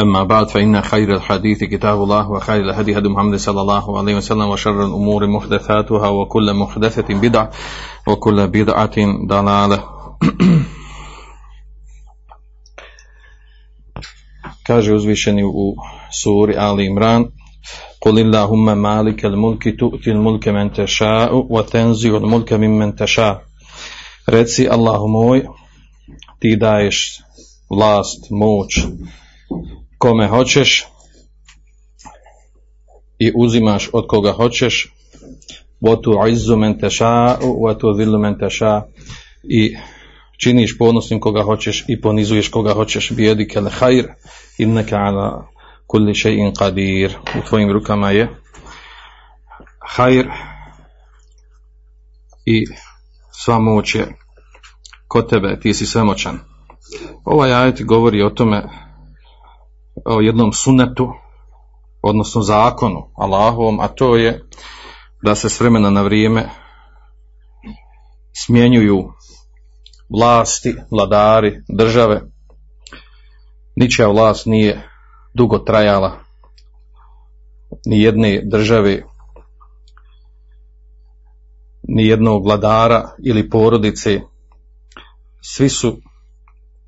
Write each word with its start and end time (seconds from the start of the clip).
أما 0.00 0.22
بعد 0.22 0.48
فإن 0.48 0.82
خير 0.82 1.14
الحديث 1.14 1.64
كتاب 1.64 2.02
الله 2.02 2.30
وخير 2.30 2.60
الهدي 2.60 2.98
هدي 2.98 3.08
محمد 3.08 3.38
صلى 3.38 3.60
الله 3.60 3.98
عليه 3.98 4.16
وسلم 4.16 4.48
وشر 4.48 4.84
الأمور 4.84 5.26
محدثاتها 5.26 6.08
وكل 6.08 6.54
محدثة 6.54 7.14
بدعة 7.14 7.50
وكل 8.06 8.46
بدعة 8.46 8.96
ضلالة. 9.26 9.84
Kaže 14.66 14.94
uzvišeni 14.94 15.44
u 15.44 15.74
suri 16.22 16.56
Ali 16.58 16.88
قل 18.02 18.18
اللهم 18.18 18.78
مالك 18.78 19.24
الملك 19.24 19.78
تؤتي 19.80 20.10
الملك 20.10 20.48
من 20.48 20.72
تشاء 20.72 21.46
وتنزع 21.50 22.16
الملك 22.16 22.52
ممن 22.52 22.94
تشاء 22.96 23.42
reci 24.26 24.68
Allahu 24.70 25.08
moj 25.08 25.40
ti 26.38 26.56
daješ 26.56 27.22
moć 28.30 28.70
kome 30.01 30.27
hoćeš 30.27 30.87
i 33.19 33.31
uzimaš 33.35 33.89
od 33.93 34.07
koga 34.07 34.31
hoćeš 34.31 34.93
وَتُعِزُّ 35.81 36.55
مَنْ 36.55 36.79
تَشَاءُ 36.81 37.39
وَتُذِلُّ 37.41 38.17
مَنْ 38.17 38.37
تَشَاءُ 38.39 38.81
i 39.43 39.75
činiš 40.37 40.77
ponosnim 40.77 41.19
koga 41.19 41.43
hoćeš 41.43 41.85
i 41.87 42.01
ponizuješ 42.01 42.49
koga 42.49 42.73
hoćeš 42.73 43.11
bijedike 43.11 43.61
le 43.61 43.69
hajr 43.69 44.05
inneke 44.57 44.95
ala 44.95 45.47
kulli 45.87 46.13
še'in 46.13 46.53
qadir 46.53 47.11
u 47.39 47.47
tvojim 47.47 47.71
rukama 47.71 48.11
je 48.11 48.29
hajr 49.95 50.27
i 52.45 52.65
sva 53.31 53.59
moć 53.59 53.95
je 53.95 54.07
kod 55.07 55.29
tebe, 55.29 55.59
ti 55.59 55.73
si 55.73 55.85
svemoćan. 55.85 56.39
Ovaj 57.25 57.53
ajet 57.53 57.85
govori 57.85 58.21
o 58.21 58.29
tome 58.29 58.63
o 60.04 60.20
jednom 60.20 60.52
sunetu 60.52 61.12
odnosno 62.02 62.42
zakonu 62.42 63.10
Allahovom, 63.16 63.80
a 63.80 63.88
to 63.88 64.16
je 64.16 64.44
da 65.22 65.34
se 65.34 65.48
s 65.48 65.60
vremena 65.60 65.90
na 65.90 66.02
vrijeme 66.02 66.48
smjenjuju 68.32 69.12
vlasti, 70.08 70.74
vladari, 70.90 71.62
države. 71.68 72.20
Ničija 73.76 74.08
vlast 74.08 74.46
nije 74.46 74.88
dugo 75.34 75.58
trajala, 75.58 76.18
ni 77.86 78.02
jedne 78.02 78.42
države, 78.44 79.02
ni 81.82 82.06
jednog 82.06 82.44
vladara 82.44 83.08
ili 83.24 83.50
porodice. 83.50 84.20
Svi 85.40 85.68
su 85.68 85.96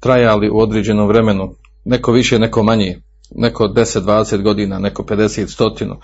trajali 0.00 0.50
u 0.50 0.58
određenom 0.58 1.08
vremenu, 1.08 1.54
neko 1.84 2.12
više, 2.12 2.38
neko 2.38 2.62
manje, 2.62 3.02
neko 3.30 3.64
10-20 3.64 4.42
godina, 4.42 4.78
neko 4.78 5.02
50 5.02 5.48
stotinu. 5.48 5.96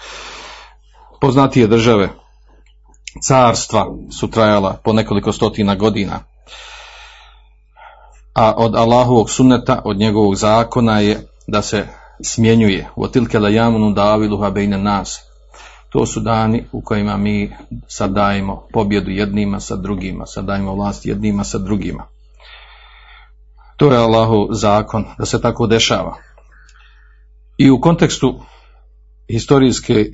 Poznatije 1.20 1.66
države, 1.66 2.08
carstva 3.26 3.86
su 4.20 4.30
trajala 4.30 4.80
po 4.84 4.92
nekoliko 4.92 5.32
stotina 5.32 5.74
godina. 5.74 6.20
A 8.34 8.54
od 8.56 8.74
Allahovog 8.74 9.30
sunneta, 9.30 9.82
od 9.84 9.96
njegovog 9.96 10.36
zakona 10.36 11.00
je 11.00 11.26
da 11.46 11.62
se 11.62 11.86
smjenjuje. 12.22 12.88
Otilke 12.96 13.38
la 13.38 13.48
jamunu 13.48 13.92
daviluha 13.92 14.50
bejne 14.50 14.78
nas. 14.78 15.20
To 15.90 16.06
su 16.06 16.20
dani 16.20 16.64
u 16.72 16.80
kojima 16.80 17.16
mi 17.16 17.52
sad 17.88 18.10
dajemo 18.10 18.66
pobjedu 18.72 19.10
jednima 19.10 19.60
sa 19.60 19.76
drugima, 19.76 20.26
sad 20.26 20.44
dajemo 20.44 20.74
vlast 20.74 21.06
jednima 21.06 21.44
sa 21.44 21.58
drugima. 21.58 22.06
To 23.80 23.92
je 23.92 23.98
Allahov 23.98 24.52
zakon, 24.52 25.04
da 25.18 25.26
se 25.26 25.40
tako 25.40 25.66
dešava. 25.66 26.16
I 27.58 27.70
u 27.70 27.80
kontekstu 27.80 28.34
historijske 29.28 30.12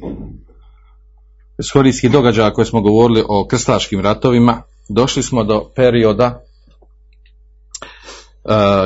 historijskih 1.56 2.10
događaja 2.10 2.52
koje 2.52 2.64
smo 2.64 2.80
govorili 2.80 3.24
o 3.28 3.46
krstaškim 3.46 4.00
ratovima, 4.00 4.62
došli 4.88 5.22
smo 5.22 5.44
do 5.44 5.70
perioda 5.76 6.42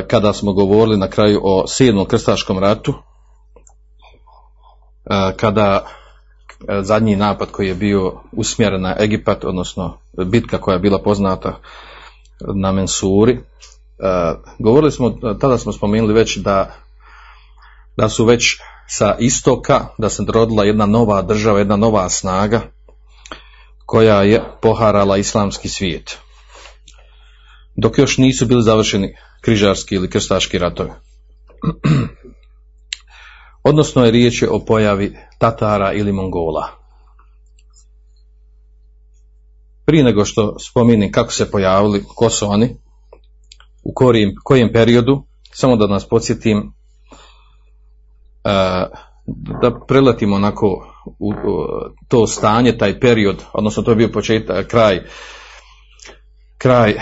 kada 0.09 0.33
smo 0.33 0.53
govorili 0.53 0.97
na 0.97 1.09
kraju 1.09 1.41
o 1.43 1.67
sedmom 1.67 2.07
krstaškom 2.07 2.59
ratu, 2.59 2.95
kada 5.37 5.87
zadnji 6.83 7.17
napad 7.17 7.51
koji 7.51 7.69
je 7.69 7.75
bio 7.75 8.21
usmjeren 8.33 8.83
na 8.83 8.97
Egipat, 8.99 9.45
odnosno 9.45 9.99
bitka 10.27 10.59
koja 10.59 10.73
je 10.73 10.81
bila 10.81 11.03
poznata 11.03 11.59
na 12.55 12.73
Mensuri, 12.73 13.41
govorili 14.59 14.93
smo, 14.93 15.11
tada 15.41 15.59
smo 15.59 15.72
spomenuli 15.72 16.15
već 16.15 16.37
da, 16.37 16.75
da 17.97 18.09
su 18.09 18.25
već 18.25 18.56
sa 18.88 19.16
istoka, 19.19 19.87
da 19.99 20.09
se 20.09 20.25
rodila 20.28 20.65
jedna 20.65 20.87
nova 20.87 21.22
država, 21.22 21.59
jedna 21.59 21.77
nova 21.77 22.09
snaga 22.09 22.60
koja 23.87 24.22
je 24.22 24.43
poharala 24.62 25.16
islamski 25.16 25.69
svijet. 25.69 26.19
Dok 27.77 27.99
još 27.99 28.19
nisu 28.19 28.47
bili 28.47 28.62
završeni 28.62 29.15
križarski 29.41 29.94
ili 29.94 30.10
krstaški 30.10 30.59
ratovi. 30.59 30.91
Odnosno 33.71 34.05
je 34.05 34.10
riječ 34.10 34.43
o 34.50 34.65
pojavi 34.66 35.16
Tatara 35.39 35.93
ili 35.93 36.12
Mongola. 36.12 36.69
Prije 39.84 40.05
nego 40.05 40.25
što 40.25 40.59
spominim 40.59 41.12
kako 41.12 41.33
se 41.33 41.50
pojavili, 41.50 42.05
ko 42.15 42.31
su 42.31 42.47
oni, 42.50 42.77
u 43.83 43.93
kojem, 43.95 44.35
kojem 44.45 44.73
periodu, 44.73 45.23
samo 45.53 45.77
da 45.77 45.87
nas 45.87 46.09
podsjetim, 46.09 46.73
da 49.63 49.81
preletimo 49.89 50.37
onako 50.37 50.87
u 51.19 51.33
to 52.09 52.27
stanje, 52.27 52.79
taj 52.79 53.01
period, 53.01 53.45
odnosno 53.53 53.83
to 53.83 53.91
je 53.91 53.97
bio 53.97 54.09
početak, 54.09 54.67
kraj, 54.67 55.03
kraj 56.59 56.95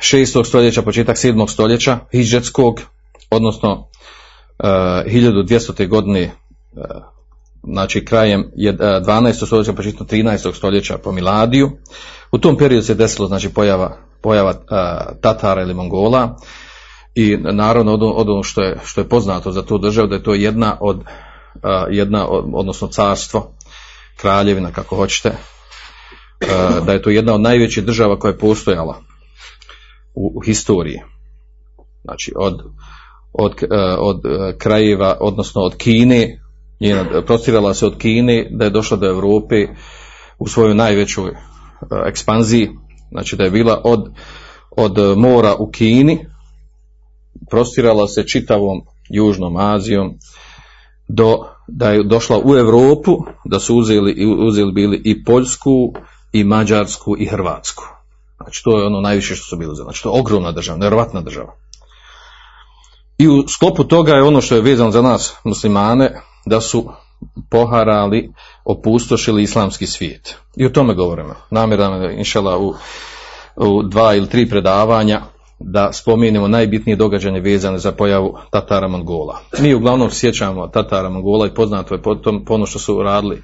6. 0.00 0.44
stoljeća, 0.44 0.82
početak 0.82 1.16
7. 1.16 1.48
stoljeća, 1.48 1.98
hidžetskog, 2.12 2.80
odnosno 3.30 3.88
1200. 4.58 5.88
godine, 5.88 6.32
znači 7.62 8.04
krajem 8.04 8.50
12. 8.56 9.46
stoljeća, 9.46 9.72
početkom 9.72 10.06
13. 10.06 10.54
stoljeća 10.54 10.98
po 10.98 11.12
Miladiju. 11.12 11.70
U 12.36 12.38
tom 12.38 12.56
periodu 12.56 12.86
se 12.86 12.94
desilo 12.94 13.28
znači 13.28 13.48
pojava, 13.48 13.96
pojava 14.22 14.54
Tatara 15.20 15.62
ili 15.62 15.74
Mongola 15.74 16.36
i 17.14 17.36
naravno 17.36 17.92
od 17.94 18.28
ono 18.28 18.42
što 18.42 18.62
je, 18.62 18.80
što 18.84 19.00
je 19.00 19.08
poznato 19.08 19.52
za 19.52 19.62
tu 19.62 19.78
državu 19.78 20.08
da 20.08 20.14
je 20.14 20.22
to 20.22 20.34
jedna 20.34 20.76
od, 20.80 21.00
jedna 21.90 22.28
od, 22.28 22.44
odnosno 22.54 22.88
carstvo, 22.88 23.54
kraljevina 24.16 24.72
kako 24.72 24.96
hoćete, 24.96 25.32
da 26.86 26.92
je 26.92 27.02
to 27.02 27.10
jedna 27.10 27.34
od 27.34 27.40
najvećih 27.40 27.84
država 27.84 28.18
koja 28.18 28.30
je 28.30 28.38
postojala 28.38 29.00
u, 30.14 30.32
u 30.38 30.40
historiji. 30.40 31.00
Znači 32.04 32.32
od, 32.36 32.62
od, 33.32 33.52
od 33.98 34.22
krajeva, 34.58 35.16
odnosno 35.20 35.62
od 35.62 35.76
Kine, 35.76 36.40
njena, 36.80 37.22
prostirala 37.26 37.74
se 37.74 37.86
od 37.86 37.98
Kine, 37.98 38.48
da 38.50 38.64
je 38.64 38.70
došla 38.70 38.96
do 38.96 39.06
Europe 39.06 39.66
u 40.38 40.48
svojoj 40.48 40.74
najvećoj 40.74 41.32
ekspanziji, 42.06 42.70
znači 43.10 43.36
da 43.36 43.44
je 43.44 43.50
bila 43.50 43.80
od, 43.84 44.10
od 44.70 45.18
mora 45.18 45.54
u 45.54 45.70
Kini, 45.70 46.26
prostirala 47.50 48.08
se 48.08 48.26
čitavom 48.26 48.80
južnom 49.10 49.56
Azijom, 49.56 50.18
do, 51.08 51.38
da 51.68 51.90
je 51.90 52.04
došla 52.04 52.40
u 52.44 52.56
Europu, 52.56 53.24
da 53.44 53.60
su 53.60 53.76
uzeli, 53.76 54.26
uzeli 54.38 54.72
bili 54.72 55.02
i 55.04 55.24
Poljsku, 55.24 55.92
i 56.32 56.44
Mađarsku, 56.44 57.16
i 57.18 57.26
Hrvatsku. 57.26 57.84
Znači 58.36 58.62
to 58.64 58.78
je 58.78 58.86
ono 58.86 59.00
najviše 59.00 59.34
što 59.34 59.44
su 59.44 59.56
bili 59.56 59.72
uzeli. 59.72 59.84
Znači 59.84 60.02
to 60.02 60.14
je 60.14 60.20
ogromna 60.20 60.52
država, 60.52 60.78
nevjerojatna 60.78 61.20
država. 61.20 61.54
I 63.18 63.28
u 63.28 63.48
sklopu 63.48 63.84
toga 63.84 64.12
je 64.12 64.22
ono 64.22 64.40
što 64.40 64.54
je 64.54 64.60
vezano 64.60 64.90
za 64.90 65.02
nas 65.02 65.34
muslimane, 65.44 66.20
da 66.46 66.60
su 66.60 66.90
poharali, 67.50 68.32
opustošili 68.64 69.42
islamski 69.42 69.86
svijet. 69.86 70.36
I 70.56 70.66
o 70.66 70.70
tome 70.70 70.94
govorimo. 70.94 71.34
Namjeram 71.50 72.02
je, 72.02 72.18
inšala, 72.18 72.58
u, 72.58 72.74
u 73.56 73.82
dva 73.82 74.14
ili 74.14 74.28
tri 74.28 74.48
predavanja 74.48 75.20
da 75.58 75.92
spomenemo 75.92 76.48
najbitnije 76.48 76.96
događanje 76.96 77.40
vezane 77.40 77.78
za 77.78 77.92
pojavu 77.92 78.38
Tatara 78.50 78.88
Mongola. 78.88 79.40
Mi 79.58 79.74
uglavnom 79.74 80.10
sjećamo 80.10 80.68
Tatara 80.68 81.08
Mongola 81.08 81.46
i 81.46 81.54
poznato 81.54 81.94
je 81.94 82.02
po, 82.02 82.14
tom, 82.14 82.44
po 82.44 82.54
ono 82.54 82.66
što 82.66 82.78
su 82.78 83.02
radili 83.02 83.42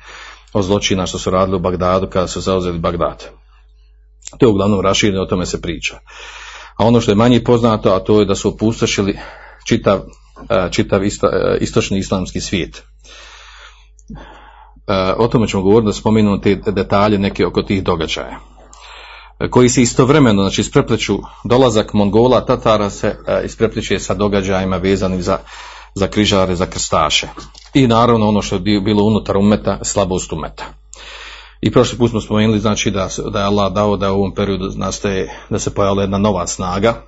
o 0.52 0.62
zločina 0.62 1.06
što 1.06 1.18
su 1.18 1.30
radili 1.30 1.56
u 1.56 1.60
Bagdadu 1.60 2.06
kada 2.06 2.26
su 2.26 2.40
zauzeli 2.40 2.78
Bagdad. 2.78 3.28
To 4.38 4.46
je 4.46 4.50
uglavnom 4.50 4.80
rašireno, 4.80 5.22
o 5.22 5.26
tome 5.26 5.46
se 5.46 5.60
priča. 5.60 5.98
A 6.76 6.86
ono 6.86 7.00
što 7.00 7.10
je 7.10 7.14
manje 7.14 7.44
poznato, 7.44 7.94
a 7.94 8.00
to 8.00 8.20
je 8.20 8.26
da 8.26 8.34
su 8.34 8.48
opustošili 8.48 9.18
čitav, 9.66 10.00
e, 10.50 10.68
čitav 10.70 11.04
isto, 11.04 11.26
e, 11.26 11.58
istočni 11.60 11.98
islamski 11.98 12.40
svijet. 12.40 12.82
E, 14.86 15.12
o 15.18 15.28
tome 15.28 15.48
ćemo 15.48 15.62
govoriti 15.62 15.86
da 15.86 15.92
spominemo 15.92 16.38
te 16.38 16.54
detalje 16.54 17.18
neke 17.18 17.46
oko 17.46 17.62
tih 17.62 17.82
događaja 17.82 18.52
koji 19.50 19.68
se 19.68 19.82
istovremeno, 19.82 20.42
znači 20.42 20.60
isprepleću 20.60 21.18
dolazak 21.44 21.92
Mongola, 21.92 22.46
Tatara 22.46 22.90
se 22.90 23.16
isprepliče 23.44 23.98
sa 23.98 24.14
događajima 24.14 24.76
vezanim 24.76 25.22
za, 25.22 25.38
za 25.94 26.08
križare, 26.08 26.54
za 26.54 26.66
krstaše. 26.66 27.28
I 27.74 27.86
naravno 27.86 28.28
ono 28.28 28.42
što 28.42 28.54
je 28.54 28.80
bilo 28.80 29.04
unutar 29.04 29.36
umeta, 29.36 29.78
slabost 29.82 30.32
umeta. 30.32 30.64
I 31.60 31.70
prošli 31.70 31.98
put 31.98 32.10
smo 32.10 32.20
spomenuli 32.20 32.60
znači 32.60 32.90
da, 32.90 33.08
da 33.32 33.38
je 33.38 33.44
Allah 33.44 33.72
dao 33.72 33.96
da 33.96 34.12
u 34.12 34.14
ovom 34.14 34.34
periodu 34.34 34.70
nastaje, 34.76 35.44
da 35.50 35.58
se 35.58 35.74
pojavila 35.74 36.02
jedna 36.02 36.18
nova 36.18 36.46
snaga, 36.46 37.02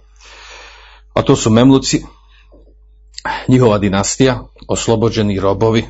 a 1.14 1.22
to 1.22 1.36
su 1.36 1.50
Memluci, 1.50 2.04
njihova 3.48 3.78
dinastija, 3.78 4.40
oslobođeni 4.68 5.40
robovi, 5.40 5.84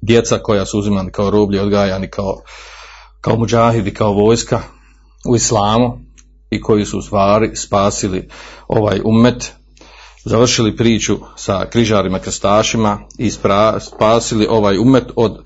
djeca 0.00 0.38
koja 0.38 0.66
su 0.66 0.78
uzimani 0.78 1.10
kao 1.10 1.30
roblje, 1.30 1.62
odgajani 1.62 2.10
kao, 2.10 2.42
kao 3.20 3.36
muđahidi, 3.36 3.94
kao 3.94 4.12
vojska 4.12 4.60
u 5.28 5.36
islamu 5.36 5.98
i 6.50 6.60
koji 6.60 6.84
su 6.84 6.98
u 6.98 7.02
stvari 7.02 7.56
spasili 7.56 8.28
ovaj 8.68 9.00
umet, 9.04 9.52
završili 10.24 10.76
priču 10.76 11.18
sa 11.36 11.66
križarima, 11.70 12.18
krstašima 12.18 12.98
i 13.18 13.30
spra, 13.30 13.80
spasili 13.80 14.46
ovaj 14.50 14.78
umet 14.78 15.04
od, 15.16 15.38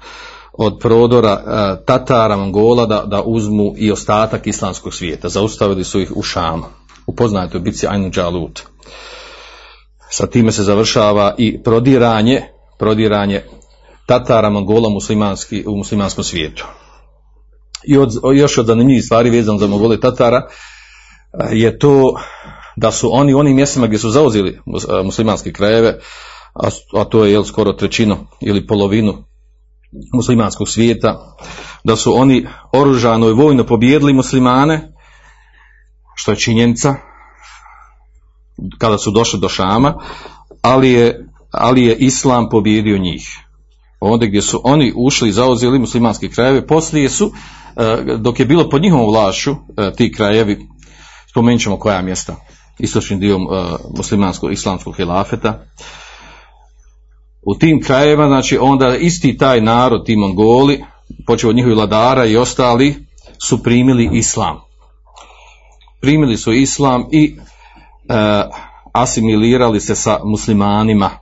od 0.52 0.78
prodora 0.80 1.30
e, 1.30 1.84
Tatara, 1.84 2.36
Mongola 2.36 2.86
da, 2.86 3.04
da 3.06 3.22
uzmu 3.22 3.74
i 3.76 3.92
ostatak 3.92 4.46
islamskog 4.46 4.94
svijeta. 4.94 5.28
Zaustavili 5.28 5.84
su 5.84 6.00
ih 6.00 6.12
u 6.16 6.22
Šamu. 6.22 6.64
U 7.06 7.14
poznatoj 7.14 7.60
bici 7.60 7.86
Ainu 7.86 8.10
Džalut. 8.10 8.62
Sa 10.10 10.26
time 10.26 10.52
se 10.52 10.62
završava 10.62 11.34
i 11.38 11.62
prodiranje, 11.62 12.42
prodiranje 12.78 13.44
Tatara, 14.06 14.50
Mongola 14.50 14.88
muslimanski, 14.88 15.64
u 15.66 15.76
muslimanskom 15.76 16.24
svijetu. 16.24 16.66
I 17.84 17.98
od, 17.98 18.10
još 18.34 18.58
od 18.58 18.66
zanimljivih 18.66 19.04
stvari 19.04 19.30
vezano 19.30 19.58
za 19.58 19.66
Mongole 19.66 20.00
Tatara 20.00 20.48
je 21.52 21.78
to 21.78 22.14
da 22.76 22.92
su 22.92 23.08
oni 23.12 23.34
u 23.34 23.38
onim 23.38 23.56
mjestima 23.56 23.86
gdje 23.86 23.98
su 23.98 24.10
zauzeli 24.10 24.60
muslimanske 25.04 25.52
krajeve, 25.52 25.98
a, 26.54 26.68
a 27.00 27.04
to 27.04 27.24
je 27.24 27.32
jel, 27.32 27.44
skoro 27.44 27.72
trećinu 27.72 28.16
ili 28.40 28.66
polovinu 28.66 29.24
muslimanskog 30.14 30.68
svijeta, 30.68 31.36
da 31.84 31.96
su 31.96 32.14
oni 32.16 32.46
oružano 32.72 33.28
i 33.28 33.32
vojno 33.32 33.64
pobijedili 33.64 34.12
muslimane, 34.12 34.92
što 36.14 36.30
je 36.30 36.36
činjenica, 36.36 36.94
kada 38.78 38.98
su 38.98 39.10
došli 39.10 39.40
do 39.40 39.48
Šama, 39.48 39.94
ali 40.62 40.90
je, 40.90 41.28
ali 41.50 41.82
je 41.82 41.96
Islam 41.96 42.48
pobjedio 42.48 42.98
njih. 42.98 43.22
Onda 44.04 44.26
gdje 44.26 44.42
su 44.42 44.60
oni 44.64 44.92
ušli 44.96 45.28
i 45.28 45.32
zauzeli 45.32 45.78
muslimanske 45.78 46.28
krajeve, 46.28 46.66
poslije 46.66 47.08
su, 47.08 47.32
dok 48.18 48.40
je 48.40 48.46
bilo 48.46 48.68
pod 48.68 48.82
njihovom 48.82 49.10
vlašću, 49.10 49.54
ti 49.96 50.12
krajevi, 50.12 50.68
spomenut 51.30 51.62
ćemo 51.62 51.76
koja 51.76 52.02
mjesta, 52.02 52.36
istočnim 52.78 53.20
dio 53.20 53.38
muslimanskog 53.96 54.52
islamskog 54.52 54.96
hilafeta, 54.96 55.64
u 57.42 57.54
tim 57.54 57.82
krajevima, 57.82 58.26
znači 58.26 58.58
onda 58.60 58.96
isti 58.96 59.36
taj 59.36 59.60
narod, 59.60 60.06
ti 60.06 60.16
Mongoli, 60.16 60.84
počeo 61.26 61.50
od 61.50 61.56
njihovih 61.56 61.76
vladara 61.76 62.26
i 62.26 62.36
ostali, 62.36 63.06
su 63.38 63.62
primili 63.62 64.10
islam. 64.12 64.60
Primili 66.00 66.36
su 66.36 66.52
islam 66.52 67.04
i 67.12 67.36
e, 68.08 68.42
asimilirali 68.92 69.80
se 69.80 69.94
sa 69.94 70.20
muslimanima. 70.24 71.21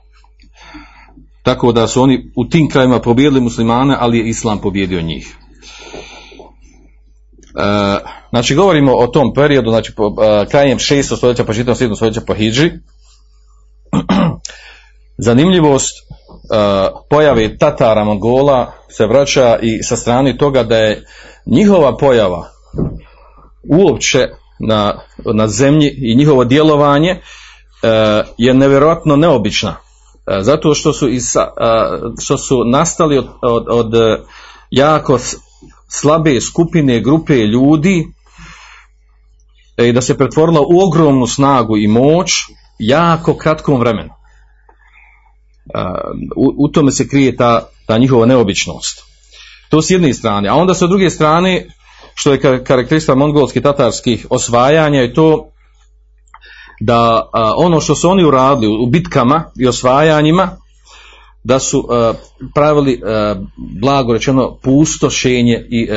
Tako 1.43 1.71
da 1.71 1.87
su 1.87 2.01
oni 2.01 2.31
u 2.35 2.45
tim 2.45 2.69
krajima 2.69 2.99
pobjedili 2.99 3.41
muslimane, 3.41 3.97
ali 3.99 4.17
je 4.17 4.29
islam 4.29 4.61
pobjedio 4.61 5.01
njih. 5.01 5.35
E, 7.55 7.99
znači 8.29 8.55
govorimo 8.55 8.95
o 8.95 9.07
tom 9.07 9.33
periodu, 9.33 9.69
znači 9.69 9.95
po, 9.95 10.15
e, 10.23 10.45
krajem 10.45 10.77
6. 10.77 11.17
stoljeća, 11.17 11.43
početkom 11.43 11.75
7. 11.75 11.95
stoljeća 11.95 12.21
po 12.27 12.33
Hidži. 12.33 12.71
Zanimljivost 15.27 15.97
e, 15.97 16.05
pojave 17.09 17.57
Tatara 17.57 18.03
Mongola 18.03 18.73
se 18.89 19.07
vraća 19.07 19.59
i 19.61 19.83
sa 19.83 19.95
strane 19.95 20.37
toga 20.37 20.63
da 20.63 20.77
je 20.77 21.05
njihova 21.45 21.97
pojava 21.97 22.49
uopće 23.69 24.27
na, 24.59 24.99
na 25.33 25.47
zemlji 25.47 25.93
i 25.97 26.15
njihovo 26.15 26.45
djelovanje 26.45 27.09
e, 27.09 27.19
je 28.37 28.53
nevjerojatno 28.53 29.15
neobična. 29.15 29.75
E, 30.31 30.43
zato 30.43 30.73
što 30.73 30.93
su, 30.93 31.09
iz, 31.09 31.35
što 32.21 32.37
su 32.37 32.63
nastali 32.65 33.17
od, 33.17 33.27
od, 33.41 33.65
od 33.69 33.93
jako 34.69 35.19
slabe 35.89 36.41
skupine, 36.41 36.99
grupe 36.99 37.35
ljudi 37.35 38.07
i 39.77 39.93
da 39.93 40.01
se 40.01 40.17
pretvorila 40.17 40.61
u 40.61 40.79
ogromnu 40.87 41.27
snagu 41.27 41.77
i 41.77 41.87
moć 41.87 42.31
jako 42.79 43.37
kratkom 43.37 43.79
vremenu. 43.79 44.09
U, 46.35 46.53
u 46.57 46.67
tome 46.67 46.91
se 46.91 47.07
krije 47.07 47.35
ta, 47.35 47.69
ta 47.87 47.97
njihova 47.97 48.25
neobičnost. 48.25 49.03
To 49.69 49.81
s 49.81 49.89
jedne 49.89 50.13
strane. 50.13 50.49
A 50.49 50.55
onda 50.55 50.73
sa 50.73 50.87
druge 50.87 51.09
strane, 51.09 51.65
što 52.15 52.31
je 52.31 52.63
karakteristika 52.63 53.15
mongolskih 53.15 53.63
tatarskih 53.63 54.27
osvajanja 54.29 55.01
je 55.01 55.13
to 55.13 55.50
da 56.81 57.29
a, 57.33 57.53
ono 57.57 57.81
što 57.81 57.95
su 57.95 58.09
oni 58.09 58.23
uradili 58.23 58.83
u 58.83 58.85
bitkama 58.85 59.43
i 59.59 59.67
osvajanjima, 59.67 60.49
da 61.43 61.59
su 61.59 61.87
a, 61.89 62.13
pravili 62.55 63.01
a, 63.05 63.35
blago 63.81 64.13
rečeno 64.13 64.57
pustošenje 64.63 65.65
i 65.69 65.89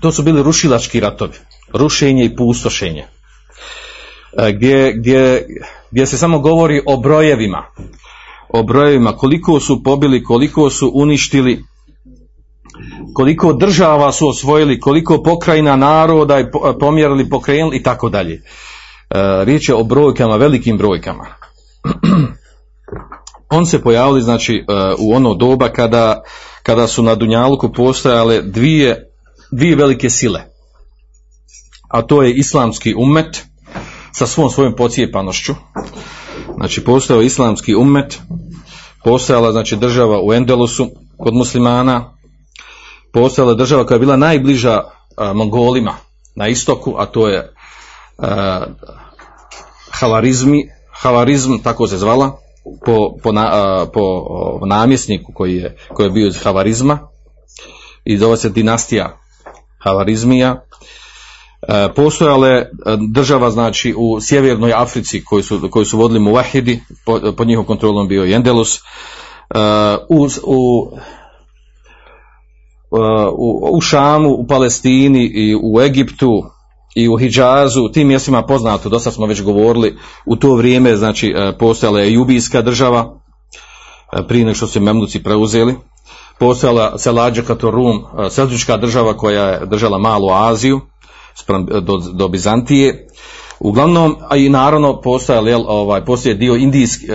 to 0.00 0.12
su 0.12 0.22
bili 0.22 0.42
rušilački 0.42 1.00
ratovi. 1.00 1.38
Rušenje 1.72 2.24
i 2.24 2.36
pustošenje. 2.36 3.04
Gdje, 4.54 4.92
gdje, 4.92 5.46
gdje 5.90 6.06
se 6.06 6.18
samo 6.18 6.38
govori 6.38 6.82
o 6.86 6.96
brojevima 6.96 7.64
o 8.52 8.62
brojevima, 8.62 9.16
koliko 9.16 9.60
su 9.60 9.82
pobili, 9.82 10.24
koliko 10.24 10.70
su 10.70 10.90
uništili, 10.94 11.64
koliko 13.14 13.52
država 13.52 14.12
su 14.12 14.28
osvojili, 14.28 14.80
koliko 14.80 15.22
pokrajina 15.22 15.76
naroda 15.76 16.40
i 16.40 16.44
pomjerili, 16.80 17.28
pokrenuli 17.28 17.76
i 17.76 17.82
tako 17.82 18.08
dalje. 18.08 18.42
Riječ 19.44 19.68
je 19.68 19.74
o 19.74 19.84
brojkama, 19.84 20.36
velikim 20.36 20.78
brojkama. 20.78 21.26
On 23.56 23.66
se 23.66 23.82
pojavili 23.82 24.22
znači 24.22 24.64
u 24.98 25.14
ono 25.14 25.34
doba 25.34 25.68
kada, 25.68 26.22
kada 26.62 26.86
su 26.86 27.02
na 27.02 27.14
Dunjaluku 27.14 27.72
postojale 27.72 28.42
dvije, 28.42 29.10
dvije 29.52 29.76
velike 29.76 30.10
sile. 30.10 30.40
A 31.88 32.02
to 32.02 32.22
je 32.22 32.34
islamski 32.34 32.94
umet 32.94 33.42
sa 34.12 34.26
svom 34.26 34.50
svojom 34.50 34.76
pocijepanošću 34.76 35.54
Znači 36.56 36.84
postojao 36.84 37.22
islamski 37.22 37.74
ummet, 37.74 38.20
postojala 39.04 39.52
znači 39.52 39.76
država 39.76 40.20
u 40.22 40.32
Endelusu 40.32 40.90
kod 41.16 41.34
muslimana, 41.34 42.16
postojala 43.12 43.54
država 43.54 43.86
koja 43.86 43.96
je 43.96 44.00
bila 44.00 44.16
najbliža 44.16 44.82
a, 45.16 45.32
Mongolima 45.32 45.94
na 46.36 46.48
istoku, 46.48 46.94
a 46.98 47.06
to 47.06 47.28
je 47.28 47.52
Havarizmi, 50.02 50.68
Havarizm, 50.90 51.58
tako 51.64 51.86
se 51.86 51.98
zvala, 51.98 52.38
po, 52.86 53.16
po, 53.22 53.32
na, 53.32 53.86
po 53.94 54.02
namjesniku 54.66 55.32
koji 55.34 55.56
je, 55.56 55.76
koji 55.94 56.06
je 56.06 56.10
bio 56.10 56.26
iz 56.26 56.42
Havarizma 56.42 56.98
i 58.04 58.18
zove 58.18 58.36
se 58.36 58.50
dinastija 58.50 59.18
Havarizmija 59.78 60.64
E, 61.68 61.88
postojale 61.94 62.66
država 63.12 63.50
znači 63.50 63.94
u 63.96 64.20
sjevernoj 64.20 64.72
Africi 64.72 65.24
koji 65.24 65.42
su, 65.42 65.68
koji 65.70 65.86
su 65.86 65.98
vodili 65.98 66.20
Muvahidi, 66.20 66.80
pod, 67.04 67.36
pod 67.36 67.46
njihovom 67.46 67.66
kontrolom 67.66 68.08
bio 68.08 68.24
i 68.24 68.32
Endelus, 68.32 68.76
e, 68.76 68.80
u, 70.08 70.28
u, 70.42 70.90
u, 73.36 73.76
u 73.76 73.80
Šamu, 73.80 74.28
u 74.28 74.46
Palestini 74.46 75.24
i 75.24 75.56
u 75.62 75.80
Egiptu, 75.80 76.44
i 76.94 77.08
u 77.08 77.16
Hidžazu, 77.16 77.88
tim 77.88 78.08
mjestima 78.08 78.42
poznato, 78.42 78.88
dosta 78.88 79.10
smo 79.10 79.26
već 79.26 79.42
govorili, 79.42 79.98
u 80.26 80.36
to 80.36 80.54
vrijeme 80.54 80.96
znači 80.96 81.34
e, 81.36 81.58
postojala 81.58 82.00
je 82.00 82.12
Jubijska 82.12 82.62
država, 82.62 83.20
e, 84.12 84.28
prije 84.28 84.44
nego 84.44 84.54
što 84.54 84.66
su 84.66 84.80
Memluci 84.80 85.22
preuzeli, 85.22 85.74
postojala 86.38 86.98
Selađa 86.98 87.42
Katorum, 87.42 87.96
e, 87.96 88.30
Selđička 88.30 88.76
država 88.76 89.16
koja 89.16 89.44
je 89.44 89.66
držala 89.66 89.98
malu 89.98 90.30
Aziju, 90.30 90.80
do, 91.82 91.98
do 92.12 92.28
Bizantije, 92.28 93.08
Uglavnom, 93.60 94.16
a 94.28 94.36
i 94.36 94.48
naravno 94.48 95.00
postojali, 95.00 95.50
jel, 95.50 95.64
ovaj, 95.66 96.04
postoje 96.04 96.34
dio 96.34 96.54
indijski, 96.56 97.06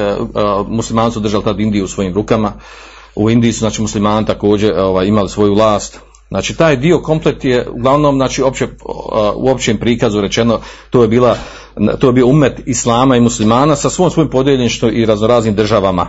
muslimani 0.67 1.11
su 1.11 1.19
držali 1.19 1.43
tad 1.43 1.59
Indiju 1.59 1.85
u 1.85 1.87
svojim 1.87 2.13
rukama, 2.13 2.53
u 3.15 3.29
Indiji 3.29 3.53
su 3.53 3.59
znači 3.59 3.81
muslimani 3.81 4.25
također 4.25 4.79
ovaj, 4.79 5.07
imali 5.07 5.29
svoju 5.29 5.53
vlast, 5.53 5.99
Znači 6.29 6.55
taj 6.55 6.75
dio 6.75 7.01
komplet 7.01 7.45
je 7.45 7.69
uglavnom 7.69 8.15
znači 8.15 8.41
opće, 8.41 8.67
u 9.35 9.49
općem 9.49 9.77
prikazu 9.77 10.21
rečeno 10.21 10.59
to 10.89 11.01
je 11.01 11.07
bila 11.07 11.37
to 11.99 12.07
je 12.07 12.13
bio 12.13 12.27
umet 12.27 12.61
islama 12.65 13.15
i 13.15 13.21
muslimana 13.21 13.75
sa 13.75 13.89
svom 13.89 14.11
svojim 14.11 14.29
podijeljeništvom 14.29 14.91
i 14.93 15.05
raznoraznim 15.05 15.55
državama. 15.55 16.07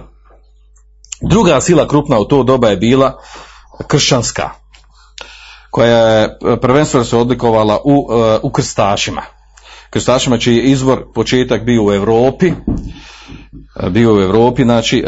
Druga 1.31 1.61
sila 1.61 1.89
krupna 1.89 2.19
u 2.19 2.25
to 2.25 2.43
doba 2.43 2.69
je 2.69 2.77
bila 2.77 3.19
kršćanska 3.87 4.51
koja 5.71 5.97
je 5.97 6.39
prvenstveno 6.61 7.05
se 7.05 7.17
odlikovala 7.17 7.81
u, 7.85 8.09
u 8.43 8.51
krstašima. 8.51 9.23
Krstašima 9.91 10.39
čiji 10.39 10.57
je 10.57 10.65
izvor 10.65 11.05
početak 11.15 11.65
bio 11.65 11.85
u 11.85 11.93
Europi 11.93 12.53
bio 13.91 14.15
u 14.15 14.21
Europi, 14.21 14.63
znači 14.63 15.05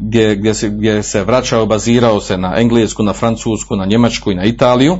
gdje, 0.00 0.36
gdje, 0.36 0.54
se, 0.54 0.68
gdje 0.68 1.02
se 1.02 1.24
vraćao, 1.24 1.66
bazirao 1.66 2.20
se 2.20 2.36
na 2.36 2.54
Englesku, 2.56 3.02
na 3.02 3.12
Francusku, 3.12 3.76
na 3.76 3.86
Njemačku 3.86 4.30
i 4.30 4.34
na 4.34 4.44
Italiju, 4.44 4.98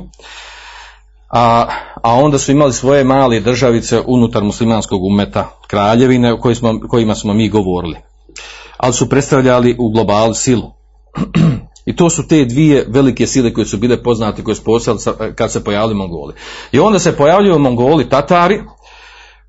a, 1.29 1.67
a 2.03 2.15
onda 2.15 2.37
su 2.37 2.51
imali 2.51 2.73
svoje 2.73 3.03
male 3.03 3.39
državice 3.39 4.01
unutar 4.07 4.43
muslimanskog 4.43 5.03
umeta, 5.03 5.49
kraljevine 5.67 6.33
o 6.33 6.55
smo, 6.55 6.79
kojima 6.89 7.15
smo 7.15 7.33
mi 7.33 7.49
govorili. 7.49 7.95
Ali 8.77 8.93
su 8.93 9.09
predstavljali 9.09 9.75
u 9.79 9.89
globalu 9.89 10.33
silu. 10.33 10.71
I 11.85 11.95
to 11.95 12.09
su 12.09 12.27
te 12.27 12.45
dvije 12.45 12.85
velike 12.87 13.27
sile 13.27 13.53
koje 13.53 13.65
su 13.65 13.77
bile 13.77 14.03
poznate, 14.03 14.43
koje 14.43 14.55
su 14.55 14.63
postojali 14.63 14.99
kad 15.35 15.51
se 15.51 15.63
pojavili 15.63 15.95
Mongoli. 15.95 16.33
I 16.71 16.79
onda 16.79 16.99
se 16.99 17.17
pojavljuju 17.17 17.59
Mongoli, 17.59 18.09
Tatari, 18.09 18.61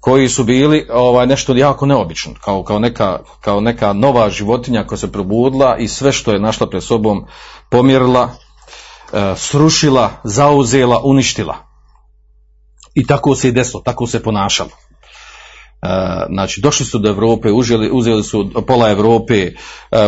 koji 0.00 0.28
su 0.28 0.44
bili 0.44 0.86
ovaj, 0.92 1.26
nešto 1.26 1.56
jako 1.56 1.86
neobično, 1.86 2.32
kao, 2.40 2.62
kao, 2.62 2.78
neka, 2.78 3.18
kao 3.40 3.60
neka 3.60 3.92
nova 3.92 4.30
životinja 4.30 4.86
koja 4.86 4.98
se 4.98 5.12
probudila 5.12 5.76
i 5.78 5.88
sve 5.88 6.12
što 6.12 6.32
je 6.32 6.40
našla 6.40 6.66
pred 6.66 6.82
sobom 6.82 7.26
pomjerila, 7.70 8.30
e, 9.12 9.34
srušila, 9.36 10.10
zauzela, 10.24 11.00
uništila. 11.04 11.56
I 12.94 13.06
tako 13.06 13.36
se 13.36 13.48
i 13.48 13.52
desilo, 13.52 13.82
tako 13.82 14.06
se 14.06 14.22
ponašalo. 14.22 14.70
E, 14.70 15.86
znači, 16.28 16.60
došli 16.60 16.86
su 16.86 16.98
do 16.98 17.08
Europe, 17.08 17.52
uzeli, 17.52 17.90
uzeli 17.92 18.24
su 18.24 18.50
pola 18.66 18.90
Europe, 18.90 19.34
e, 19.34 19.52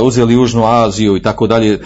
uzeli 0.00 0.34
Južnu 0.34 0.64
Aziju 0.66 1.16
i 1.16 1.22
tako 1.22 1.46
dalje, 1.46 1.80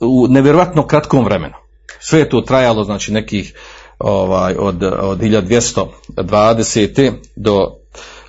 u 0.00 0.26
nevjerojatno 0.28 0.86
kratkom 0.86 1.24
vremenu. 1.24 1.54
Sve 2.00 2.18
je 2.18 2.28
to 2.28 2.40
trajalo, 2.40 2.84
znači, 2.84 3.12
nekih 3.12 3.54
ovaj, 3.98 4.54
od, 4.58 4.82
od 4.82 5.18
1220. 5.18 7.12
do, 7.36 7.78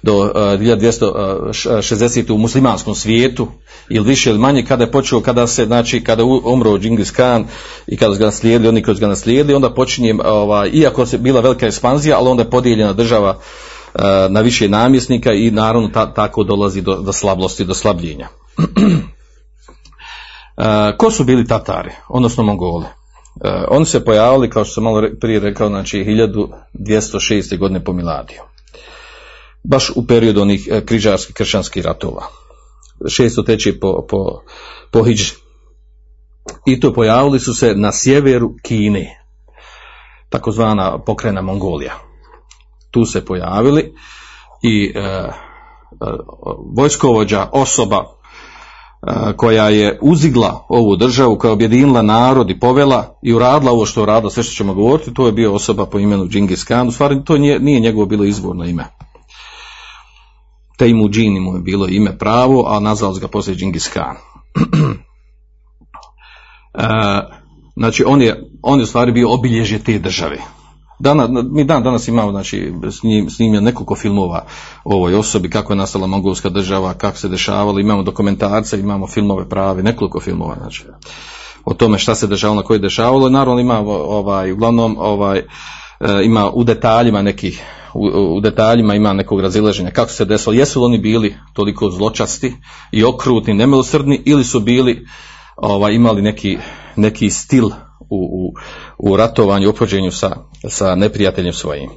do 0.04 0.18
uh, 0.18 0.32
1260. 0.34 2.32
u 2.32 2.38
muslimanskom 2.38 2.96
svijetu 2.96 3.48
ili 3.90 4.06
više 4.08 4.30
ili 4.30 4.40
manje 4.40 4.66
kada 4.66 4.84
je 4.84 4.92
počeo, 4.92 5.22
kada 5.22 5.48
se, 5.48 5.66
znači, 5.66 6.04
kada 6.04 6.24
umro 6.24 6.78
Džingis 6.78 7.12
Khan 7.12 7.46
i 7.88 7.98
kada 7.98 8.14
su 8.14 8.20
ga 8.20 8.26
naslijedili, 8.26 8.68
oni 8.70 8.84
koji 8.84 8.96
su 8.96 9.02
ga 9.02 9.08
naslijedili, 9.08 9.56
onda 9.56 9.74
počinje, 9.74 10.16
ovaj, 10.26 10.70
iako 10.74 11.06
se 11.06 11.18
bila 11.18 11.42
velika 11.42 11.68
ekspanzija, 11.68 12.18
ali 12.18 12.30
onda 12.30 12.44
je 12.44 12.50
podijeljena 12.50 12.94
država 12.94 13.30
uh, 13.30 14.02
na 14.30 14.42
više 14.42 14.70
namjesnika 14.70 15.34
i 15.34 15.52
naravno 15.52 15.90
tako 16.16 16.44
dolazi 16.44 16.82
do, 16.82 16.96
do 16.96 17.14
slablosti, 17.14 17.66
do 17.66 17.74
slabljenja. 17.74 18.28
Uh, 18.58 18.64
ko 21.00 21.12
su 21.12 21.24
bili 21.24 21.48
Tatari, 21.48 21.92
odnosno 22.08 22.44
Mongole? 22.44 22.99
Uh, 23.44 23.52
oni 23.68 23.86
se 23.86 24.06
pojavili, 24.06 24.50
kao 24.50 24.66
što 24.66 24.74
sam 24.74 24.84
malo 24.84 25.08
prije 25.22 25.40
rekao, 25.40 25.68
znači 25.68 26.04
1206. 26.04 27.58
godine 27.58 27.84
po 27.84 27.94
Miladiju. 27.94 28.42
Baš 29.64 29.90
u 29.96 30.08
periodu 30.08 30.42
onih 30.42 30.68
uh, 30.72 30.80
križarskih 30.86 31.36
kršćanskih 31.36 31.86
ratova. 31.86 32.24
603. 33.00 33.80
po, 33.80 34.06
po, 34.10 34.42
po 34.92 35.04
Hidži. 35.04 35.34
I 36.66 36.80
to 36.80 36.94
pojavili 36.94 37.40
su 37.40 37.54
se 37.54 37.76
na 37.76 37.92
sjeveru 37.92 38.54
Kine, 38.64 39.24
takozvana 40.30 41.00
pokrena 41.00 41.42
Mongolija. 41.42 41.94
Tu 42.92 43.06
se 43.06 43.26
pojavili 43.26 43.94
i 44.64 44.94
uh, 44.96 45.34
vojskovođa 46.76 47.50
osoba 47.52 48.19
koja 49.38 49.70
je 49.70 50.00
uzigla 50.02 50.66
ovu 50.70 50.96
državu, 50.96 51.38
koja 51.38 51.50
je 51.50 51.54
objedinila 51.54 52.02
narod 52.02 52.50
i 52.50 52.60
povela 52.60 53.20
i 53.22 53.34
uradila 53.34 53.72
ovo 53.72 53.86
što 53.86 54.00
je 54.00 54.04
uradila, 54.04 54.32
sve 54.32 54.44
što 54.44 54.54
ćemo 54.54 54.74
govoriti, 54.74 55.14
to 55.14 55.26
je 55.26 55.32
bio 55.32 55.54
osoba 55.54 55.86
po 55.86 56.00
imenu 56.00 56.28
Džingis 56.28 56.64
Khan, 56.64 56.88
u 56.88 56.92
stvari 56.92 57.24
to 57.26 57.38
nije, 57.38 57.60
nije 57.60 57.80
njegovo 57.80 58.06
bilo 58.06 58.24
izvorno 58.24 58.66
ime. 58.66 58.86
Tejmu 60.78 61.10
Džini 61.10 61.40
mu 61.40 61.56
je 61.56 61.62
bilo 61.62 61.88
ime 61.88 62.18
pravo, 62.18 62.66
a 62.68 62.80
nazvao 62.80 63.14
ga 63.14 63.28
poslije 63.28 63.56
Džingis 63.56 63.88
Khan. 63.88 64.16
e, 66.74 66.88
znači 67.76 68.04
on 68.08 68.22
je, 68.22 68.50
on 68.62 68.80
je 68.80 68.84
u 68.84 68.88
stvari 68.88 69.12
bio 69.12 69.34
obilježje 69.34 69.80
te 69.80 70.00
države. 70.00 70.38
Dana, 71.00 71.28
mi 71.52 71.64
dan 71.64 71.84
danas 71.84 72.08
imamo 72.08 72.32
znači, 72.32 72.74
snimljen 73.30 73.64
nekoliko 73.64 73.96
filmova 73.96 74.46
o 74.84 74.96
ovoj 74.96 75.16
osobi, 75.16 75.50
kako 75.50 75.74
je 75.74 75.78
nastala 75.78 76.08
mongolska 76.08 76.50
država, 76.50 76.94
kako 76.94 77.18
se 77.18 77.30
dešavalo, 77.30 77.80
imamo 77.80 78.04
dokumentarce, 78.04 78.80
imamo 78.80 79.08
filmove 79.08 79.50
pravi, 79.50 79.84
nekoliko 79.84 80.20
filmova 80.20 80.56
znači, 80.60 80.84
o 81.66 81.74
tome 81.74 81.98
šta 81.98 82.16
se 82.16 82.28
dešavalo, 82.28 82.62
na 82.62 82.68
koje 82.68 82.76
je 82.76 82.82
dešavalo. 82.82 83.30
Naravno 83.30 83.62
ima 83.62 83.80
ovaj, 83.88 84.52
uglavnom 84.52 84.98
ovaj, 85.00 85.38
e, 85.38 85.44
ima 86.24 86.50
u 86.50 86.64
detaljima 86.64 87.22
nekih 87.22 87.64
u, 87.94 88.08
u 88.36 88.42
detaljima 88.42 88.96
ima 88.96 89.14
nekog 89.14 89.42
razilaženja 89.42 89.92
kako 89.92 90.12
se 90.12 90.26
desilo, 90.26 90.54
jesu 90.54 90.80
li 90.80 90.86
oni 90.86 90.98
bili 90.98 91.36
toliko 91.54 91.90
zločasti 91.90 92.54
i 92.92 93.04
okrutni, 93.04 93.54
nemilosrdni 93.54 94.22
ili 94.26 94.44
su 94.44 94.60
bili 94.60 95.06
ovaj, 95.56 95.94
imali 95.94 96.22
neki, 96.22 96.58
neki 96.96 97.30
stil 97.30 97.70
u, 98.10 98.18
u, 98.18 98.54
u 98.98 99.18
ratovanju, 99.18 99.70
opođenju 99.70 100.12
sa, 100.12 100.36
sa 100.70 100.96
neprijateljem 100.96 101.54
svojim. 101.54 101.90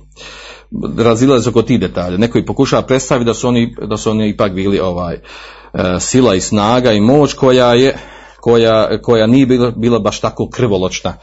Razilaze 0.99 1.50
oko 1.50 1.62
tih 1.62 1.81
detalja. 1.81 2.16
Neko 2.16 2.38
i 2.38 2.47
pokušava 2.47 2.83
predstaviti 2.83 3.26
da 3.26 3.35
su 3.35 3.49
oni, 3.49 3.75
da 3.88 3.97
su 3.97 4.11
oni 4.11 4.28
ipak 4.28 4.52
bili 4.52 4.81
ovaj, 4.81 5.14
e, 5.14 5.21
sila 6.00 6.35
i 6.35 6.40
snaga 6.40 6.92
i 6.92 7.00
moć 7.00 7.35
koja 7.35 7.75
je 7.75 7.99
koja, 8.40 9.02
koja 9.02 9.26
nije 9.26 9.47
bila, 9.47 9.71
bila 9.71 9.99
baš 9.99 10.21
tako 10.21 10.49
krvoločna 10.50 11.14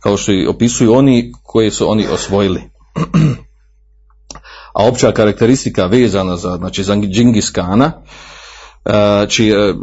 kao 0.00 0.16
što 0.16 0.32
i 0.32 0.46
opisuju 0.46 0.94
oni 0.94 1.32
koji 1.42 1.70
su 1.70 1.90
oni 1.90 2.06
osvojili. 2.06 2.60
A 4.74 4.88
opća 4.88 5.12
karakteristika 5.12 5.86
vezana 5.86 6.36
za, 6.36 6.56
znači, 6.56 6.82
za 6.82 6.96
Džingis 6.96 7.50
Kana, 7.50 7.92
e, 8.84 9.26
čiji 9.28 9.50
e, 9.50 9.74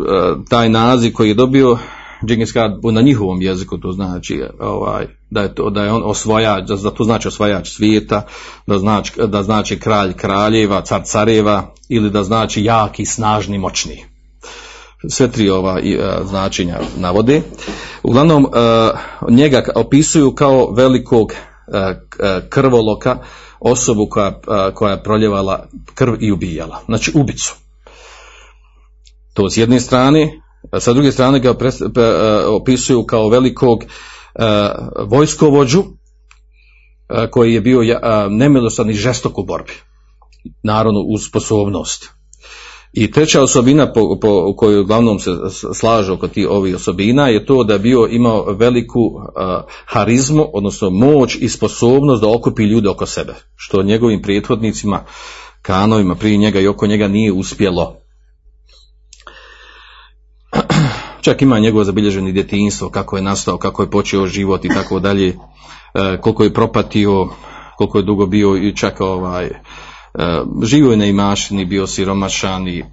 taj 0.49 0.69
naziv 0.69 1.13
koji 1.13 1.27
je 1.27 1.33
dobio 1.33 1.77
Džingis 2.25 2.51
Khan 2.51 2.79
na 2.83 3.01
njihovom 3.01 3.41
jeziku 3.41 3.77
to 3.77 3.91
znači 3.91 4.43
ovaj, 4.59 5.07
da, 5.29 5.41
je 5.41 5.55
to, 5.55 5.69
da 5.69 5.83
je 5.83 5.91
on 5.91 6.01
osvajač, 6.05 6.67
da 6.67 6.91
to 6.91 7.03
znači 7.03 7.27
osvajač 7.27 7.69
svijeta, 7.69 8.21
da 8.67 8.79
znači, 8.79 9.13
da 9.27 9.43
znači 9.43 9.79
kralj 9.79 10.13
kraljeva, 10.13 10.81
car 10.81 11.01
careva 11.03 11.73
ili 11.89 12.09
da 12.09 12.23
znači 12.23 12.63
jaki, 12.63 13.05
snažni, 13.05 13.57
moćni. 13.57 14.05
Sve 15.09 15.31
tri 15.31 15.49
ova 15.49 15.73
uh, 15.73 16.27
značenja 16.27 16.79
navode. 16.97 17.41
Uglavnom 18.03 18.43
uh, 18.43 19.29
njega 19.29 19.63
opisuju 19.75 20.35
kao 20.35 20.71
velikog 20.71 21.31
uh, 21.31 21.75
krvoloka, 22.49 23.17
osobu 23.59 24.07
koja, 24.09 24.39
koja 24.73 24.91
je 24.91 25.03
proljevala 25.03 25.67
krv 25.95 26.13
i 26.19 26.31
ubijala. 26.31 26.79
Znači 26.85 27.11
ubicu. 27.15 27.55
To 29.33 29.49
s 29.49 29.57
jedne 29.57 29.79
strane, 29.79 30.41
sa 30.79 30.93
druge 30.93 31.11
strane 31.11 31.39
ga 31.39 31.53
pres, 31.53 31.79
pe, 31.79 32.05
opisuju 32.47 33.03
kao 33.03 33.29
velikog 33.29 33.83
vojskovođu 35.07 35.83
koji 37.31 37.53
je 37.53 37.61
bio 37.61 37.81
nemilostan 38.29 38.89
i 38.89 38.93
žestok 38.93 39.37
u 39.37 39.43
borbi. 39.43 39.73
Naravno 40.63 40.99
uz 40.99 41.21
sposobnost. 41.25 42.09
I 42.93 43.11
treća 43.11 43.43
osobina 43.43 43.93
po, 43.93 44.19
po 44.21 44.55
kojoj 44.55 44.81
uglavnom 44.81 45.19
se 45.19 45.31
slaže 45.73 46.11
oko 46.11 46.27
tih 46.27 46.47
ovih 46.49 46.75
osobina 46.75 47.27
je 47.27 47.45
to 47.45 47.63
da 47.63 47.73
je 47.73 47.79
bio 47.79 48.07
imao 48.11 48.45
veliku 48.53 48.99
uh, 48.99 49.21
harizmu, 49.85 50.49
odnosno 50.53 50.89
moć 50.89 51.35
i 51.35 51.49
sposobnost 51.49 52.21
da 52.21 52.29
okupi 52.29 52.63
ljude 52.63 52.89
oko 52.89 53.05
sebe, 53.05 53.33
što 53.55 53.83
njegovim 53.83 54.21
prethodnicima, 54.21 55.05
kanovima 55.61 56.15
prije 56.15 56.37
njega 56.37 56.59
i 56.59 56.67
oko 56.67 56.87
njega 56.87 57.07
nije 57.07 57.31
uspjelo. 57.31 58.00
Čak 61.21 61.41
ima 61.41 61.59
njegovo 61.59 61.83
zabilježeno 61.83 62.31
djetinjstvo, 62.31 62.89
kako 62.89 63.15
je 63.15 63.21
nastao, 63.21 63.57
kako 63.57 63.83
je 63.83 63.89
počeo 63.89 64.27
život 64.27 64.65
i 64.65 64.69
tako 64.69 64.99
dalje, 64.99 65.27
e, 65.27 66.17
koliko 66.21 66.43
je 66.43 66.53
propatio, 66.53 67.27
koliko 67.77 67.97
je 67.97 68.03
dugo 68.03 68.25
bio 68.25 68.57
i 68.57 68.75
čak 68.75 69.01
ovaj, 69.01 69.45
e, 69.45 69.51
živio 70.63 70.91
je 70.91 70.97
na 70.97 71.05
imašini, 71.05 71.65
bio 71.65 71.87
siromašan 71.87 72.67
i, 72.67 72.79
e, 72.79 72.83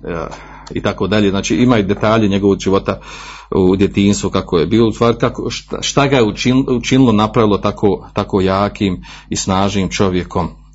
i 0.74 0.82
tako 0.82 1.06
dalje. 1.06 1.30
Znači 1.30 1.56
ima 1.56 1.78
i 1.78 1.82
detalje 1.82 2.28
njegovog 2.28 2.58
života 2.60 3.00
u 3.50 3.76
djetinstvu 3.76 4.30
kako 4.30 4.58
je 4.58 4.66
bilo, 4.66 4.92
kako, 5.20 5.50
šta, 5.50 5.82
šta 5.82 6.06
ga 6.06 6.16
je 6.16 6.24
učin, 6.24 6.64
učinilo, 6.68 7.12
napravilo 7.12 7.58
tako, 7.58 8.08
tako 8.12 8.40
jakim 8.40 9.04
i 9.28 9.36
snažnim 9.36 9.88
čovjekom. 9.88 10.67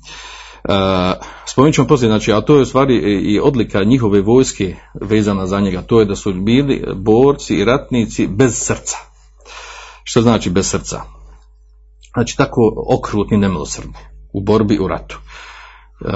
E, 0.68 1.12
spomenut 1.46 1.74
ćemo 1.74 1.88
poslije, 1.88 2.08
znači, 2.08 2.32
a 2.32 2.40
to 2.40 2.56
je 2.56 2.62
u 2.62 2.66
stvari 2.66 2.96
i 3.22 3.40
odlika 3.40 3.84
njihove 3.84 4.20
vojske 4.20 4.76
vezana 5.00 5.46
za 5.46 5.60
njega, 5.60 5.82
to 5.82 6.00
je 6.00 6.06
da 6.06 6.16
su 6.16 6.32
bili 6.32 6.84
borci 6.96 7.54
i 7.54 7.64
ratnici 7.64 8.26
bez 8.26 8.54
srca. 8.54 8.96
Što 10.04 10.22
znači 10.22 10.50
bez 10.50 10.70
srca? 10.70 11.02
Znači 12.14 12.36
tako 12.36 12.72
okrutni 12.88 13.38
nemilosrdni 13.38 13.94
u 14.32 14.40
borbi 14.40 14.78
u 14.78 14.88
ratu. 14.88 15.18
E, 16.00 16.12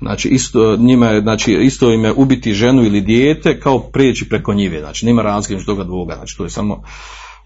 znači 0.00 0.28
isto 0.28 0.76
njima 0.76 1.06
je, 1.06 1.20
znači 1.20 1.52
isto 1.52 1.92
im 1.92 2.04
je 2.04 2.12
ubiti 2.12 2.54
ženu 2.54 2.84
ili 2.84 3.00
dijete 3.00 3.60
kao 3.60 3.78
prijeći 3.78 4.28
preko 4.28 4.54
njive, 4.54 4.80
znači 4.80 5.06
nema 5.06 5.22
razlike 5.22 5.54
između 5.54 5.66
toga 5.66 5.84
dvoga, 5.84 6.14
znači 6.14 6.36
to 6.36 6.44
je 6.44 6.50
samo 6.50 6.82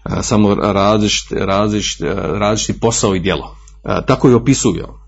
e, 0.05 0.21
samo 0.21 0.55
različit, 0.55 1.31
različit, 1.31 2.01
različiti 2.15 2.79
posao 2.79 3.15
i 3.15 3.19
djelo. 3.19 3.55
Tako 4.07 4.29
je 4.29 4.35
opisuju. 4.35 5.04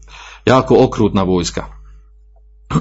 Jako 0.48 0.76
okrutna 0.84 1.24
vojska. 1.24 1.66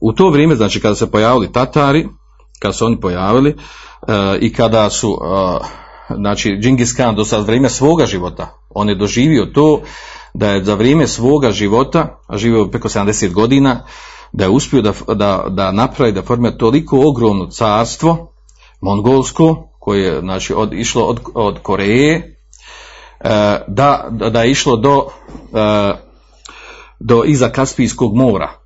U 0.00 0.12
to 0.12 0.30
vrijeme, 0.30 0.56
znači 0.56 0.80
kada 0.80 0.94
se 0.94 1.10
pojavili 1.10 1.52
Tatari, 1.52 2.08
kada 2.58 2.72
su 2.72 2.86
oni 2.86 3.00
pojavili 3.00 3.56
i 4.40 4.52
kada 4.52 4.90
su 4.90 5.18
znači 6.14 6.58
Džingis 6.62 6.92
Khan 6.92 7.14
do 7.14 7.24
sad 7.24 7.46
vrijeme 7.46 7.68
svoga 7.68 8.06
života, 8.06 8.48
on 8.70 8.88
je 8.88 8.94
doživio 8.94 9.46
to 9.46 9.82
da 10.34 10.50
je 10.50 10.64
za 10.64 10.74
vrijeme 10.74 11.06
svoga 11.06 11.50
života, 11.50 12.20
a 12.26 12.38
živio 12.38 12.66
preko 12.66 12.88
70 12.88 13.32
godina, 13.32 13.84
da 14.32 14.44
je 14.44 14.50
uspio 14.50 14.82
da, 14.82 14.92
da, 15.14 15.44
da 15.48 15.72
napravi, 15.72 16.12
da 16.12 16.22
formira 16.22 16.56
toliko 16.56 17.08
ogromno 17.08 17.46
carstvo, 17.46 18.32
mongolsko, 18.80 19.68
koje 19.80 20.02
je 20.02 20.20
znači, 20.20 20.54
od, 20.54 20.72
išlo 20.72 21.04
od, 21.04 21.20
od 21.34 21.58
Koreje, 21.62 22.39
da, 23.66 24.08
da 24.30 24.42
je 24.42 24.50
išlo 24.50 24.76
do, 24.76 25.06
do 27.00 27.24
iza 27.24 27.48
Kaspijskog 27.48 28.16
mora. 28.16 28.60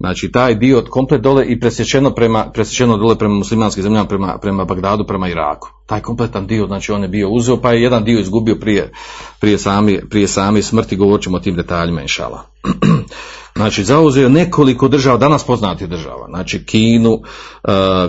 Znači 0.00 0.30
taj 0.32 0.54
dio 0.54 0.84
komplet 0.90 1.20
dole 1.20 1.46
i 1.46 1.60
presječeno 1.60 2.10
prema 2.10 2.50
presječeno 2.54 2.96
dole 2.96 3.18
prema 3.18 3.34
muslimanskim 3.34 3.82
zemljama 3.82 4.08
prema, 4.08 4.38
prema 4.38 4.64
Bagdadu 4.64 5.06
prema 5.06 5.28
Iraku. 5.28 5.68
Taj 5.86 6.00
kompletan 6.00 6.46
dio 6.46 6.66
znači 6.66 6.92
on 6.92 7.02
je 7.02 7.08
bio 7.08 7.28
uzeo 7.30 7.60
pa 7.60 7.72
je 7.72 7.82
jedan 7.82 8.04
dio 8.04 8.20
izgubio 8.20 8.54
prije 8.54 8.92
prije 9.40 9.58
sami 9.58 10.00
prije 10.10 10.28
sami 10.28 10.62
smrti 10.62 10.96
govorit 10.96 11.24
ćemo 11.24 11.36
o 11.36 11.40
tim 11.40 11.54
detaljima 11.54 12.02
inshallah. 12.02 12.40
Znači, 13.58 13.84
zauzeo 13.84 14.28
nekoliko 14.28 14.88
država, 14.88 15.16
danas 15.16 15.44
poznatih 15.44 15.88
država, 15.88 16.26
znači 16.28 16.64
Kinu, 16.64 17.12
uh, 17.12 17.20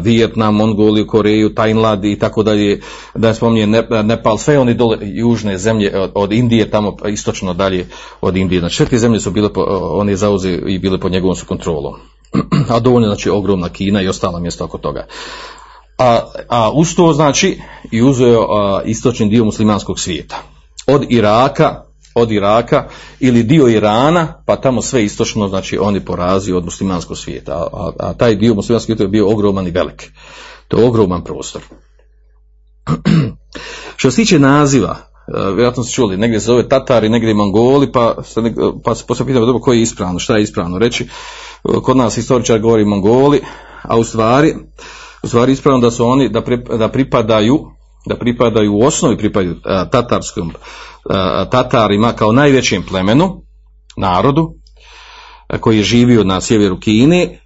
Vijetnam, 0.01 0.56
Mongoliju, 0.56 1.08
Koreju, 1.08 1.56
Tajnlad 1.56 2.06
i 2.06 2.20
tako 2.20 2.44
dalje, 2.44 2.82
da 3.15 3.34
spominje 3.34 3.84
Nepal, 4.03 4.38
sve 4.38 4.60
oni 4.60 4.74
dole 4.74 4.98
južne 5.01 5.58
zemlje 5.58 6.00
od, 6.00 6.12
od, 6.15 6.32
Indije, 6.32 6.70
tamo 6.72 6.96
istočno 7.08 7.53
dalje 7.53 7.88
od 8.22 8.38
Indije. 8.38 8.60
Znači, 8.60 8.75
sve 8.75 8.86
te 8.86 8.98
zemlje 8.98 9.20
su 9.20 9.32
bile, 9.32 9.53
po, 9.53 9.62
on 9.72 10.10
je 10.10 10.15
zauzeo 10.15 10.68
i 10.68 10.79
bile 10.79 10.98
pod 10.98 11.12
njegovom 11.12 11.36
su 11.36 11.46
kontrolom. 11.46 11.94
A 12.74 12.79
dovoljno, 12.79 13.08
znači, 13.08 13.29
ogromna 13.29 13.70
Kina 13.70 14.01
i 14.01 14.08
ostala 14.08 14.39
mjesta 14.39 14.65
oko 14.65 14.77
toga. 14.77 15.08
A, 15.98 16.20
a 16.50 16.72
uz 16.72 16.96
to, 16.96 17.13
znači, 17.13 17.60
i 17.91 18.01
uzeo 18.01 18.41
uh, 18.41 18.82
istočni 18.86 19.29
dio 19.29 19.46
muslimanskog 19.46 20.00
svijeta. 20.00 20.44
Od 20.88 21.06
Iraka, 21.10 21.88
od 22.16 22.32
Iraka 22.32 22.88
ili 23.20 23.44
dio 23.44 23.68
Irana, 23.68 24.44
pa 24.46 24.56
tamo 24.56 24.82
sve 24.82 25.04
istočno, 25.04 25.48
znači 25.48 25.78
oni 25.78 26.06
porazio 26.06 26.58
od 26.58 26.66
muslimanskog 26.66 27.18
svijeta, 27.18 27.53
a, 27.53 27.68
a, 27.74 27.92
a 28.00 28.14
taj 28.14 28.36
dio 28.36 28.53
muslimanskog 28.53 28.86
svijeta 28.86 29.03
je 29.03 29.07
bio 29.07 29.29
ogroman 29.29 29.68
i 29.68 29.72
velik. 29.72 30.12
To 30.68 30.77
je 30.77 30.88
ogroman 30.88 31.24
prostor. 31.24 31.62
Što 33.98 34.12
se 34.12 34.16
tiče 34.16 34.40
naziva, 34.40 34.98
vjerojatno 35.33 35.83
ste 35.83 35.94
čuli, 35.94 36.18
negdje 36.18 36.40
se 36.40 36.46
zove 36.46 36.70
Tatari, 36.70 37.10
negdje 37.10 37.33
Mongoli, 37.33 37.92
pa 37.92 38.16
se, 38.24 38.42
pa 38.83 38.96
se 38.96 39.03
poslije 39.07 39.27
pitamo 39.27 39.46
dobro 39.46 39.62
koji 39.62 39.77
je 39.77 39.81
ispravno, 39.81 40.20
šta 40.20 40.38
je 40.38 40.44
ispravno 40.44 40.77
reći. 40.77 41.07
Kod 41.83 41.98
nas 41.98 42.16
historičar 42.16 42.60
govori 42.60 42.86
Mongoli, 42.86 43.42
a 43.81 43.98
u 43.98 44.03
stvari, 44.03 44.55
u 45.24 45.27
stvari 45.27 45.51
ispravno 45.51 45.79
da 45.81 45.92
su 45.92 46.05
oni, 46.05 46.29
da, 46.29 46.42
pri, 46.42 46.57
da 46.77 46.88
pripadaju, 46.88 47.72
da 48.05 48.16
pripadaju 48.16 48.74
u 48.74 48.81
osnovi 48.81 49.18
pripadaju 49.18 49.55
tatarskom 49.92 50.53
Tatarima 51.51 52.14
kao 52.14 52.31
najvećem 52.31 52.83
plemenu, 52.83 53.42
narodu, 53.98 54.53
koji 55.59 55.77
je 55.77 55.83
živio 55.83 56.24
na 56.24 56.42
sjeveru 56.42 56.79
Kine, 56.79 57.40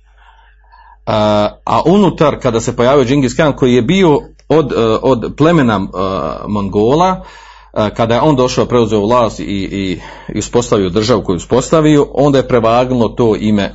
a 1.66 1.82
unutar, 1.86 2.39
kada 2.39 2.60
se 2.60 2.76
pojavio 2.76 3.06
Džingis 3.06 3.36
Khan, 3.36 3.54
koji 3.54 3.74
je 3.74 3.82
bio 3.82 4.20
od, 4.50 4.74
od 5.02 5.34
plemena 5.38 5.88
Mongola, 6.48 7.24
kada 7.96 8.16
je 8.16 8.22
on 8.22 8.36
došao, 8.36 8.66
preuzeo 8.66 9.00
vlast 9.00 9.39
i, 9.39 9.44
i, 9.44 10.00
i 10.36 10.39
uspostavio 10.39 10.89
državu 10.89 11.24
koju 11.24 11.36
uspostavio, 11.36 12.08
onda 12.13 12.38
je 12.38 12.48
prevagnulo 12.48 13.10
to 13.10 13.36
ime 13.39 13.74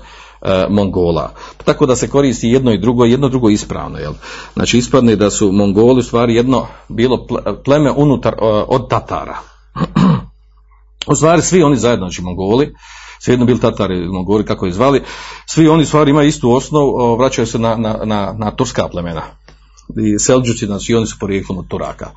Mongola. 0.69 1.33
Tako 1.65 1.87
da 1.87 1.97
se 1.97 2.09
koristi 2.09 2.49
jedno 2.49 2.73
i 2.73 2.79
drugo, 2.79 3.05
jedno 3.05 3.29
drugo 3.29 3.51
ispravno. 3.51 3.99
Jel? 3.99 4.13
Znači 4.55 4.79
ispadne 4.79 5.17
da 5.17 5.31
su 5.31 5.53
Mongoli 5.53 6.01
u 6.01 6.03
stvari 6.03 6.35
jedno 6.35 6.67
bilo 6.89 7.27
pleme 7.65 7.91
unutar 7.91 8.35
od 8.69 8.89
Tatara. 8.89 9.39
U 11.11 11.15
stvari 11.15 11.43
svi 11.43 11.63
oni 11.63 11.77
zajedno, 11.77 12.07
znači 12.07 12.23
Mongoli, 12.23 12.75
svejedno 13.21 13.47
bili 13.47 13.61
Tatari, 13.61 14.09
Mongoli, 14.09 14.45
kako 14.45 14.67
ih 14.67 14.75
zvali, 14.75 15.03
svi 15.47 15.69
oni 15.69 15.87
stvari 15.87 16.11
imaju 16.11 16.29
istu 16.29 16.53
osnovu, 16.53 17.17
vraćaju 17.17 17.47
se 17.47 17.59
na, 17.59 17.77
na, 17.77 18.01
na, 18.05 18.35
na 18.39 18.51
turska 18.51 18.89
plemena. 18.89 19.23
I 19.97 20.19
Selđuci, 20.19 20.67
znači 20.67 20.95
oni 20.95 21.07
su 21.07 21.17
porijeklom 21.21 21.59
od 21.59 21.69
Turaka. 21.69 22.11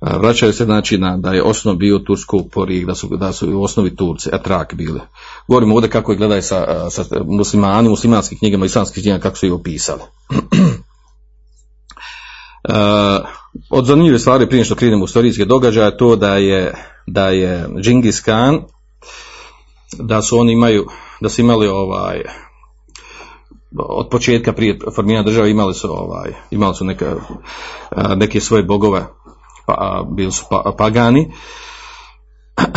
Vraćaju 0.00 0.52
se 0.52 0.64
znači 0.64 0.98
na, 0.98 1.16
da 1.16 1.32
je 1.32 1.42
osnov 1.42 1.74
bio 1.74 1.98
turskog 1.98 2.48
porijek, 2.52 2.86
da 2.86 2.94
su, 2.94 3.16
da 3.16 3.32
su 3.32 3.58
u 3.58 3.62
osnovi 3.62 3.96
Turci, 3.96 4.30
Atrak 4.32 4.74
bili. 4.74 5.00
Govorimo 5.48 5.74
ovdje 5.74 5.90
kako 5.90 6.12
je 6.12 6.18
gledaj 6.18 6.42
sa, 6.42 6.90
sa 6.90 7.04
muslimani, 7.24 7.88
muslimanskim 7.88 8.38
knjigama, 8.38 8.66
islamskih 8.66 9.02
knjigama, 9.02 9.22
kako 9.22 9.36
su 9.36 9.46
ih 9.46 9.52
opisali. 9.52 10.02
Od 13.70 13.86
zanimljive 13.86 14.18
stvari 14.18 14.48
prije 14.48 14.64
što 14.64 14.74
krenemo 14.74 15.02
u 15.02 15.04
istorijske 15.04 15.44
događaje 15.44 15.96
to 15.96 16.16
da 16.16 16.36
je 16.36 16.74
da 17.06 17.28
je 17.28 17.68
Džingis 17.80 18.20
Khan 18.20 18.60
da 19.98 20.22
su 20.22 20.38
oni 20.38 20.52
imaju 20.52 20.86
da 21.20 21.28
su 21.28 21.40
imali 21.40 21.68
ovaj 21.68 22.22
od 23.78 24.08
početka 24.10 24.52
prije 24.52 24.78
formiranja 24.94 25.22
države 25.22 25.50
imali 25.50 25.74
su 25.74 25.88
ovaj 25.90 26.32
imali 26.50 26.74
su 26.74 26.84
neke, 26.84 27.06
neke 28.16 28.40
svoje 28.40 28.62
bogove 28.62 29.06
pa, 29.66 30.04
bili 30.10 30.32
su 30.32 30.44
pa, 30.50 30.74
pagani 30.78 31.32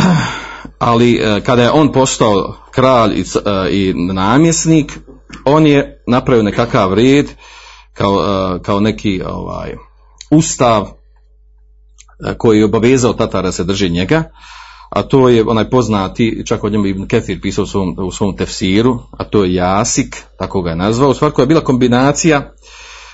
ali 0.78 1.20
kada 1.44 1.62
je 1.62 1.70
on 1.70 1.92
postao 1.92 2.54
kralj 2.70 3.12
i, 3.14 3.24
i 3.70 3.94
namjesnik 3.94 4.98
on 5.44 5.66
je 5.66 6.02
napravio 6.06 6.42
nekakav 6.42 6.94
red 6.94 7.26
kao, 7.92 8.18
kao 8.62 8.80
neki 8.80 9.22
ovaj 9.22 9.74
ustav 10.30 10.88
koji 12.38 12.58
je 12.58 12.64
obavezao 12.64 13.12
Tatara 13.12 13.42
da 13.42 13.52
se 13.52 13.64
drži 13.64 13.90
njega, 13.90 14.24
a 14.90 15.02
to 15.02 15.28
je 15.28 15.44
onaj 15.48 15.70
poznati, 15.70 16.42
čak 16.46 16.64
od 16.64 16.72
njemu 16.72 16.86
Ibn 16.86 17.08
Ketir 17.08 17.40
pisao 17.40 17.64
u 17.64 17.66
svom, 17.66 17.96
u 17.98 18.12
svom 18.12 18.36
tefsiru, 18.36 18.98
a 19.18 19.24
to 19.24 19.44
je 19.44 19.54
Jasik, 19.54 20.16
tako 20.38 20.62
ga 20.62 20.70
je 20.70 20.76
nazvao, 20.76 21.14
stvar 21.14 21.32
koja 21.32 21.42
je 21.42 21.46
bila 21.46 21.60
kombinacija 21.60 22.52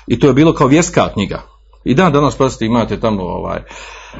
i 0.06 0.18
to 0.18 0.26
je 0.26 0.32
bilo 0.32 0.54
kao 0.54 0.66
vjerska 0.66 1.12
knjiga. 1.12 1.42
I 1.86 1.94
dan 1.94 2.12
danas 2.12 2.36
pazite 2.36 2.64
imate 2.64 3.00
tamo 3.00 3.22
ovaj, 3.22 3.60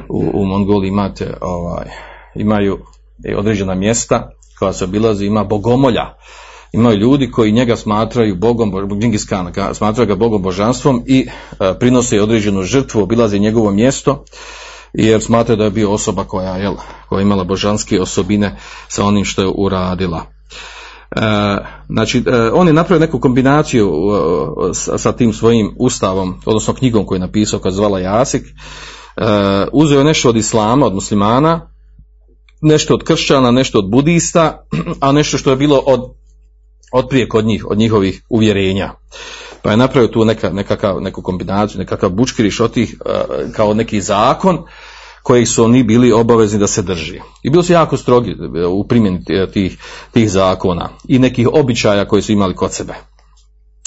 u, 0.09 0.31
u 0.35 0.45
Mongoliji 0.45 0.89
imate 0.89 1.37
ovaj, 1.41 1.87
imaju 2.35 2.79
određena 3.37 3.75
mjesta 3.75 4.31
koja 4.59 4.73
se 4.73 4.85
obilazi, 4.85 5.27
ima 5.27 5.45
bogomolja, 5.45 6.15
imaju 6.73 6.97
ljudi 6.97 7.31
koji 7.31 7.53
njega 7.53 7.77
smatraju 7.77 8.37
bogom, 8.37 8.73
Khan, 9.29 9.75
smatraju 9.75 10.09
ga 10.09 10.15
bogom 10.15 10.43
božanstvom 10.43 11.03
i 11.07 11.27
e, 11.61 11.79
prinose 11.79 12.23
određenu 12.23 12.63
žrtvu, 12.63 13.03
obilaze 13.03 13.39
njegovo 13.39 13.71
mjesto, 13.71 14.25
jer 14.93 15.23
smatraju 15.23 15.57
da 15.57 15.65
je 15.65 15.71
bio 15.71 15.93
osoba 15.93 16.25
koja, 16.25 16.57
jel, 16.57 16.75
koja 17.09 17.19
je 17.19 17.23
imala 17.23 17.45
božanske 17.45 18.01
osobine 18.01 18.57
sa 18.89 19.05
onim 19.05 19.25
što 19.25 19.43
je 19.43 19.53
uradila. 19.55 20.23
E, 21.17 21.59
znači, 21.89 22.23
e, 22.27 22.51
on 22.53 22.67
je 22.67 22.73
napravio 22.73 23.01
neku 23.01 23.21
kombinaciju 23.21 23.93
e, 24.71 24.99
sa, 24.99 25.13
tim 25.13 25.33
svojim 25.33 25.75
ustavom, 25.79 26.41
odnosno 26.45 26.75
knjigom 26.75 27.07
koju 27.07 27.17
je 27.17 27.21
napisao, 27.21 27.61
koja 27.61 27.73
zvala 27.73 28.01
Jasik, 28.01 28.43
uzeo 29.73 29.99
je 29.99 30.05
nešto 30.05 30.29
od 30.29 30.37
islama, 30.37 30.87
od 30.87 30.95
muslimana, 30.95 31.71
nešto 32.61 32.95
od 32.95 33.05
kršćana, 33.05 33.51
nešto 33.51 33.79
od 33.79 33.91
budista, 33.91 34.67
a 35.01 35.13
nešto 35.13 35.39
što 35.39 35.51
je 35.51 35.57
bilo 35.57 35.83
od 35.87 36.01
otprije 36.93 37.29
kod 37.29 37.45
njih, 37.45 37.67
od 37.71 37.79
njihovih 37.79 38.23
uvjerenja. 38.29 38.93
Pa 39.63 39.71
je 39.71 39.77
napravio 39.77 40.09
tu 40.09 40.25
neka, 40.25 40.51
nekakav, 40.51 41.01
neku 41.01 41.23
kombinaciju, 41.23 41.79
nekakav 41.79 42.11
bučkiriš 42.11 42.61
od 42.61 42.73
tih, 42.73 42.97
kao 43.53 43.75
neki 43.75 44.01
zakon, 44.01 44.65
kojih 45.27 45.49
su 45.49 45.65
oni 45.65 45.83
bili 45.83 46.13
obavezni 46.13 46.59
da 46.59 46.67
se 46.67 46.83
drži. 46.83 47.21
I 47.43 47.51
bili 47.51 47.65
su 47.65 47.73
jako 47.73 47.97
strogi 47.97 48.37
u 48.69 48.87
primjeni 48.89 49.25
tih, 49.53 49.79
tih 50.13 50.31
zakona 50.31 50.89
i 51.09 51.19
nekih 51.19 51.49
običaja 51.53 52.05
koji 52.05 52.23
su 52.23 52.33
imali 52.33 52.55
kod 52.55 52.73
sebe. 52.73 52.95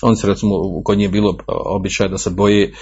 Oni 0.01 0.15
se 0.15 0.27
recimo, 0.27 0.55
kod 0.83 0.97
njih 0.97 1.05
je 1.05 1.11
bilo 1.11 1.37
običaj 1.47 2.07
da 2.07 2.17
se 2.17 2.29
boje 2.29 2.73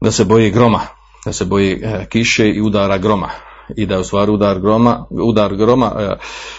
da 0.00 0.10
se 0.10 0.24
boje 0.24 0.50
groma, 0.50 0.80
da 1.24 1.32
se 1.32 1.44
boje 1.44 1.80
e, 1.82 2.06
kiše 2.08 2.48
i 2.48 2.60
udara 2.60 2.98
groma 2.98 3.30
i 3.76 3.86
da 3.86 3.94
je 3.94 4.00
u 4.00 4.04
stvari 4.04 4.32
udar 4.32 4.60
groma, 4.60 5.06
udar 5.10 5.56
groma 5.56 5.92
e, 5.98 6.16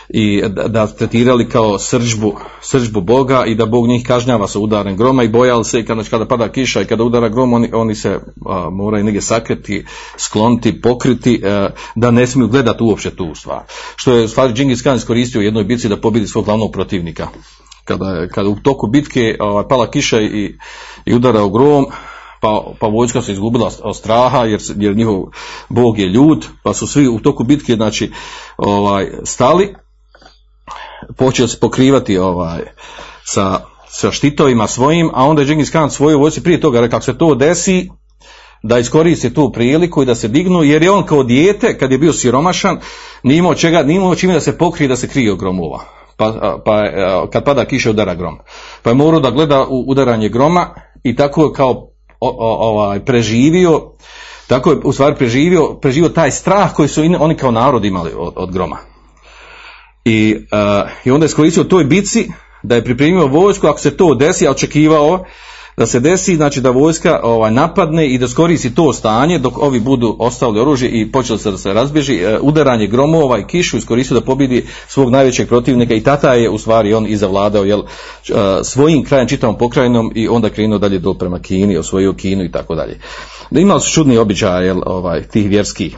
i 0.09 0.43
da, 0.67 0.87
tretirali 0.87 1.49
kao 1.49 1.79
sržbu, 1.79 2.35
sržbu 2.61 3.01
Boga 3.01 3.45
i 3.45 3.55
da 3.55 3.65
Bog 3.65 3.87
njih 3.87 4.07
kažnjava 4.07 4.47
sa 4.47 4.59
udarem 4.59 4.97
groma 4.97 5.23
i 5.23 5.27
bojali 5.27 5.65
se 5.65 5.79
i 5.79 5.85
kada, 5.85 6.03
kada 6.03 6.25
pada 6.25 6.51
kiša 6.51 6.81
i 6.81 6.85
kada 6.85 7.03
udara 7.03 7.29
grom 7.29 7.53
oni, 7.53 7.69
oni 7.73 7.95
se 7.95 8.19
a, 8.45 8.69
moraju 8.69 9.03
negdje 9.03 9.21
sakriti, 9.21 9.85
skloniti, 10.17 10.81
pokriti 10.81 11.41
e, 11.43 11.69
da 11.95 12.11
ne 12.11 12.27
smiju 12.27 12.47
gledati 12.47 12.83
uopće 12.83 13.15
tu 13.15 13.35
stvar. 13.35 13.61
Što 13.95 14.13
je 14.13 14.25
u 14.25 14.27
stvari 14.27 14.53
Džingis 14.53 14.81
Khan 14.81 14.95
iskoristio 14.95 15.39
u 15.39 15.43
jednoj 15.43 15.63
bitci 15.63 15.89
da 15.89 16.01
pobidi 16.01 16.27
svog 16.27 16.45
glavnog 16.45 16.71
protivnika. 16.71 17.27
Kada, 17.85 18.27
kada 18.27 18.49
u 18.49 18.55
toku 18.55 18.87
bitke 18.87 19.37
a, 19.39 19.63
pala 19.69 19.91
kiša 19.91 20.21
i, 20.21 20.55
i 21.05 21.15
udara 21.15 21.43
u 21.43 21.49
grom, 21.49 21.85
pa, 22.43 22.63
pa 22.79 22.87
vojska 22.87 23.21
se 23.21 23.31
izgubila 23.31 23.71
od 23.83 23.95
straha 23.95 24.45
jer, 24.45 24.61
jer 24.75 24.95
njihov 24.95 25.23
bog 25.69 25.99
je 25.99 26.07
ljud, 26.07 26.47
pa 26.63 26.73
su 26.73 26.87
svi 26.87 27.07
u 27.07 27.19
toku 27.19 27.43
bitke 27.43 27.75
znači 27.75 28.11
ovaj 28.57 29.07
stali, 29.23 29.75
počeli 31.17 31.49
se 31.49 31.59
pokrivati 31.59 32.17
ovaj 32.17 32.61
sa, 33.25 33.59
sa 33.87 34.11
štitovima 34.11 34.67
svojim, 34.67 35.11
a 35.13 35.25
onda 35.25 35.41
je 35.41 35.47
Džingis 35.47 35.69
Khan 35.69 35.91
svojoj 35.91 36.15
vojsci 36.15 36.43
prije 36.43 36.61
toga 36.61 36.81
rekao, 36.81 36.99
kako 36.99 37.05
se 37.05 37.17
to 37.17 37.35
desi, 37.35 37.89
da 38.63 38.79
iskoristi 38.79 39.33
tu 39.33 39.51
priliku 39.51 40.03
i 40.03 40.05
da 40.05 40.15
se 40.15 40.27
dignu, 40.27 40.63
jer 40.63 40.83
je 40.83 40.91
on 40.91 41.03
kao 41.03 41.23
dijete, 41.23 41.77
kad 41.77 41.91
je 41.91 41.97
bio 41.97 42.13
siromašan, 42.13 42.79
nije 43.23 43.37
imao 43.37 43.55
čega, 43.55 43.83
nije 43.83 43.97
imao 43.97 44.15
čime 44.15 44.33
da 44.33 44.39
se 44.39 44.57
pokrije 44.57 44.87
da 44.87 44.95
se 44.95 45.07
krije 45.07 45.31
od 45.31 45.39
gromova. 45.39 45.79
Pa, 46.17 46.57
pa 46.65 46.83
kad 47.31 47.43
pada 47.45 47.65
kiša 47.65 47.89
udara 47.89 48.15
grom. 48.15 48.37
Pa 48.83 48.89
je 48.89 48.95
morao 48.95 49.19
da 49.19 49.31
gleda 49.31 49.65
u 49.69 49.83
udaranje 49.87 50.29
groma 50.29 50.69
i 51.03 51.15
tako 51.15 51.51
kao 51.51 51.92
ovaj, 52.39 52.99
preživio, 52.99 53.91
tako 54.47 54.71
je 54.71 54.77
u 54.83 54.93
stvari 54.93 55.15
preživio, 55.15 55.73
preživio 55.81 56.09
taj 56.09 56.31
strah 56.31 56.73
koji 56.73 56.89
su 56.89 57.01
oni 57.19 57.37
kao 57.37 57.51
narod 57.51 57.85
imali 57.85 58.11
od, 58.17 58.33
od 58.35 58.51
groma. 58.51 58.77
I, 60.05 60.35
uh, 60.35 60.89
I 61.05 61.11
onda 61.11 61.23
je 61.23 61.27
iskoristio 61.27 61.63
toj 61.63 61.83
bici 61.83 62.29
da 62.63 62.75
je 62.75 62.83
pripremio 62.83 63.27
vojsku, 63.27 63.67
ako 63.67 63.79
se 63.79 63.97
to 63.97 64.15
desi, 64.15 64.47
a 64.47 64.51
očekivao 64.51 65.25
da 65.77 65.85
se 65.85 65.99
desi, 65.99 66.35
znači 66.35 66.61
da 66.61 66.69
vojska 66.69 67.19
ovaj, 67.23 67.51
napadne 67.51 68.07
i 68.07 68.17
da 68.17 68.27
skoristi 68.27 68.75
to 68.75 68.93
stanje 68.93 69.39
dok 69.39 69.57
ovi 69.57 69.79
budu 69.79 70.15
ostavili 70.19 70.59
oružje 70.59 70.89
i 70.89 71.11
počeli 71.11 71.39
se 71.39 71.51
da 71.51 71.57
se 71.57 71.73
razbježi, 71.73 72.25
uh, 72.25 72.39
udaranje 72.41 72.87
gromova 72.87 73.39
i 73.39 73.47
kišu 73.47 73.77
iskoristio 73.77 74.19
da 74.19 74.25
pobidi 74.25 74.65
svog 74.87 75.09
najvećeg 75.09 75.47
protivnika 75.47 75.93
i 75.93 76.03
tata 76.03 76.33
je 76.33 76.49
u 76.49 76.57
stvari 76.57 76.93
on 76.93 77.07
i 77.07 77.17
zavladao 77.17 77.63
jel, 77.63 77.79
uh, 77.79 77.85
svojim 78.63 79.03
krajem 79.03 79.27
čitavom 79.27 79.57
pokrajinom 79.57 80.11
i 80.15 80.27
onda 80.27 80.49
krenuo 80.49 80.79
dalje 80.79 80.99
do 80.99 81.13
prema 81.13 81.39
Kini, 81.39 81.77
osvojio 81.77 82.13
Kinu 82.13 82.43
i 82.43 82.51
tako 82.51 82.75
dalje. 82.75 82.99
Da 83.51 83.59
imali 83.59 83.81
su 83.81 83.91
čudni 83.91 84.17
običaj 84.17 84.65
jel, 84.65 84.81
ovaj, 84.85 85.23
tih 85.23 85.49
vjerskih. 85.49 85.97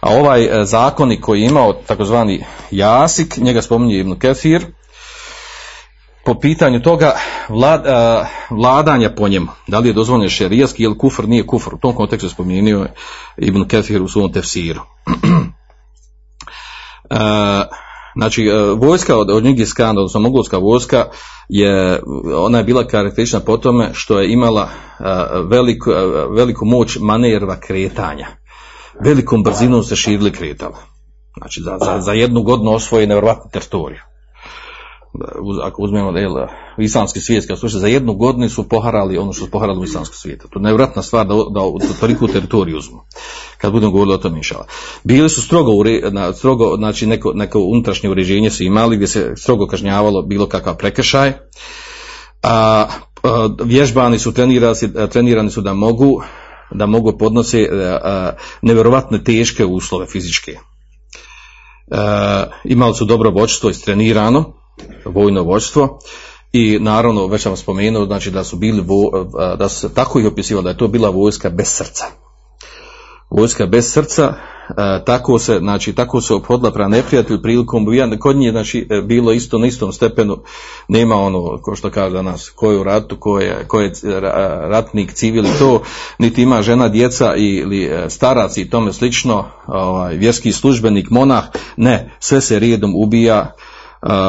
A 0.00 0.14
ovaj 0.14 0.48
zakonik 0.64 1.20
koji 1.20 1.40
je 1.40 1.46
imao 1.46 1.72
takozvani 1.72 2.44
jasik, 2.70 3.36
njega 3.36 3.62
spominje 3.62 3.98
Ibn 3.98 4.18
Kefir, 4.18 4.66
po 6.28 6.34
pitanju 6.34 6.82
toga 6.82 7.12
vlad, 7.48 7.80
uh, 7.80 8.26
vladanja 8.58 9.10
po 9.16 9.28
njemu, 9.28 9.46
da 9.66 9.78
li 9.78 9.88
je 9.88 9.92
dozvoljeno 9.92 10.28
šerijski 10.28 10.82
ili 10.82 10.98
kufr 10.98 11.28
nije 11.28 11.46
kufr, 11.46 11.74
u 11.74 11.78
tom 11.78 11.94
kontekstu 11.94 12.28
spomenuo 12.28 12.86
Ibn 13.36 13.68
Kefir 13.68 14.02
u 14.02 14.08
svom 14.08 14.32
tefsiru. 14.32 14.80
uh, 15.06 15.16
znači, 18.18 18.48
uh, 18.48 18.78
vojska 18.80 19.16
od, 19.16 19.30
od 19.30 19.44
Njigis 19.44 19.72
odnosno 19.78 20.20
mogolska 20.20 20.58
vojska, 20.58 21.04
je, 21.48 22.02
ona 22.36 22.58
je 22.58 22.64
bila 22.64 22.86
karakteristična 22.86 23.40
po 23.40 23.56
tome 23.56 23.90
što 23.92 24.20
je 24.20 24.32
imala 24.32 24.68
veliku, 25.50 25.90
veliku 26.36 26.64
moć 26.64 26.98
manerva 27.00 27.60
kretanja. 27.60 28.26
Velikom 29.04 29.42
brzinom 29.42 29.82
se 29.82 29.96
širili 29.96 30.32
kretala. 30.32 30.78
Znači, 31.38 31.60
za, 31.60 31.78
za, 31.84 32.00
za 32.00 32.12
jednu 32.12 32.42
godinu 32.42 32.70
osvoje 32.70 33.06
nevjerojatnu 33.06 33.50
teritoriju 33.52 34.07
ako 35.64 35.82
uzmemo 35.82 36.12
da 36.12 36.18
je 36.18 36.28
islamski 36.78 37.20
svijet, 37.20 37.46
kao 37.46 37.56
slušaj, 37.56 37.80
za 37.80 37.86
jednu 37.86 38.14
godinu 38.14 38.48
su 38.48 38.68
poharali 38.68 39.18
ono 39.18 39.32
što 39.32 39.44
su 39.44 39.50
poharali 39.50 39.80
u 39.80 39.84
islamskom 39.84 40.16
svijetu. 40.16 40.48
To 40.48 40.58
je 40.58 40.62
nevratna 40.62 41.02
stvar 41.02 41.26
da, 41.26 41.34
da, 41.34 41.96
toliku 42.00 42.26
teritoriju 42.26 42.76
uzmu. 42.76 43.00
Kad 43.58 43.72
budemo 43.72 43.92
govorili 43.92 44.14
o 44.14 44.18
tom 44.18 44.36
inšala. 44.36 44.66
Bili 45.04 45.28
su 45.28 45.42
strogo, 45.42 45.70
na, 46.10 46.32
strogo 46.32 46.76
znači 46.76 47.06
neko, 47.06 47.32
neko 47.34 47.60
unutrašnje 47.60 48.10
uređenje 48.10 48.50
su 48.50 48.64
imali 48.64 48.96
gdje 48.96 49.08
se 49.08 49.32
strogo 49.36 49.66
kažnjavalo 49.66 50.22
bilo 50.22 50.46
kakav 50.46 50.76
prekršaj. 50.76 51.32
A, 52.42 52.86
a 53.22 53.48
vježbani 53.64 54.18
su 54.18 54.32
trenirani, 54.32 54.74
trenirani 55.10 55.50
su 55.50 55.60
da 55.60 55.74
mogu 55.74 56.22
da 56.70 56.86
mogu 56.86 57.18
podnose 57.18 57.68
nevjerovatne 58.62 59.24
teške 59.24 59.64
uslove 59.64 60.06
fizičke. 60.06 60.58
A, 61.90 62.44
imali 62.64 62.94
su 62.94 63.04
dobro 63.04 63.30
voćstvo 63.30 63.70
istrenirano, 63.70 64.57
vojno 65.04 65.42
vođstvo. 65.42 65.98
I 66.52 66.78
naravno 66.80 67.26
već 67.26 67.42
sam 67.42 67.56
spomenuo 67.56 68.06
znači 68.06 68.30
da 68.30 68.44
su 68.44 68.56
bili 68.56 68.84
da 69.58 69.68
su 69.68 69.88
tako 69.88 70.18
ih 70.18 70.26
opisivali 70.26 70.64
da 70.64 70.70
je 70.70 70.76
to 70.76 70.88
bila 70.88 71.10
vojska 71.10 71.50
bez 71.50 71.66
srca. 71.68 72.04
Vojska 73.30 73.66
bez 73.66 73.92
srca 73.92 74.34
tako 75.06 75.38
se 75.38 75.58
znači 75.58 75.92
tako 75.92 76.20
se 76.20 76.34
ophodila 76.34 76.70
prema 76.70 76.88
neprijatelju 76.88 77.42
prilikom 77.42 77.86
kod 78.20 78.36
nje 78.36 78.50
znači 78.50 78.86
e, 78.90 79.02
bilo 79.02 79.32
isto 79.32 79.58
na 79.58 79.66
istom 79.66 79.92
stepenu. 79.92 80.38
Nema 80.88 81.14
ono 81.16 81.58
ko 81.62 81.76
što 81.76 81.90
kaže 81.90 82.14
danas 82.14 82.50
ko 82.50 82.70
je 82.70 82.78
u 82.78 82.84
ratu 82.84 83.16
ko 83.16 83.40
je, 83.40 83.64
ko 83.68 83.80
je 83.80 83.92
ratnik 84.70 85.12
civil 85.12 85.44
i 85.44 85.58
to 85.58 85.82
niti 86.18 86.42
ima 86.42 86.62
žena 86.62 86.88
djeca 86.88 87.34
ili 87.36 87.84
e, 87.84 88.10
starac 88.10 88.56
i 88.56 88.70
tome 88.70 88.92
slično 88.92 89.44
ovaj 89.66 90.16
vjerski 90.16 90.52
službenik 90.52 91.10
monah. 91.10 91.44
Ne 91.76 92.16
sve 92.20 92.40
se 92.40 92.58
rijedom 92.58 92.92
ubija 92.96 93.54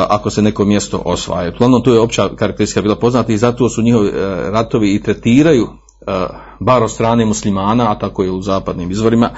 ako 0.09 0.29
se 0.29 0.41
neko 0.41 0.65
mjesto 0.65 1.01
osvaja. 1.05 1.51
Uglavnom 1.55 1.83
to 1.83 1.93
je 1.93 1.99
opća 1.99 2.29
karakteristika 2.35 2.81
bila 2.81 2.95
poznata 2.95 3.33
i 3.33 3.37
zato 3.37 3.69
su 3.69 3.81
njihovi 3.81 4.09
e, 4.09 4.11
ratovi 4.51 4.95
i 4.95 5.03
tretiraju 5.03 5.63
e, 5.63 6.27
bar 6.59 6.83
od 6.83 6.91
strane 6.91 7.25
muslimana, 7.25 7.91
a 7.91 7.99
tako 7.99 8.23
i 8.23 8.29
u 8.29 8.41
zapadnim 8.41 8.91
izvorima, 8.91 9.29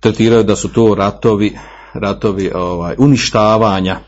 tretiraju 0.00 0.42
da 0.42 0.56
su 0.56 0.72
to 0.72 0.94
ratovi, 0.94 1.58
ratovi 1.94 2.50
ovaj, 2.54 2.94
uništavanja, 2.98 3.98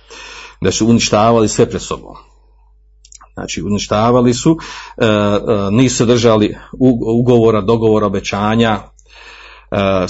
da 0.61 0.71
su 0.73 0.87
uništavali 0.87 1.49
sve 1.49 1.67
pred 1.71 1.83
sobom. 1.83 2.15
Znači, 3.35 3.63
uništavali 3.63 4.35
su, 4.35 4.59
e, 4.97 5.07
nisu 5.71 6.07
držali 6.07 6.57
ugovora, 7.21 7.61
dogovora, 7.61 8.07
obećanja 8.07 8.79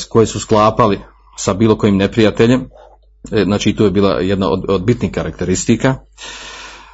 koje 0.09 0.27
su 0.27 0.41
sklapali 0.41 1.01
sa 1.37 1.55
bilo 1.55 1.77
kojim 1.79 1.97
neprijateljem, 1.97 2.69
znači 3.45 3.77
to 3.77 3.85
je 3.85 3.91
bila 3.91 4.11
jedna 4.11 4.51
od, 4.51 4.65
od 4.69 4.85
bitnih 4.85 5.13
karakteristika. 5.13 5.95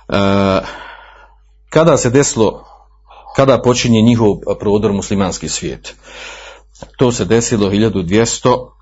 E, 0.08 0.60
kada 1.70 1.96
se 1.96 2.10
desilo, 2.10 2.64
kada 3.36 3.62
počinje 3.62 4.02
njihov 4.02 4.36
prodor 4.60 4.92
muslimanski 4.92 5.48
svijet? 5.48 5.94
To 6.98 7.12
se 7.12 7.24
desilo 7.24 7.70
1200 7.70 8.74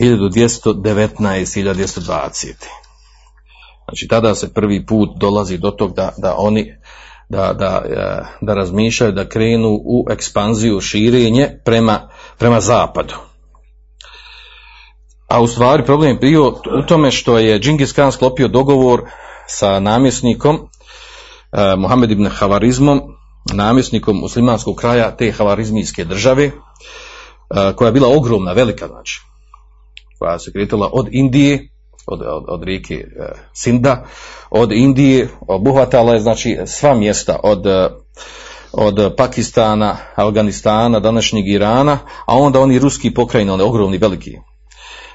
1219 0.00 0.74
1220 1.18 2.54
znači 3.84 4.08
tada 4.08 4.34
se 4.34 4.54
prvi 4.54 4.86
put 4.86 5.10
dolazi 5.16 5.58
do 5.58 5.70
tog 5.70 5.94
da, 5.94 6.12
da 6.18 6.34
oni 6.38 6.74
da, 7.28 7.52
da, 7.52 7.82
e, 7.86 8.22
da 8.40 8.54
razmišljaju 8.54 9.12
da 9.12 9.28
krenu 9.28 9.68
u 9.84 10.06
ekspanziju 10.10 10.80
širenje 10.80 11.60
prema, 11.64 12.08
prema 12.38 12.60
zapadu 12.60 13.14
a 15.30 15.40
u 15.40 15.46
stvari 15.46 15.84
problem 15.84 16.10
je 16.10 16.14
bio 16.14 16.48
u 16.48 16.82
tome 16.88 17.10
što 17.10 17.38
je 17.38 17.58
Džingis 17.58 17.92
Khan 17.92 18.12
sklopio 18.12 18.48
dogovor 18.48 19.02
sa 19.46 19.80
namjesnikom 19.80 20.56
eh, 21.52 21.76
Muhammed 21.76 22.10
ibn 22.10 22.26
Havarizmom, 22.26 23.00
namjesnikom 23.52 24.16
muslimanskog 24.16 24.76
kraja 24.76 25.16
te 25.16 25.32
havarizmijske 25.32 26.04
države, 26.04 26.44
eh, 26.44 26.52
koja 27.76 27.88
je 27.88 27.92
bila 27.92 28.08
ogromna, 28.16 28.52
velika 28.52 28.86
znači, 28.86 29.20
koja 30.18 30.38
se 30.38 30.52
kretala 30.52 30.90
od 30.92 31.08
Indije, 31.10 31.68
od, 32.06 32.22
od, 32.22 32.44
od 32.48 32.62
rijeke 32.62 32.94
eh, 32.94 33.32
Sinda, 33.52 34.06
od 34.50 34.72
Indije, 34.72 35.28
obuhvatala 35.48 36.14
je 36.14 36.20
znači 36.20 36.58
sva 36.66 36.94
mjesta 36.94 37.40
od 37.42 37.66
eh, 37.66 37.88
od 38.72 39.14
Pakistana, 39.16 39.96
Afganistana, 40.14 41.00
današnjeg 41.00 41.48
Irana, 41.48 41.98
a 42.26 42.36
onda 42.36 42.60
oni 42.60 42.78
ruski 42.78 43.14
pokrajine, 43.14 43.52
oni 43.52 43.62
ogromni, 43.62 43.98
veliki, 43.98 44.36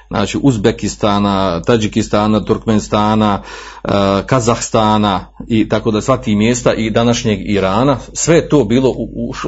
znači 0.08 0.38
Uzbekistana, 0.42 1.62
Tadžikistana, 1.62 2.44
Turkmenistana, 2.44 3.42
uh, 3.84 3.90
Kazahstana 4.26 5.26
i 5.48 5.68
tako 5.68 5.90
da 5.90 6.00
sva 6.00 6.16
ti 6.16 6.36
mjesta 6.36 6.74
i 6.74 6.90
današnjeg 6.90 7.38
Irana, 7.50 7.96
sve 8.12 8.48
to 8.48 8.64
bilo 8.64 8.94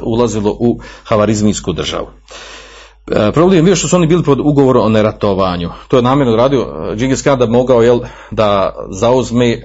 ulazilo 0.03 0.57
u 0.61 0.81
havarizmijsku 1.05 1.73
državu. 1.73 2.07
E, 3.11 3.33
problem 3.33 3.57
je 3.57 3.63
bio 3.63 3.77
što 3.77 3.89
su 3.89 3.97
oni 3.97 4.07
bili 4.07 4.23
pod 4.23 4.41
ugovorom 4.41 4.87
o 4.87 4.89
neratovanju. 4.89 5.71
To 5.89 5.97
je 5.97 6.03
namjerno 6.03 6.37
radio 6.37 6.67
Džingis 6.97 7.23
Khan 7.23 7.51
mogao 7.51 7.83
jel, 7.83 8.01
da 8.31 8.75
zauzme 8.91 9.47
e, 9.47 9.57
e, 9.57 9.61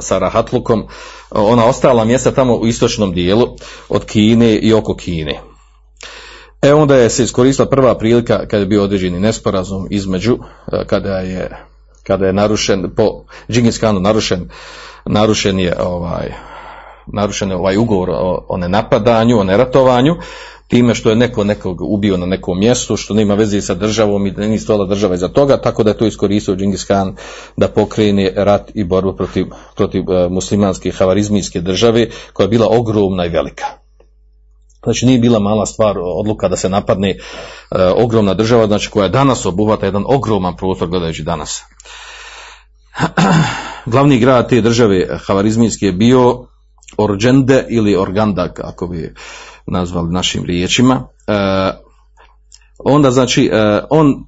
sa 0.00 0.18
Rahatlukom 0.18 0.80
e, 0.80 0.84
ona 1.30 1.64
ostala 1.64 2.04
mjesta 2.04 2.30
tamo 2.30 2.54
u 2.54 2.66
istočnom 2.66 3.12
dijelu 3.12 3.46
od 3.88 4.04
Kine 4.04 4.56
i 4.56 4.72
oko 4.72 4.96
Kine. 4.96 5.49
E 6.62 6.74
onda 6.74 6.96
je 6.96 7.10
se 7.10 7.24
iskoristila 7.24 7.68
prva 7.68 7.98
prilika 7.98 8.38
kada 8.38 8.56
je 8.56 8.66
bio 8.66 8.82
određeni 8.82 9.20
nesporazum 9.20 9.86
između 9.90 10.38
e, 10.72 10.84
kada 10.86 11.18
je 11.18 11.56
kada 12.02 12.26
je 12.26 12.32
narušen 12.32 12.90
po 12.96 13.24
Džingis 13.50 13.78
Khanu 13.78 14.00
narušen 14.00 14.48
narušen 15.06 15.58
je 15.58 15.74
ovaj 15.82 16.32
narušen 17.06 17.50
je 17.50 17.56
ovaj 17.56 17.76
ugovor 17.76 18.10
o, 18.10 18.46
o 18.48 18.56
nenapadanju, 18.56 19.38
o 19.38 19.44
neratovanju, 19.44 20.16
time 20.68 20.94
što 20.94 21.10
je 21.10 21.16
neko 21.16 21.44
nekog 21.44 21.80
ubio 21.80 22.16
na 22.16 22.26
nekom 22.26 22.58
mjestu, 22.58 22.96
što 22.96 23.14
nema 23.14 23.34
veze 23.34 23.60
sa 23.60 23.74
državom 23.74 24.26
i 24.26 24.30
da 24.30 24.46
nije 24.46 24.58
stojala 24.58 24.86
država 24.86 25.14
iza 25.14 25.28
toga, 25.28 25.56
tako 25.56 25.82
da 25.82 25.90
je 25.90 25.98
to 25.98 26.06
iskoristio 26.06 26.56
Džingis 26.56 26.84
Khan 26.84 27.16
da 27.56 27.68
pokrene 27.68 28.32
rat 28.36 28.70
i 28.74 28.84
borbu 28.84 29.16
protiv, 29.16 29.46
protiv 29.76 30.02
e, 30.10 30.28
muslimanske 30.28 30.90
havarizmijske 30.90 31.60
države 31.60 32.06
koja 32.32 32.44
je 32.44 32.48
bila 32.48 32.66
ogromna 32.70 33.26
i 33.26 33.28
velika. 33.28 33.79
Znači 34.84 35.06
nije 35.06 35.18
bila 35.18 35.38
mala 35.38 35.66
stvar 35.66 35.96
odluka 35.98 36.48
da 36.48 36.56
se 36.56 36.68
napadne 36.68 37.10
e, 37.10 37.16
ogromna 37.96 38.34
država, 38.34 38.66
znači 38.66 38.90
koja 38.90 39.08
danas 39.08 39.46
obuhvata 39.46 39.86
jedan 39.86 40.04
ogroman 40.06 40.56
prostor 40.56 40.88
gledajući 40.88 41.22
danas. 41.22 41.62
Glavni 43.86 44.18
grad 44.18 44.48
te 44.48 44.60
države 44.60 45.18
havarizmijske 45.26 45.86
je 45.86 45.92
bio 45.92 46.46
Orđende 46.96 47.66
ili 47.68 47.96
Organda, 47.96 48.52
kako 48.52 48.86
bi 48.86 49.14
nazvali 49.66 50.12
našim 50.12 50.44
riječima. 50.44 51.08
E, 51.26 51.32
onda 52.78 53.10
znači 53.10 53.50
e, 53.52 53.80
on 53.90 54.24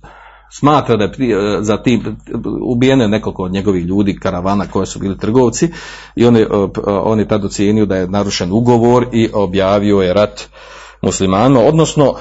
smatra 0.52 0.96
da 0.96 1.04
je 1.04 1.12
prije, 1.12 1.36
e, 1.36 1.62
za 1.62 1.76
tim 1.76 2.16
ubijeno 2.62 3.02
je 3.02 3.08
nekoliko 3.08 3.42
od 3.42 3.52
njegovih 3.52 3.84
ljudi, 3.84 4.18
karavana 4.18 4.66
koji 4.66 4.86
su 4.86 4.98
bili 4.98 5.18
trgovci 5.18 5.68
i 6.16 6.26
on 6.26 6.36
je, 6.36 6.42
e, 6.42 6.44
e, 6.44 6.80
on 6.86 7.18
je 7.18 7.28
tad 7.28 7.44
ocijenio 7.44 7.86
da 7.86 7.96
je 7.96 8.08
narušen 8.08 8.52
ugovor 8.52 9.06
i 9.12 9.30
objavio 9.32 10.00
je 10.00 10.14
rat 10.14 10.48
muslimanima, 11.02 11.60
odnosno 11.60 12.14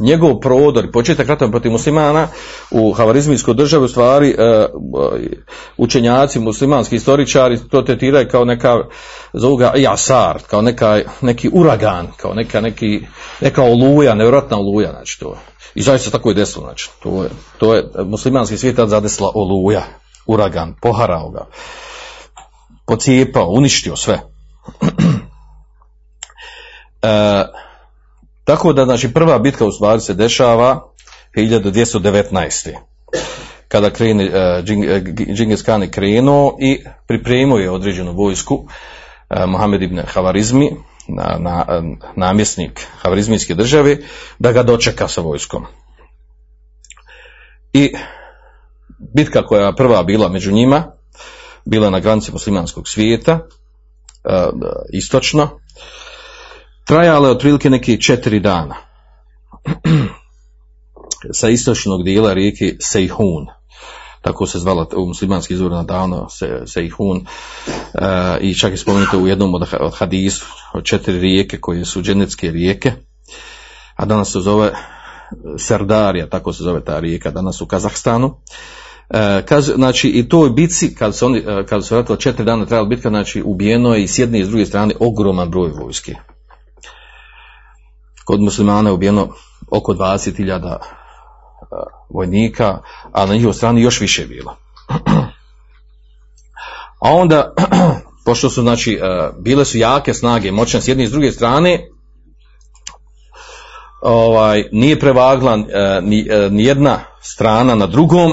njegov 0.00 0.40
prodor 0.40 0.84
i 0.84 0.90
početak 0.90 1.28
rata 1.28 1.48
protiv 1.48 1.72
muslimana 1.72 2.28
u 2.70 2.92
havarizmijskoj 2.92 3.54
državi 3.54 3.84
u 3.84 3.88
stvari 3.88 4.30
e, 4.38 4.42
e, 4.42 4.66
učenjaci, 5.76 6.40
muslimanski 6.40 6.96
istoričari 6.96 7.58
to 7.70 7.82
tretiraju 7.82 8.28
kao 8.30 8.44
neka 8.44 8.78
zovu 9.32 9.56
ga 9.56 9.72
jasar, 9.76 10.38
kao 10.46 10.62
neka, 10.62 11.00
neki 11.20 11.50
uragan, 11.52 12.06
kao 12.16 12.34
neka, 12.34 12.60
neki, 12.60 13.00
neka 13.40 13.62
oluja, 13.62 14.14
nevjerojatna 14.14 14.58
oluja, 14.58 14.90
znači 14.90 15.20
to. 15.20 15.36
I 15.74 15.82
zaista 15.82 16.10
tako 16.10 16.28
je 16.28 16.34
desilo, 16.34 16.64
znači 16.64 16.90
to 17.02 17.22
je, 17.22 17.30
to 17.58 17.74
je 17.74 17.84
muslimanski 18.04 18.56
svijet 18.56 18.76
tad 18.76 18.88
zadesla 18.88 19.30
oluja, 19.34 19.82
uragan, 20.26 20.74
poharao 20.82 21.30
ga, 21.30 21.46
pocijepao, 22.86 23.48
uništio 23.48 23.96
sve. 23.96 24.20
e, 27.02 27.44
tako 28.44 28.72
da, 28.72 28.84
znači, 28.84 29.12
prva 29.12 29.38
bitka 29.38 29.66
u 29.66 29.72
stvari 29.72 30.00
se 30.00 30.14
dešava 30.14 30.92
1219. 31.34 32.74
Kada 33.68 33.90
krene, 33.90 34.24
uh, 34.24 34.64
Džingis 35.34 35.62
Khan 35.62 35.90
krenuo 35.90 36.56
i 36.60 36.84
pripremio 37.06 37.56
je 37.56 37.70
određenu 37.70 38.12
vojsku, 38.12 38.54
uh, 38.54 38.70
Mohamed 39.46 39.82
ibn 39.82 40.00
Havarizmi, 40.06 40.70
na, 41.08 41.36
na, 41.38 41.82
namjesnik 42.16 42.86
Havarizmijske 43.02 43.54
države, 43.54 43.96
da 44.38 44.52
ga 44.52 44.62
dočeka 44.62 45.08
sa 45.08 45.20
vojskom. 45.20 45.66
I 47.72 47.92
bitka 49.14 49.46
koja 49.46 49.66
je 49.66 49.76
prva 49.76 50.02
bila 50.02 50.28
među 50.28 50.52
njima, 50.52 50.92
bila 51.64 51.90
na 51.90 52.00
granici 52.00 52.32
muslimanskog 52.32 52.88
svijeta, 52.88 53.38
istočno, 54.92 55.60
trajala 56.90 57.28
je 57.28 57.32
otprilike 57.32 57.70
neki 57.70 58.00
četiri 58.00 58.40
dana. 58.40 58.74
Sa 61.38 61.48
istočnog 61.48 62.04
dijela 62.04 62.32
rijeke 62.32 62.76
Sejhun. 62.80 63.46
Tako 64.22 64.46
se 64.46 64.58
zvala 64.58 64.86
u 64.96 65.06
muslimanski 65.06 65.54
izvorima 65.54 65.82
davno 65.82 66.28
se, 66.28 66.62
Sejhun. 66.66 67.16
Uh, 67.16 68.02
i 68.40 68.54
čak 68.54 68.70
je 68.70 68.76
spomenuto 68.76 69.18
u 69.18 69.26
jednom 69.26 69.54
od, 69.54 69.68
od 69.80 69.94
hadisu 69.94 70.46
od 70.74 70.84
četiri 70.84 71.20
rijeke 71.20 71.60
koje 71.60 71.84
su 71.84 72.02
dženecke 72.02 72.50
rijeke. 72.50 72.92
A 73.96 74.04
danas 74.04 74.32
se 74.32 74.40
zove 74.40 74.72
Serdarija, 75.58 76.28
tako 76.28 76.52
se 76.52 76.62
zove 76.62 76.84
ta 76.84 77.00
rijeka 77.00 77.30
danas 77.30 77.60
u 77.60 77.66
Kazahstanu. 77.66 78.26
Uh, 78.26 79.16
kaz, 79.44 79.72
znači 79.74 80.08
i 80.08 80.28
toj 80.28 80.50
bici 80.50 80.94
kad 80.94 81.16
se, 81.16 81.26
oni, 81.26 81.38
uh, 81.38 81.66
kad 81.66 81.86
se 81.86 81.94
vratilo 81.94 82.16
četiri 82.16 82.44
dana 82.44 82.66
trajala 82.66 82.88
bitka 82.88 83.08
znači 83.08 83.42
ubijeno 83.42 83.94
je 83.94 84.02
i 84.02 84.08
s 84.08 84.18
jedne 84.18 84.40
i 84.40 84.44
s 84.44 84.48
druge 84.48 84.66
strane 84.66 84.94
ogroman 85.00 85.50
broj 85.50 85.70
vojske 85.70 86.14
kod 88.30 88.40
muslimana 88.40 88.88
je 88.88 88.92
ubijeno 88.92 89.28
oko 89.70 89.94
20.000 89.94 90.76
vojnika, 92.10 92.78
a 93.12 93.26
na 93.26 93.34
njihovoj 93.34 93.54
strani 93.54 93.82
još 93.82 94.00
više 94.00 94.22
je 94.22 94.28
bilo. 94.28 94.56
A 97.04 97.14
onda, 97.14 97.54
pošto 98.26 98.50
su, 98.50 98.62
znači, 98.62 99.00
bile 99.38 99.64
su 99.64 99.78
jake 99.78 100.14
snage, 100.14 100.52
moćne 100.52 100.80
s 100.80 100.88
jedne 100.88 101.04
i 101.04 101.06
s 101.06 101.10
druge 101.10 101.32
strane, 101.32 101.88
ovaj, 104.02 104.64
nije 104.72 105.00
prevagla 105.00 105.56
ni, 106.02 106.26
ni 106.50 106.64
jedna 106.64 106.98
strana 107.20 107.74
na 107.74 107.86
drugom, 107.86 108.32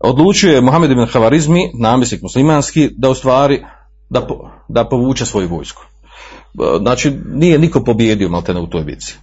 odlučio 0.00 0.52
je 0.52 0.60
Mohamed 0.60 0.90
ibn 0.90 1.06
Havarizmi, 1.06 1.70
namjesnik 1.74 2.22
muslimanski, 2.22 2.90
da 2.96 3.10
u 3.10 3.14
stvari, 3.14 3.64
da, 4.08 4.26
da 4.68 4.88
povuče 4.88 5.26
svoju 5.26 5.48
vojsku. 5.48 5.89
Znači, 6.80 7.12
nije 7.32 7.58
niko 7.58 7.84
pobjedio 7.84 8.28
maltene 8.28 8.60
u 8.60 8.66
toj 8.66 8.84
bici 8.84 9.14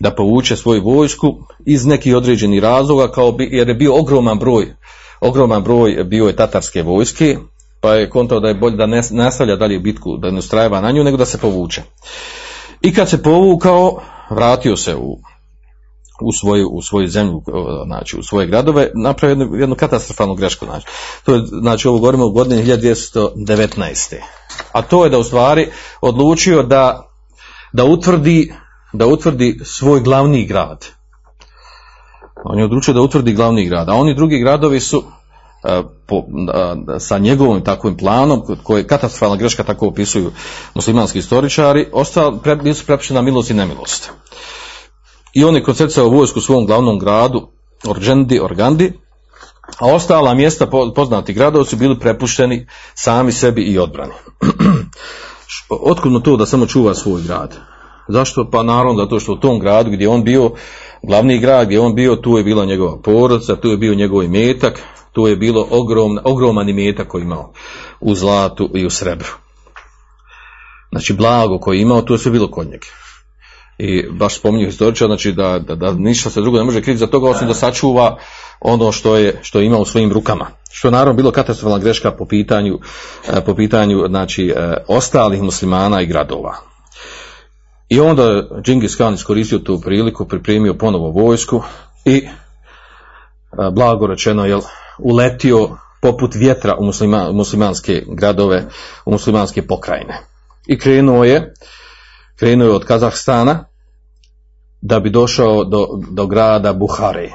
da 0.00 0.14
povuče 0.14 0.56
svoju 0.56 0.82
vojsku 0.82 1.34
iz 1.66 1.86
nekih 1.86 2.16
određenih 2.16 2.62
razloga 2.62 3.12
kao 3.12 3.32
bi, 3.32 3.48
jer 3.52 3.68
je 3.68 3.74
bio 3.74 3.98
ogroman 3.98 4.38
broj 4.38 4.74
ogroman 5.20 5.62
broj 5.62 6.04
bio 6.04 6.26
je 6.26 6.36
tatarske 6.36 6.82
vojske 6.82 7.36
pa 7.80 7.94
je 7.94 8.10
kontao 8.10 8.40
da 8.40 8.48
je 8.48 8.54
bolje 8.54 8.76
da 8.76 8.86
ne 8.86 9.02
nastavlja 9.10 9.56
dalje 9.56 9.78
bitku 9.78 10.16
da 10.16 10.30
ne 10.30 10.38
ustrajava 10.38 10.80
na 10.80 10.90
nju 10.90 11.04
nego 11.04 11.16
da 11.16 11.24
se 11.24 11.38
povuče. 11.38 11.82
I 12.82 12.94
kad 12.94 13.08
se 13.10 13.22
povukao 13.22 14.02
vratio 14.30 14.76
se 14.76 14.96
u 14.96 15.18
u 16.20 16.32
svoju, 16.32 16.68
u 16.68 16.82
svoju 16.82 17.08
zemlju, 17.08 17.42
znači 17.86 18.18
u 18.18 18.22
svoje 18.22 18.46
gradove, 18.46 18.90
napravio 18.94 19.32
jednu, 19.32 19.56
jednu 19.56 19.74
katastrofalnu 19.74 20.34
grešku. 20.34 20.64
Znači. 20.64 20.86
To 21.24 21.34
je, 21.34 21.42
znači 21.46 21.88
ovo 21.88 21.98
govorimo 21.98 22.26
u 22.26 22.32
godini 22.32 22.64
1219. 22.64 24.14
A 24.72 24.82
to 24.82 25.04
je 25.04 25.10
da 25.10 25.18
u 25.18 25.24
stvari 25.24 25.68
odlučio 26.00 26.62
da, 26.62 27.08
da 27.72 27.84
utvrdi 27.84 28.52
da 28.92 29.06
utvrdi 29.06 29.60
svoj 29.64 30.00
glavni 30.00 30.46
grad. 30.46 30.86
On 32.44 32.58
je 32.58 32.64
odlučio 32.64 32.94
da 32.94 33.00
utvrdi 33.00 33.32
glavni 33.32 33.66
grad, 33.66 33.88
a 33.88 33.94
oni 33.94 34.14
drugi 34.14 34.38
gradovi 34.38 34.80
su 34.80 35.02
a, 35.64 35.82
po, 36.06 36.24
sa 36.98 37.18
njegovim 37.18 37.64
takvim 37.64 37.96
planom, 37.96 38.42
koje 38.62 38.86
katastrofalna 38.86 39.36
greška 39.36 39.64
tako 39.64 39.86
opisuju 39.86 40.32
muslimanski 40.74 41.18
istoričari, 41.18 41.88
ostali, 41.92 42.38
nisu 42.62 42.86
prepušteni 42.86 43.14
na 43.14 43.22
milost 43.22 43.50
i 43.50 43.54
nemilost. 43.54 44.10
I 45.38 45.44
on 45.44 45.54
je 45.54 45.62
koncercao 45.62 46.08
vojsku 46.08 46.38
u 46.38 46.42
svom 46.42 46.66
glavnom 46.66 46.98
gradu, 46.98 47.48
Orđendi, 47.86 48.40
Organdi, 48.40 48.92
a 49.78 49.86
ostala 49.86 50.34
mjesta 50.34 50.66
poznati 50.94 51.32
gradovi 51.32 51.64
su 51.64 51.76
bili 51.76 51.98
prepušteni 51.98 52.66
sami 52.94 53.32
sebi 53.32 53.62
i 53.62 53.78
odbrani. 53.78 54.12
Otkrivno 55.90 56.20
to 56.20 56.36
da 56.36 56.46
samo 56.46 56.66
čuva 56.66 56.94
svoj 56.94 57.22
grad. 57.22 57.56
Zašto? 58.08 58.50
Pa 58.50 58.62
naravno 58.62 59.04
zato 59.04 59.20
što 59.20 59.32
u 59.32 59.36
tom 59.36 59.58
gradu 59.58 59.90
gdje 59.90 60.08
on 60.08 60.24
bio, 60.24 60.50
glavni 61.02 61.38
grad 61.38 61.66
gdje 61.66 61.80
on 61.80 61.94
bio, 61.94 62.16
tu 62.16 62.38
je 62.38 62.44
bila 62.44 62.64
njegova 62.64 62.98
porodica, 63.02 63.56
tu 63.56 63.68
je 63.68 63.76
bio 63.76 63.94
njegov 63.94 64.22
imetak, 64.22 64.82
tu 65.12 65.26
je 65.26 65.36
bilo 65.36 65.66
ogrom, 65.70 66.18
ogroman 66.24 66.68
imetak 66.68 67.08
koji 67.08 67.22
imao 67.22 67.52
u 68.00 68.14
zlatu 68.14 68.70
i 68.74 68.86
u 68.86 68.90
srebru. 68.90 69.32
Znači 70.92 71.12
blago 71.12 71.58
koji 71.58 71.80
imao, 71.80 72.02
tu 72.02 72.14
je 72.14 72.18
sve 72.18 72.30
bilo 72.32 72.50
kod 72.50 72.66
njega. 72.66 72.86
I 73.78 74.04
baš 74.10 74.38
spominju 74.38 74.66
historiča, 74.66 75.06
znači 75.06 75.32
da, 75.32 75.58
da, 75.58 75.74
da 75.74 75.92
ništa 75.92 76.30
se 76.30 76.40
drugo 76.40 76.58
ne 76.58 76.64
može 76.64 76.82
kriti 76.82 76.98
za 76.98 77.06
toga, 77.06 77.30
osim 77.30 77.48
da 77.48 77.54
sačuva 77.54 78.18
ono 78.60 78.92
što 78.92 79.16
je, 79.16 79.38
što 79.42 79.60
je 79.60 79.66
imao 79.66 79.80
u 79.80 79.84
svojim 79.84 80.12
rukama. 80.12 80.46
Što 80.70 80.88
je 80.88 80.92
naravno 80.92 81.12
bilo 81.12 81.30
katastrofalna 81.30 81.78
greška 81.78 82.10
po 82.10 82.26
pitanju, 82.26 82.78
po 83.46 83.54
pitanju 83.54 84.04
znači, 84.08 84.54
ostalih 84.88 85.42
muslimana 85.42 86.02
i 86.02 86.06
gradova. 86.06 86.56
I 87.88 88.00
onda 88.00 88.48
Džingis 88.62 88.96
Khan 88.96 89.14
iskoristio 89.14 89.58
tu 89.58 89.80
priliku, 89.80 90.28
pripremio 90.28 90.74
ponovo 90.74 91.10
vojsku 91.10 91.62
i 92.04 92.28
blago 93.72 94.06
rečeno 94.06 94.46
je 94.46 94.58
uletio 94.98 95.68
poput 96.00 96.34
vjetra 96.34 96.76
u, 96.76 96.84
muslima, 96.84 97.30
u 97.30 97.32
muslimanske 97.32 98.04
gradove, 98.08 98.64
u 99.04 99.10
muslimanske 99.10 99.66
pokrajine. 99.66 100.20
I 100.66 100.78
krenuo 100.78 101.24
je, 101.24 101.54
krenuo 102.38 102.68
je 102.68 102.74
od 102.74 102.84
Kazahstana 102.84 103.64
da 104.80 105.00
bi 105.00 105.10
došao 105.10 105.64
do, 105.64 105.88
do 106.10 106.26
grada 106.26 106.72
Buhare, 106.72 107.30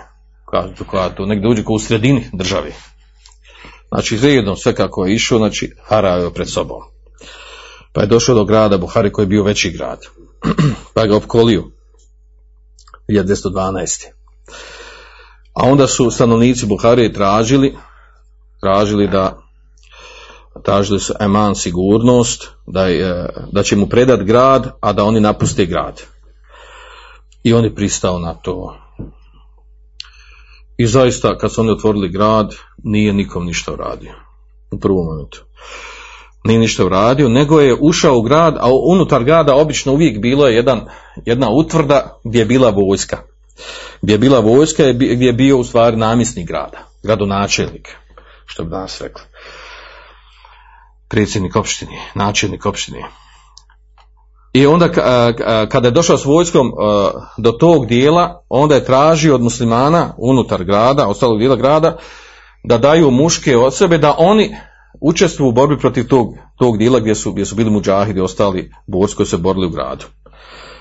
koja, 0.87 1.15
tu 1.15 1.25
negdje 1.25 1.49
uđe 1.49 1.63
u 1.67 1.79
sredini 1.79 2.29
državi. 2.33 2.73
Znači, 3.87 4.17
zajedno 4.17 4.55
sve 4.55 4.75
kako 4.75 5.05
je 5.05 5.13
išao, 5.13 5.37
znači, 5.37 5.71
harao 5.83 6.23
je 6.23 6.33
pred 6.33 6.49
sobom. 6.49 6.81
Pa 7.93 8.01
je 8.01 8.07
došao 8.07 8.35
do 8.35 8.45
grada 8.45 8.77
Buhari 8.77 9.11
koji 9.11 9.23
je 9.23 9.27
bio 9.27 9.43
veći 9.43 9.71
grad. 9.71 9.99
pa 10.93 11.05
ga 11.05 11.15
opkolio. 11.15 11.63
1212. 13.09 14.05
A 15.53 15.63
onda 15.63 15.87
su 15.87 16.11
stanovnici 16.11 16.65
Buharije 16.65 17.13
tražili, 17.13 17.75
tražili 18.61 19.07
da 19.07 19.42
tražili 20.63 20.99
su 20.99 21.13
eman 21.19 21.55
sigurnost, 21.55 22.47
da, 22.67 22.87
je, 22.87 23.29
da 23.51 23.63
će 23.63 23.75
mu 23.75 23.87
predat 23.87 24.23
grad, 24.23 24.71
a 24.79 24.93
da 24.93 25.03
oni 25.03 25.19
napuste 25.19 25.65
grad. 25.65 26.01
I 27.43 27.53
on 27.53 27.63
je 27.63 27.75
pristao 27.75 28.19
na 28.19 28.33
to. 28.33 28.77
I 30.77 30.87
zaista, 30.87 31.37
kad 31.37 31.53
su 31.53 31.61
oni 31.61 31.71
otvorili 31.71 32.09
grad, 32.09 32.55
nije 32.83 33.13
nikom 33.13 33.45
ništa 33.45 33.73
uradio. 33.73 34.13
U 34.71 34.79
prvom 34.79 35.05
momentu. 35.05 35.43
Nije 36.43 36.59
ništa 36.59 36.85
uradio, 36.85 37.29
nego 37.29 37.59
je 37.59 37.77
ušao 37.81 38.17
u 38.17 38.21
grad, 38.21 38.57
a 38.59 38.73
unutar 38.85 39.23
grada 39.23 39.55
obično 39.55 39.93
uvijek 39.93 40.21
bilo 40.21 40.47
je 40.47 40.55
jedan, 40.55 40.81
jedna 41.25 41.49
utvrda 41.49 42.19
gdje 42.23 42.39
je 42.39 42.45
bila 42.45 42.69
vojska. 42.69 43.17
Gdje 44.01 44.13
je 44.13 44.17
bila 44.17 44.39
vojska, 44.39 44.83
gdje 44.93 45.25
je 45.25 45.33
bio 45.33 45.57
u 45.57 45.63
stvari 45.63 45.97
namjesnik 45.97 46.47
grada, 46.47 46.87
gradonačelnik, 47.03 47.95
što 48.45 48.63
bi 48.63 48.69
danas 48.69 49.01
rekli. 49.01 49.23
Predsjednik 51.13 51.55
opštine, 51.55 51.91
načelnik 52.15 52.65
opštine. 52.65 53.03
I 54.53 54.65
onda 54.65 54.91
kada 55.69 55.87
je 55.87 55.91
došao 55.91 56.17
s 56.17 56.25
vojskom 56.25 56.71
do 57.37 57.51
tog 57.51 57.85
dijela, 57.85 58.43
onda 58.49 58.75
je 58.75 58.85
tražio 58.85 59.35
od 59.35 59.41
muslimana 59.41 60.13
unutar 60.17 60.63
grada, 60.63 61.07
ostalog 61.07 61.39
dijela 61.39 61.55
grada, 61.55 61.97
da 62.63 62.77
daju 62.77 63.11
muške 63.11 63.57
od 63.57 63.75
sebe, 63.75 63.97
da 63.97 64.15
oni 64.17 64.55
učestvuju 65.01 65.49
u 65.49 65.51
borbi 65.51 65.77
protiv 65.79 66.07
tog, 66.07 66.27
tog 66.57 66.77
dijela 66.77 66.99
gdje 66.99 67.15
su, 67.15 67.31
gdje 67.31 67.45
su 67.45 67.55
bili 67.55 67.71
muđahidi 67.71 68.21
ostali 68.21 68.71
borci 68.87 69.15
koji 69.15 69.27
se 69.27 69.37
borili 69.37 69.67
u 69.67 69.69
gradu. 69.69 70.05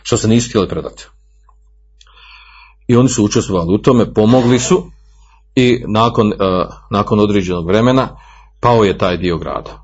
Što 0.02 0.16
se 0.16 0.28
nisu 0.28 0.48
htjeli 0.48 0.68
predati. 0.68 1.06
I 2.86 2.96
oni 2.96 3.08
su 3.08 3.24
učestvovali 3.24 3.74
u 3.74 3.78
tome, 3.78 4.14
pomogli 4.14 4.58
su 4.58 4.84
i 5.54 5.84
nakon, 5.88 6.32
nakon 6.90 7.20
određenog 7.20 7.66
vremena 7.66 8.08
pao 8.60 8.84
je 8.84 8.98
taj 8.98 9.16
dio 9.16 9.38
grada 9.38 9.81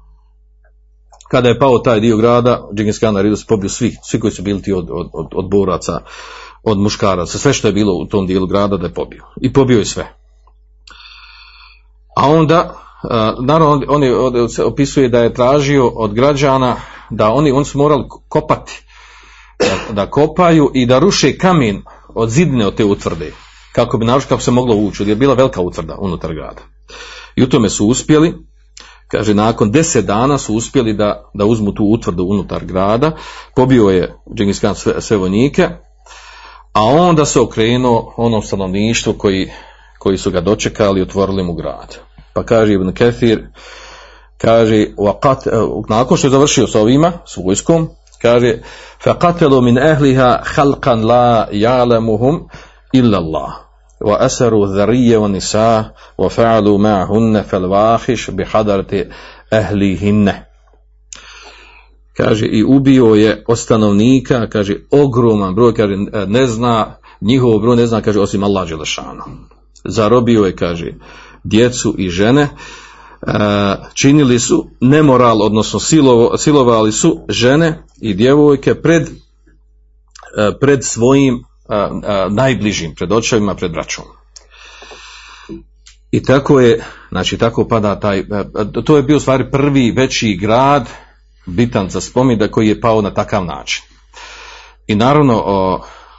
kada 1.31 1.49
je 1.49 1.59
pao 1.59 1.79
taj 1.79 2.01
dio 2.01 2.17
grada, 2.17 2.69
Džingis 2.75 2.99
Khan 2.99 3.37
se 3.37 3.45
pobio 3.49 3.69
svi, 3.69 3.97
svi 4.03 4.21
koji 4.21 4.31
su 4.31 4.43
bili 4.43 4.63
ti 4.63 4.73
od, 4.73 4.89
od, 4.91 5.11
od, 5.13 5.27
od 5.35 5.51
boraca, 5.51 6.01
od 6.63 6.79
muškaraca, 6.79 7.39
sve 7.39 7.53
što 7.53 7.69
je 7.69 7.73
bilo 7.73 7.95
u 7.95 8.07
tom 8.07 8.27
dijelu 8.27 8.47
grada 8.47 8.77
da 8.77 8.87
je 8.87 8.95
pobio. 8.95 9.25
I 9.41 9.53
pobio 9.53 9.79
je 9.79 9.85
sve. 9.85 10.15
A 12.17 12.29
onda, 12.29 12.75
naravno, 13.41 13.83
on, 13.89 14.03
on 14.43 14.49
se 14.49 14.65
opisuje 14.65 15.09
da 15.09 15.19
je 15.19 15.35
tražio 15.35 15.89
od 15.89 16.15
građana 16.15 16.77
da 17.11 17.31
oni, 17.31 17.51
oni 17.51 17.65
su 17.65 17.79
morali 17.79 18.05
kopati, 18.29 18.83
da, 19.59 19.95
da 19.95 20.11
kopaju 20.11 20.71
i 20.75 20.87
da 20.87 20.99
ruše 20.99 21.39
kamen 21.39 21.83
od 22.15 22.31
zidne 22.31 22.67
od 22.67 22.75
te 22.75 22.85
utvrde, 22.85 23.33
kako 23.73 23.99
bi 23.99 24.07
narušio, 24.07 24.29
kako 24.29 24.43
se 24.43 24.51
moglo 24.51 24.77
ući, 24.77 25.03
jer 25.03 25.09
je 25.09 25.17
bila 25.17 25.35
velika 25.35 25.61
utvrda 25.61 25.97
unutar 25.99 26.35
grada. 26.35 26.63
I 27.37 27.43
u 27.43 27.49
tome 27.49 27.71
su 27.71 27.87
uspjeli, 27.87 28.35
kaže 29.08 29.34
nakon 29.34 29.72
deset 29.72 30.06
dana 30.06 30.38
su 30.38 30.56
uspjeli 30.56 30.94
da, 30.94 31.30
da 31.34 31.46
uzmu 31.46 31.74
tu 31.74 31.84
utvrdu 31.84 32.24
unutar 32.24 32.66
grada, 32.66 33.12
pobio 33.56 33.90
je 33.90 34.16
Džingis 34.36 34.60
Khan 34.60 34.76
sve, 34.76 35.02
sve 35.02 35.18
vojnike, 35.18 35.70
a 36.74 36.84
onda 36.84 37.26
se 37.26 37.40
okrenuo 37.40 38.14
onom 38.18 38.42
stanovništvu 38.42 39.14
koji, 39.14 39.52
koji 40.00 40.18
su 40.18 40.32
ga 40.32 40.42
dočekali 40.42 41.00
i 41.00 41.04
otvorili 41.04 41.44
mu 41.44 41.54
grad. 41.54 41.98
Pa 42.34 42.44
kaže 42.44 42.74
Ibn 42.74 42.92
Kethir, 42.92 43.48
kaže, 44.38 44.88
wakat, 44.98 45.38
nakon 45.90 46.18
što 46.18 46.28
je 46.28 46.32
završio 46.32 46.68
s 46.68 46.76
ovima, 46.76 47.12
s 47.26 47.38
vojskom, 47.38 47.90
kaže, 48.22 48.58
فَقَتَلُوا 49.04 49.62
مِنْ 49.62 49.78
أَهْلِهَا 49.78 50.44
خَلْقًا 50.44 50.96
لَا 50.96 51.48
يَعْلَمُهُمْ 51.52 52.48
إِلَّا 52.96 53.18
اللَّهِ 53.18 53.67
وأسروا 54.02 54.66
الذرية 54.66 55.18
والنساء 55.18 55.96
وفعلوا 56.18 56.78
معهن 56.78 57.42
فالواحش 57.42 58.30
بحضرة 58.30 59.06
أهلهن 59.54 60.34
kaže 62.18 62.46
i 62.46 62.64
ubio 62.64 63.06
je 63.06 63.44
od 63.48 63.60
stanovnika, 63.60 64.48
kaže 64.50 64.76
ogroman 64.92 65.56
broj, 65.56 65.74
kaže 65.74 65.94
ne 66.28 66.48
zna, 66.48 66.96
njihov 67.22 67.60
broj 67.60 67.76
ne 67.76 67.88
zna, 67.88 68.02
kaže 68.02 68.20
osim 68.20 68.44
Allah 68.44 68.70
Đelešanu. 68.70 69.24
Zarobio 69.86 70.46
je, 70.46 70.56
kaže, 70.56 70.94
djecu 71.44 71.96
i 71.98 72.10
žene, 72.10 72.50
činili 73.94 74.40
su 74.40 74.68
nemoral, 74.80 75.42
odnosno 75.42 75.80
silovo, 75.80 76.38
silovali 76.38 76.92
su 76.92 77.20
žene 77.30 77.84
i 78.02 78.14
djevojke 78.14 78.76
pred, 78.76 79.10
pred 80.60 80.84
svojim 80.84 81.44
najbližim, 82.31 82.95
pred 82.95 83.13
očevima, 83.13 83.55
pred 83.55 83.73
braćom. 83.73 84.05
I 86.11 86.23
tako 86.23 86.61
je, 86.61 86.85
znači 87.11 87.39
tako 87.39 87.69
pada 87.69 88.01
taj, 88.01 88.25
to 88.85 88.97
je 88.97 89.03
bio 89.03 89.21
stvari 89.21 89.51
prvi 89.51 89.91
veći 89.91 90.39
grad, 90.41 90.89
bitan 91.47 91.91
za 91.91 92.01
spomin, 92.01 92.49
koji 92.51 92.69
je 92.69 92.81
pao 92.81 93.03
na 93.03 93.15
takav 93.15 93.45
način. 93.45 93.85
I 94.87 94.95
naravno, 94.95 95.43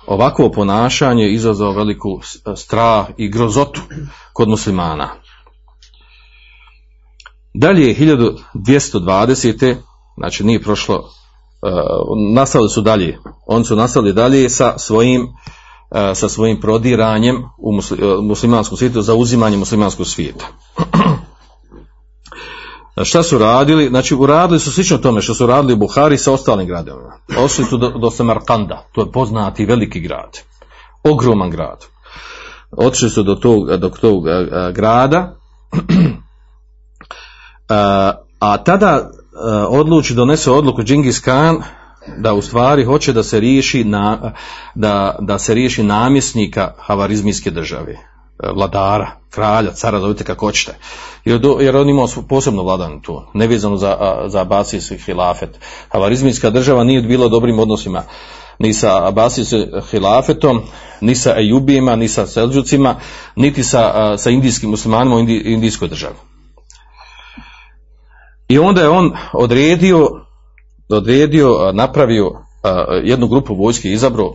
ovakvo 0.07 0.51
ponašanje 0.51 1.29
izazvao 1.29 1.71
veliku 1.71 2.21
strah 2.55 3.07
i 3.17 3.29
grozotu 3.29 3.81
kod 4.33 4.49
muslimana. 4.49 5.09
Dalje 7.53 7.87
je 7.87 7.95
1220. 7.95 9.75
znači 10.17 10.43
nije 10.43 10.61
prošlo 10.61 11.18
nastavili 12.33 12.69
su 12.69 12.81
dalje. 12.81 13.17
Oni 13.45 13.65
su 13.65 13.75
nastavili 13.75 14.13
dalje 14.13 14.49
sa 14.49 14.77
svojim, 14.77 15.27
sa 16.13 16.29
svojim 16.29 16.59
prodiranjem 16.61 17.43
u 17.57 17.71
muslimanskom 18.21 18.77
svijetu, 18.77 19.01
za 19.01 19.15
uzimanje 19.15 19.57
muslimanskog 19.57 20.07
svijeta. 20.07 20.45
Šta 23.03 23.23
su 23.23 23.37
radili? 23.37 23.87
Znači, 23.87 24.15
uradili 24.15 24.59
su 24.59 24.71
slično 24.71 24.97
tome 24.97 25.21
što 25.21 25.33
su 25.33 25.45
radili 25.45 25.73
u 25.73 25.77
Buhari 25.77 26.17
sa 26.17 26.31
ostalim 26.31 26.67
gradovima. 26.67 27.13
Ošli 27.37 27.65
su 27.65 27.77
do, 27.77 27.89
do 27.89 28.11
Samarkanda, 28.11 28.87
to 28.91 29.01
je 29.01 29.11
poznati 29.11 29.65
veliki 29.65 29.99
grad. 29.99 30.37
Ogroman 31.03 31.49
grad. 31.49 31.85
Otišli 32.71 33.09
su 33.09 33.23
do 33.23 33.35
tog, 33.35 33.77
do 33.77 33.89
tog 33.89 34.23
grada, 34.73 35.35
a, 37.69 38.13
a 38.39 38.57
tada 38.63 39.09
odluči, 39.69 40.13
donese 40.13 40.51
odluku 40.51 40.83
Džingis 40.83 41.19
Khan 41.19 41.63
da 42.17 42.33
u 42.33 42.41
stvari 42.41 42.83
hoće 42.85 43.13
da 43.13 43.23
se 43.23 43.39
riješi 43.39 43.83
na, 43.83 44.33
da, 44.75 45.15
da 45.19 45.39
se 45.39 45.53
riješi 45.53 45.83
namjesnika 45.83 46.73
havarizmijske 46.77 47.51
države 47.51 47.97
vladara, 48.55 49.11
kralja, 49.29 49.71
cara, 49.71 49.99
zovite 49.99 50.23
kako 50.23 50.45
hoćete. 50.45 50.77
Jer, 51.25 51.41
jer 51.59 51.77
on 51.77 51.89
imao 51.89 52.07
posebno 52.29 52.63
vladan 52.63 53.01
tu, 53.01 53.21
nevezano 53.33 53.77
za, 53.77 53.97
za 54.27 54.41
Abasijski 54.41 54.97
hilafet. 54.97 55.59
Havarizmijska 55.89 56.49
država 56.49 56.83
nije 56.83 57.01
bila 57.01 57.27
dobrim 57.27 57.59
odnosima 57.59 58.03
ni 58.59 58.73
sa 58.73 59.07
Abasijskim 59.07 59.65
hilafetom, 59.91 60.61
ni 61.01 61.15
sa 61.15 61.35
Ejubijima, 61.39 61.95
ni 61.95 62.07
sa 62.07 62.27
Selđucima, 62.27 62.95
niti 63.35 63.63
sa, 63.63 64.17
sa 64.17 64.29
indijskim 64.29 64.69
muslimanima 64.69 65.15
u 65.15 65.19
indijskoj 65.29 65.87
državi. 65.87 66.15
I 68.49 68.59
onda 68.59 68.81
je 68.81 68.89
on 68.89 69.11
odredio, 69.33 70.07
odredio, 70.89 71.71
napravio 71.73 72.31
jednu 73.03 73.27
grupu 73.27 73.55
vojske 73.55 73.87
izabro, 73.87 74.33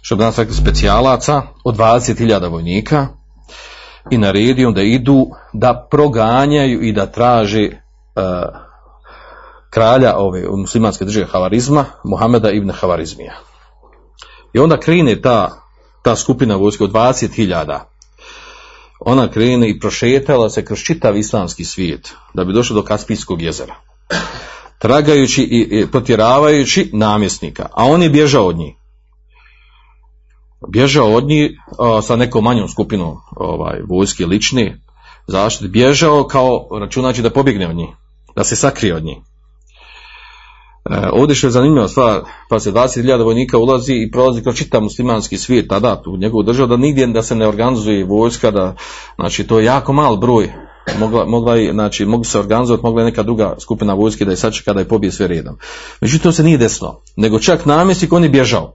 što 0.00 0.16
bi 0.16 0.24
nas 0.24 0.38
rekli 0.38 0.54
specijalaca, 0.54 1.42
od 1.64 1.76
20.000 1.76 2.50
vojnika 2.50 3.06
i 4.10 4.18
naredio 4.18 4.70
da 4.70 4.82
idu 4.82 5.26
da 5.52 5.86
proganjaju 5.90 6.82
i 6.82 6.92
da 6.92 7.06
traže 7.06 7.70
kralja 9.70 10.16
ove 10.16 10.48
muslimanske 10.48 11.04
države 11.04 11.26
Havarizma, 11.26 11.84
Muhameda 12.04 12.50
ibn 12.50 12.70
Havarizmija. 12.70 13.34
I 14.52 14.58
onda 14.58 14.80
krene 14.80 15.20
ta, 15.20 15.50
ta 16.02 16.16
skupina 16.16 16.56
vojske 16.56 16.84
od 16.84 16.92
20.000 16.92 17.80
ona 19.00 19.30
krene 19.30 19.68
i 19.68 19.78
prošetala 19.78 20.50
se 20.50 20.64
kroz 20.64 20.78
čitav 20.78 21.16
islamski 21.16 21.64
svijet 21.64 22.14
da 22.34 22.44
bi 22.44 22.52
došla 22.52 22.74
do 22.74 22.82
Kaspijskog 22.82 23.42
jezera. 23.42 23.74
Tragajući 24.78 25.42
i 25.42 25.86
potjeravajući 25.92 26.90
namjesnika, 26.92 27.68
a 27.72 27.84
on 27.84 28.02
je 28.02 28.10
bježao 28.10 28.46
od 28.46 28.56
njih. 28.56 28.74
Bježao 30.68 31.14
od 31.14 31.26
njih 31.26 31.50
sa 32.02 32.16
nekom 32.16 32.44
manjom 32.44 32.68
skupinom 32.68 33.16
ovaj, 33.36 33.80
vojske 33.88 34.26
lične 34.26 34.80
zaštite, 35.26 35.68
bježao 35.68 36.24
kao 36.24 36.68
računajući 36.80 37.22
da 37.22 37.30
pobjegne 37.30 37.68
od 37.68 37.76
njih, 37.76 37.88
da 38.36 38.44
se 38.44 38.56
sakrije 38.56 38.96
od 38.96 39.04
njih. 39.04 39.18
E, 40.90 41.08
ovdje 41.12 41.36
što 41.36 41.46
je 41.46 41.50
zanimljiva 41.50 41.88
stvar, 41.88 42.20
pa 42.48 42.60
se 42.60 42.72
20.000 42.72 43.24
vojnika 43.24 43.58
ulazi 43.58 43.94
i 43.94 44.10
prolazi 44.10 44.42
kroz 44.42 44.56
čitav 44.56 44.82
muslimanski 44.82 45.36
svijet 45.36 45.68
tada 45.68 46.02
u 46.06 46.16
njegovu 46.16 46.42
državu, 46.42 46.68
da 46.68 46.76
nigdje 46.76 47.06
da 47.06 47.22
se 47.22 47.34
ne 47.34 47.48
organizuje 47.48 48.04
vojska, 48.04 48.50
da, 48.50 48.74
znači 49.16 49.44
to 49.44 49.58
je 49.58 49.64
jako 49.64 49.92
mal 49.92 50.16
broj, 50.16 50.52
mogla, 50.98 51.24
mogla 51.24 51.56
je, 51.56 51.72
znači, 51.72 52.04
mogli 52.04 52.24
se 52.24 52.38
organizovati, 52.38 52.84
mogla 52.84 53.02
je 53.02 53.04
neka 53.04 53.22
druga 53.22 53.54
skupina 53.58 53.94
vojske 53.94 54.24
da 54.24 54.30
je 54.30 54.36
sačeka 54.36 54.72
da 54.72 54.80
je 54.80 54.88
pobije 54.88 55.12
sve 55.12 55.26
redom. 55.26 55.58
Međutim, 56.00 56.22
to 56.22 56.32
se 56.32 56.42
nije 56.42 56.58
desilo, 56.58 57.02
nego 57.16 57.38
čak 57.38 57.66
namjesnik 57.66 58.12
on 58.12 58.22
je 58.22 58.28
bježao. 58.28 58.74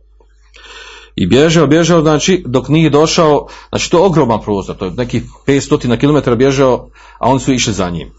I 1.16 1.28
bježao, 1.28 1.68
bježao, 1.68 2.02
znači, 2.02 2.44
dok 2.48 2.70
nije 2.70 2.90
došao, 2.90 3.48
znači 3.70 3.92
to 3.92 3.98
je 3.98 4.04
ogroman 4.04 4.42
prostor, 4.42 4.76
to 4.76 4.86
je 4.86 4.92
nekih 4.92 5.24
500 5.48 6.00
km 6.00 6.38
bježao, 6.38 6.90
a 7.20 7.30
oni 7.30 7.40
su 7.40 7.54
išli 7.54 7.74
za 7.74 7.90
njim. 7.90 8.12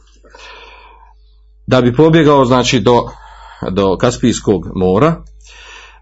Da 1.66 1.80
bi 1.80 1.94
pobjegao, 1.94 2.44
znači, 2.44 2.80
do, 2.80 3.08
do 3.70 3.96
Kaspijskog 3.96 4.66
mora 4.74 5.16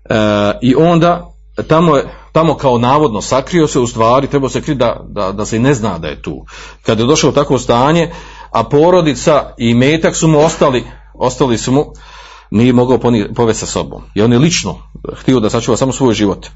e, 0.05 0.15
i 0.63 0.75
onda 0.75 1.33
tamo, 1.69 1.99
tamo 2.33 2.55
kao 2.55 2.79
navodno 2.79 3.21
sakrio 3.21 3.67
se 3.67 3.79
u 3.79 3.87
stvari, 3.87 4.27
trebao 4.27 4.49
se 4.49 4.61
kriti 4.61 4.79
da, 4.79 5.01
da, 5.09 5.33
da 5.33 5.45
se 5.45 5.57
i 5.57 5.61
ne 5.61 5.75
zna 5.75 5.99
da 5.99 6.09
je 6.09 6.23
tu. 6.23 6.45
Kad 6.83 6.99
je 6.99 7.07
došao 7.07 7.31
u 7.31 7.33
takvo 7.33 7.59
stanje, 7.59 8.11
a 8.51 8.65
porodica 8.65 9.55
i 9.59 9.75
metak 9.75 10.17
su 10.17 10.29
mu 10.29 10.39
ostali, 10.39 10.85
ostali 11.15 11.59
su 11.59 11.73
mu, 11.73 11.85
nije 12.51 12.73
mogao 12.73 12.99
povesti 13.37 13.61
sa 13.61 13.67
sobom. 13.67 14.03
I 14.15 14.23
on 14.23 14.33
je 14.33 14.39
lično 14.39 14.79
htio 15.17 15.41
da 15.41 15.51
sačuva 15.51 15.77
samo 15.77 15.93
svoj 15.93 16.15
život. 16.15 16.47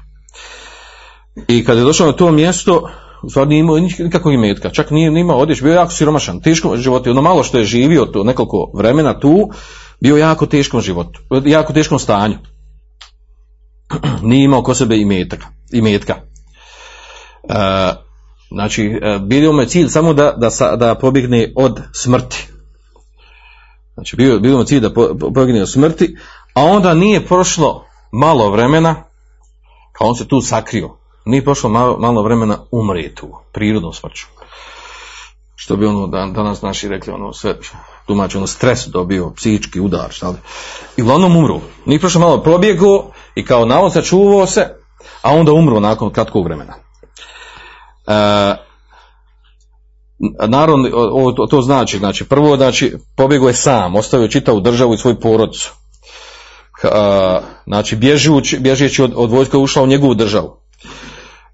I 1.47 1.65
kad 1.65 1.77
je 1.77 1.83
došao 1.83 2.07
na 2.07 2.13
to 2.13 2.31
mjesto, 2.31 2.89
u 3.23 3.29
stvari 3.29 3.49
nije 3.49 3.59
imao 3.59 3.79
nikakvog 3.79 4.33
imetka, 4.33 4.69
čak 4.69 4.91
nije, 4.91 5.11
nije 5.11 5.21
imao 5.21 5.37
odjeć, 5.37 5.61
bio 5.61 5.71
je 5.71 5.75
jako 5.75 5.91
siromašan, 5.91 6.41
teško 6.41 6.77
život, 6.77 7.07
ono 7.07 7.21
malo 7.21 7.43
što 7.43 7.57
je 7.57 7.63
živio 7.63 8.05
to 8.05 8.23
nekoliko 8.23 8.71
vremena 8.73 9.19
tu, 9.19 9.49
bio 10.05 10.17
jako 10.17 10.45
teškom 10.45 10.81
životu, 10.81 11.21
jako 11.45 11.73
teškom 11.73 11.99
stanju. 11.99 12.37
Nije 14.29 14.43
imao 14.43 14.63
ko 14.63 14.73
sebe 14.73 14.97
i 14.97 15.05
metka. 15.05 15.47
I 15.71 15.81
metka. 15.81 16.15
E, 17.49 17.93
znači, 18.51 18.99
e, 19.01 19.19
bio 19.19 19.51
mu 19.51 19.61
je 19.61 19.67
cilj 19.67 19.87
samo 19.87 20.13
da, 20.13 20.31
da, 20.31 20.75
da 20.75 20.95
pobjegne 20.95 21.53
od 21.55 21.81
smrti. 21.93 22.47
Znači, 23.93 24.15
bio, 24.15 24.39
bio 24.39 24.57
mu 24.57 24.63
cilj 24.63 24.79
da 24.79 24.93
pobjegne 25.33 25.61
od 25.61 25.71
smrti, 25.71 26.17
a 26.53 26.63
onda 26.63 26.93
nije 26.93 27.25
prošlo 27.25 27.85
malo 28.11 28.51
vremena, 28.51 29.03
kao 29.91 30.07
on 30.07 30.15
se 30.15 30.27
tu 30.27 30.41
sakrio, 30.41 30.97
nije 31.25 31.43
prošlo 31.43 31.69
malo, 31.69 31.97
malo 31.99 32.23
vremena 32.23 32.57
umre 32.71 33.15
tu, 33.15 33.37
prirodnom 33.53 33.93
smrću. 33.93 34.25
Što 35.55 35.75
bi 35.75 35.85
ono 35.85 36.07
danas 36.07 36.61
naši 36.61 36.87
rekli, 36.87 37.13
ono 37.13 37.33
sve 37.33 37.57
tumači, 38.07 38.37
ono 38.37 38.47
stres 38.47 38.87
dobio, 38.87 39.33
psihički 39.35 39.79
udar, 39.79 40.11
šta 40.11 40.29
li. 40.29 40.37
I 40.97 41.01
uglavnom 41.01 41.37
umru. 41.37 41.61
Nije 41.85 41.99
prošlo 41.99 42.21
malo 42.21 42.43
probjegao 42.43 43.11
i 43.35 43.45
kao 43.45 43.65
navod 43.65 43.93
sačuvao 43.93 44.47
se, 44.47 44.75
a 45.21 45.31
onda 45.31 45.51
umru 45.51 45.79
nakon 45.79 46.13
kratkog 46.13 46.45
vremena. 46.45 46.73
E, 48.07 48.55
naravno, 50.47 50.89
to, 51.37 51.45
to 51.49 51.61
znači, 51.61 51.97
znači, 51.97 52.25
prvo, 52.25 52.57
znači, 52.57 52.93
pobjegao 53.15 53.47
je 53.47 53.53
sam, 53.53 53.95
ostavio 53.95 54.27
čitavu 54.27 54.59
državu 54.59 54.93
i 54.93 54.97
svoju 54.97 55.19
porodicu. 55.19 55.73
E, 56.83 56.87
znači, 57.65 57.95
bježući, 57.95 58.59
bježeći 58.59 59.03
od, 59.03 59.13
od 59.15 59.31
vojska 59.31 59.57
ušao 59.57 59.83
u 59.83 59.87
njegovu 59.87 60.13
državu. 60.13 60.57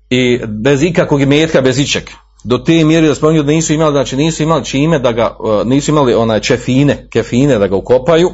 I 0.10 0.40
bez 0.48 0.84
ikakvog 0.84 1.22
imetka, 1.22 1.62
bez 1.62 1.80
ičeg 1.80 2.04
do 2.44 2.58
te 2.58 2.84
mjere 2.84 3.08
da 3.08 3.16
spominju 3.16 3.44
da 3.44 3.52
nisu 3.52 3.74
imali, 3.74 3.92
znači 3.92 4.16
nisu 4.16 4.44
imali 4.44 4.66
čime 4.66 5.00
da 5.00 5.12
ga, 5.12 5.38
e, 5.62 5.66
nisu 5.66 5.92
imali 5.92 6.14
onaj 6.14 6.40
čefine, 6.40 7.08
kefine 7.10 7.58
da 7.58 7.68
ga 7.68 7.76
ukopaju, 7.76 8.30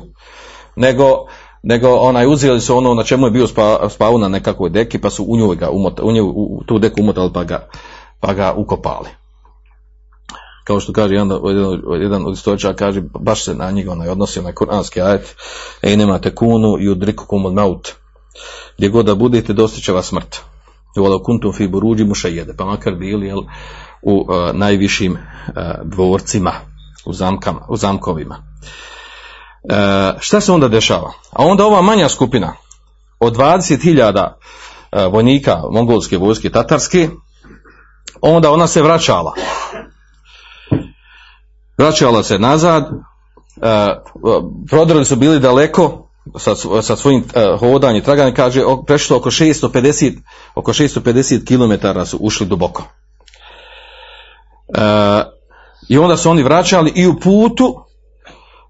nego, 0.75 1.25
nego 1.63 1.89
onaj 1.89 2.27
uzeli 2.27 2.61
su 2.61 2.77
ono 2.77 2.93
na 2.93 3.03
čemu 3.03 3.27
je 3.27 3.31
bio 3.31 3.47
spa, 3.47 3.89
spao 3.89 4.17
na 4.17 4.27
nekakvoj 4.27 4.69
deki 4.69 5.01
pa 5.01 5.09
su 5.09 5.25
u 5.27 5.37
njoj 5.37 5.55
ga 5.55 5.69
umotali, 5.69 6.07
u, 6.07 6.11
nju, 6.11 6.33
u 6.35 6.63
tu 6.65 6.79
deku 6.79 7.01
umotali 7.01 7.33
pa 7.33 7.43
ga, 7.43 7.67
pa 8.19 8.33
ga 8.33 8.53
ukopali. 8.57 9.09
Kao 10.63 10.79
što 10.79 10.93
kaže 10.93 11.13
jedan, 11.13 11.39
jedan, 11.47 12.01
jedan 12.01 12.25
od 12.25 12.33
istoričara 12.33 12.75
kaže, 12.75 13.01
baš 13.19 13.43
se 13.43 13.53
na 13.53 13.71
njega 13.71 13.91
onaj 13.91 14.09
odnosi 14.09 14.41
na 14.41 14.55
kuranski 14.55 15.01
ajet, 15.01 15.35
ej 15.81 15.97
nemate 15.97 16.35
kunu 16.35 16.77
i 16.79 16.89
udriku 16.89 17.25
kumod 17.27 17.53
maut. 17.53 17.91
Gdje 18.77 18.89
god 18.89 19.05
da 19.05 19.15
budete, 19.15 19.53
dostiće 19.53 19.91
vas 19.91 20.05
smrt. 20.05 20.41
Vola 20.97 21.23
kuntum 21.23 21.53
fi 21.53 21.67
buruđi 21.67 22.03
muša 22.03 22.27
jede, 22.27 22.53
pa 22.57 22.65
makar 22.65 22.95
bili, 22.95 23.27
jel, 23.27 23.41
u 24.01 24.25
uh, 24.29 24.55
najvišim 24.55 25.13
uh, 25.13 25.19
dvorcima, 25.83 26.51
u, 27.05 27.13
zamkama, 27.13 27.65
u 27.69 27.77
zamkovima. 27.77 28.35
Uh, 28.35 30.19
šta 30.19 30.41
se 30.41 30.51
onda 30.51 30.67
dešava? 30.67 31.11
A 31.31 31.45
onda 31.45 31.65
ova 31.65 31.81
manja 31.81 32.09
skupina 32.09 32.53
od 33.19 33.35
20.000 33.35 34.27
uh, 34.27 35.13
vojnika 35.13 35.61
mongolske 35.71 36.17
vojske 36.17 36.49
tatarske, 36.49 37.09
onda 38.21 38.51
ona 38.51 38.67
se 38.67 38.81
vraćala. 38.81 39.33
Vraćala 41.77 42.23
se 42.23 42.39
nazad, 42.39 42.89
prodrli 44.69 45.05
su 45.05 45.15
bili 45.15 45.39
daleko 45.39 46.07
sa, 46.37 46.55
sa 46.81 46.95
svojim 46.95 47.23
uh, 47.23 47.59
hodanjem, 47.59 48.03
traganjem, 48.03 48.35
kaže, 48.35 48.63
prešlo 48.87 49.17
oko 49.17 49.29
650, 49.29 50.17
oko 50.55 50.73
650 50.73 51.45
km 51.45 52.05
su 52.05 52.17
ušli 52.21 52.45
duboko. 52.45 52.83
E, 54.67 55.23
I 55.89 55.97
onda 55.97 56.17
su 56.17 56.29
oni 56.29 56.43
vraćali 56.43 56.91
i 56.95 57.07
u 57.07 57.19
putu, 57.19 57.75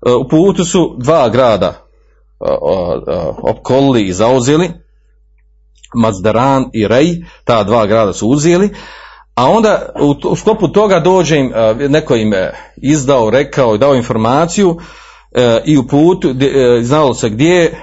e, 0.07 0.11
u 0.11 0.27
putu 0.27 0.65
su 0.65 0.95
dva 0.99 1.29
grada 1.29 1.67
e, 1.67 1.77
opkolili 3.43 4.07
i 4.07 4.13
zauzeli, 4.13 4.71
Mazdaran 5.95 6.69
i 6.73 6.87
Rej, 6.87 7.25
ta 7.43 7.63
dva 7.63 7.85
grada 7.85 8.13
su 8.13 8.27
uzeli, 8.27 8.69
a 9.35 9.49
onda 9.49 9.89
u, 10.29 10.35
sklopu 10.35 10.67
toga 10.67 10.99
dođe 10.99 11.37
im, 11.37 11.51
neko 11.89 12.15
im 12.15 12.33
izdao, 12.77 13.29
rekao 13.29 13.75
i 13.75 13.77
dao 13.77 13.95
informaciju 13.95 14.77
i 15.65 15.77
u 15.77 15.87
putu, 15.87 16.33
znalo 16.81 17.13
se 17.13 17.29
gdje, 17.29 17.81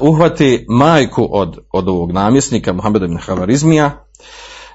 uhvati 0.00 0.66
majku 0.68 1.28
od, 1.30 1.58
od 1.72 1.88
ovog 1.88 2.12
namjesnika, 2.12 2.72
Muhammeda 2.72 3.06
Havarizmija, 3.20 4.06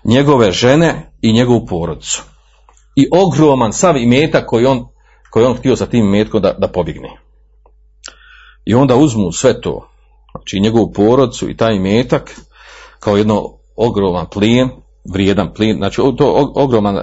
njegove 0.04 0.52
žene 0.52 1.12
i 1.22 1.34
njegovu 1.34 1.66
porodicu 1.66 2.24
i 2.96 3.08
ogroman 3.12 3.74
sav 3.74 3.98
imetak 3.98 4.46
koji 4.46 4.66
on, 4.66 4.88
koji 5.30 5.46
on 5.46 5.58
htio 5.58 5.76
sa 5.76 5.86
tim 5.86 6.06
imetkom 6.06 6.42
da, 6.42 6.54
da 6.58 6.68
pobjegne. 6.68 7.10
I 8.66 8.74
onda 8.74 8.96
uzmu 8.96 9.32
sve 9.32 9.62
to, 9.62 9.88
znači 10.32 10.60
njegovu 10.60 10.92
porodcu 10.92 11.50
i 11.50 11.58
taj 11.58 11.76
imetak 11.76 12.36
kao 13.00 13.18
jedno 13.18 13.58
ogroman 13.76 14.26
plijen, 14.34 14.70
vrijedan 15.14 15.54
plin, 15.54 15.78
znači 15.78 15.96
to 16.18 16.52
ogroman, 16.56 16.98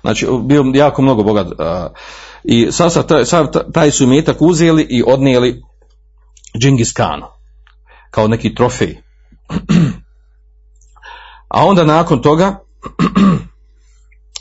znači 0.00 0.26
bio 0.44 0.64
jako 0.74 1.02
mnogo 1.02 1.22
bogat. 1.22 1.46
I 2.44 2.72
sad, 2.72 2.92
sad, 2.92 3.08
taj, 3.08 3.24
taj 3.72 3.90
su 3.90 4.04
imetak 4.04 4.36
uzeli 4.42 4.86
i 4.90 5.02
odnijeli 5.06 5.62
Džingis 6.58 6.92
Kanu, 6.92 7.26
kao 8.10 8.28
neki 8.28 8.54
trofej. 8.54 8.96
A 11.48 11.66
onda 11.66 11.84
nakon 11.84 12.22
toga 12.22 12.58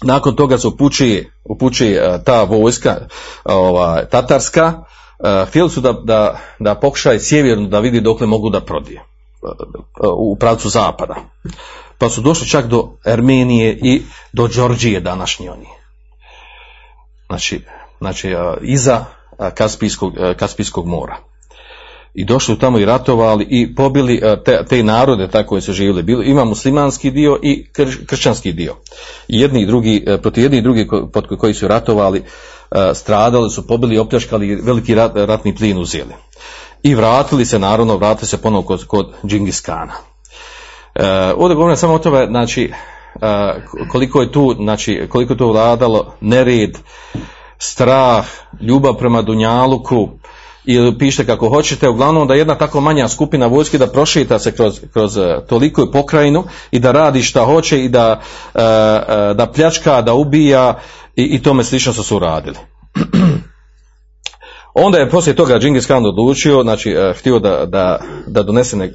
nakon 0.06 0.36
toga 0.36 0.58
se 0.58 0.68
upućuje, 0.68 1.32
upućuje 1.44 1.98
e, 1.98 2.24
ta 2.24 2.44
vojska 2.44 3.08
ova, 3.46 4.06
tatarska, 4.06 4.74
e, 5.24 5.46
htjeli 5.48 5.70
su 5.70 5.82
da, 5.82 5.94
da, 5.94 6.40
da 6.60 6.76
pokušaju 6.76 7.20
sjeverno 7.20 7.68
da 7.68 7.80
vidi 7.80 8.02
dokle 8.02 8.28
mogu 8.28 8.50
da 8.50 8.62
prodije 8.62 9.00
e, 9.00 9.04
u 10.18 10.36
pravcu 10.40 10.70
zapada. 10.70 11.16
Pa 11.98 12.10
su 12.10 12.22
došli 12.22 12.48
čak 12.48 12.66
do 12.66 12.98
Armenije 13.06 13.80
i 13.82 14.02
do 14.34 14.48
Đorđije 14.48 15.00
današnji 15.00 15.50
oni. 15.50 15.68
Znači, 17.28 17.62
znači 18.00 18.36
iza 18.62 19.06
Kaspijskog, 19.56 20.14
Kaspijskog 20.38 20.88
mora 20.88 21.18
i 22.16 22.26
došli 22.26 22.60
tamo 22.60 22.80
i 22.80 22.86
ratovali 22.86 23.48
i 23.50 23.76
pobili 23.76 24.20
e, 24.24 24.44
te, 24.44 24.66
te 24.70 24.84
narode 24.84 25.28
tako 25.28 25.50
koje 25.50 25.62
su 25.62 25.74
živjeli. 25.74 26.04
Bilo, 26.04 26.24
ima 26.24 26.46
muslimanski 26.46 27.12
dio 27.12 27.40
i 27.44 27.68
kršćanski 28.08 28.54
dio. 28.54 28.76
I 29.28 29.40
jedni 29.40 29.62
i 29.62 29.66
drugi, 29.66 30.04
e, 30.08 30.22
protiv 30.22 30.44
jedni 30.44 30.58
i 30.58 30.62
drugi 30.62 30.88
pod 31.14 31.28
koji 31.40 31.54
su 31.54 31.68
ratovali, 31.68 32.24
e, 32.72 32.92
stradali 32.94 33.50
su, 33.50 33.68
pobili 33.68 33.98
opljaškali, 33.98 34.56
veliki 34.56 34.96
rat, 34.96 35.12
ratni 35.16 35.56
plin 35.56 35.78
uzeli. 35.78 36.14
I 36.84 36.96
vratili 36.96 37.46
se, 37.46 37.60
naravno, 37.60 37.98
vratili 37.98 38.28
se 38.28 38.42
ponovo 38.42 38.64
kod, 38.64 38.86
kod 38.86 39.14
Džingis 39.26 39.62
Kana. 39.62 39.94
ovdje 41.36 41.56
govorim 41.56 41.78
samo 41.78 41.94
o 41.94 42.00
tome, 42.00 42.26
znači, 42.26 42.72
koliko 43.92 44.22
je 44.22 44.32
tu, 44.32 44.56
znači, 44.60 45.08
koliko 45.10 45.34
je 45.34 45.38
tu 45.38 45.48
vladalo 45.48 46.14
nered, 46.22 46.78
strah, 47.58 48.26
ljubav 48.62 48.94
prema 48.94 49.22
Dunjaluku, 49.22 50.10
ili 50.66 50.98
pišite 50.98 51.26
kako 51.26 51.50
hoćete, 51.50 51.90
uglavnom 51.90 52.28
da 52.28 52.34
jedna 52.34 52.56
tako 52.58 52.82
manja 52.82 53.08
skupina 53.08 53.48
vojske 53.48 53.78
da 53.78 53.88
prošita 53.88 54.40
se 54.40 54.52
kroz, 54.52 54.80
kroz 54.94 55.18
e, 55.18 55.40
toliko 55.50 55.92
pokrajinu 55.92 56.44
i 56.72 56.80
da 56.80 56.92
radi 56.92 57.22
šta 57.22 57.46
hoće 57.46 57.84
i 57.84 57.90
da, 57.90 58.22
e, 58.56 58.60
e, 58.62 59.34
da 59.34 59.52
pljačka, 59.56 60.02
da 60.02 60.14
ubija 60.14 60.80
i, 61.16 61.24
i 61.24 61.44
tome 61.44 61.64
slično 61.64 61.94
su 61.94 62.04
su 62.04 62.20
radili. 62.20 62.58
Onda 64.74 64.98
je 64.98 65.10
poslije 65.10 65.36
toga 65.36 65.60
Džingis 65.60 65.86
Khan 65.86 66.06
odlučio, 66.06 66.64
znači 66.64 66.96
htio 67.20 67.40
da, 67.40 67.66
da, 67.66 68.00
da 68.28 68.44
donese, 68.44 68.78
ne- 68.78 68.92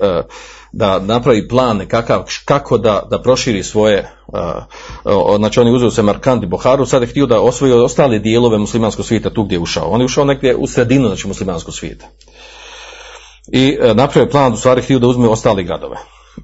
da 0.73 0.99
napravi 0.99 1.49
plan 1.49 1.77
nekakav 1.77 2.25
kako 2.45 2.79
da, 2.79 3.03
da 3.11 3.23
proširi 3.23 3.63
svoje, 3.63 4.11
znači 5.39 5.61
on 5.61 5.67
je 5.67 5.73
uzeo 5.73 5.91
se 5.91 6.03
Markand 6.03 6.43
i 6.43 6.47
Boharu, 6.47 6.87
sad 6.87 7.03
je 7.03 7.09
htio 7.09 7.27
da 7.27 7.41
osvoji 7.41 7.73
ostale 7.73 8.19
dijelove 8.19 8.59
muslimanskog 8.59 9.07
svijeta 9.07 9.31
tu 9.31 9.45
gdje 9.45 9.57
je 9.57 9.61
ušao. 9.61 9.89
On 9.89 10.01
je 10.01 10.05
ušao 10.05 10.25
negdje 10.25 10.57
u 10.57 10.67
sredinu 10.67 11.09
znači 11.09 11.29
muslimanskog 11.29 11.75
svijeta. 11.75 12.07
I 13.53 13.79
e, 13.81 13.95
napravio 13.95 14.31
plan, 14.31 14.53
u 14.53 14.57
stvari 14.57 14.83
htio 14.83 14.99
da 14.99 15.07
uzme 15.07 15.29
ostale 15.29 15.63
gradove. 15.63 15.97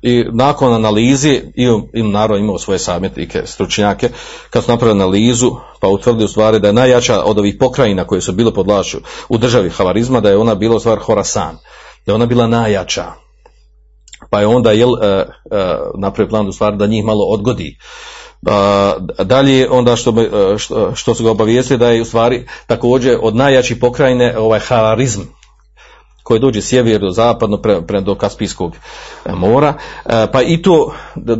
I 0.02 0.24
nakon 0.32 0.72
analize, 0.72 1.42
i, 1.54 1.68
i 1.92 2.02
naravno 2.02 2.36
imao 2.36 2.58
svoje 2.58 2.78
savjetnike, 2.78 3.42
stručnjake, 3.44 4.10
kad 4.50 4.64
su 4.64 4.70
napravili 4.70 5.02
analizu, 5.02 5.50
pa 5.80 5.88
utvrdili 5.88 6.24
u 6.24 6.28
stvari 6.28 6.60
da 6.60 6.66
je 6.66 6.72
najjača 6.72 7.22
od 7.22 7.38
ovih 7.38 7.56
pokrajina 7.60 8.04
koje 8.04 8.20
su 8.20 8.32
bile 8.32 8.54
pod 8.54 8.66
vlašću 8.66 8.98
u 9.28 9.38
državi 9.38 9.70
Havarizma, 9.70 10.20
da 10.20 10.30
je 10.30 10.36
ona 10.36 10.54
bila 10.54 10.76
u 10.76 10.80
stvari 10.80 11.00
Horasan, 11.00 11.58
da 12.06 12.12
je 12.12 12.14
ona 12.14 12.26
bila 12.26 12.46
najjača. 12.46 13.25
Pa 14.30 14.40
je 14.40 14.46
onda 14.46 14.72
jel, 14.72 14.90
e, 15.02 15.06
e, 15.06 15.26
napravio 15.98 16.30
plan 16.30 16.48
u 16.48 16.52
stvari 16.52 16.76
da 16.76 16.86
njih 16.86 17.04
malo 17.04 17.24
odgodi. 17.24 17.78
A, 18.46 18.94
dalje 19.24 19.70
onda 19.70 19.96
što, 19.96 20.10
e, 20.10 20.58
što, 20.58 20.94
što 20.94 21.14
su 21.14 21.24
ga 21.24 21.30
obavijestili 21.30 21.78
da 21.78 21.90
je 21.90 22.02
u 22.02 22.04
stvari 22.04 22.46
također 22.66 23.18
od 23.22 23.36
najjačih 23.36 23.76
pokrajine 23.76 24.38
ovaj 24.38 24.60
Havarizm, 24.60 25.20
koji 26.22 26.40
dođe 26.40 26.62
sjeverno, 26.62 27.10
zapadno, 27.10 27.56
pre, 27.62 27.82
pre 27.86 28.00
do 28.00 28.14
Kaspijskog 28.14 28.72
mora, 29.34 29.74
pa 30.32 30.42
i 30.42 30.62
to, 30.62 30.94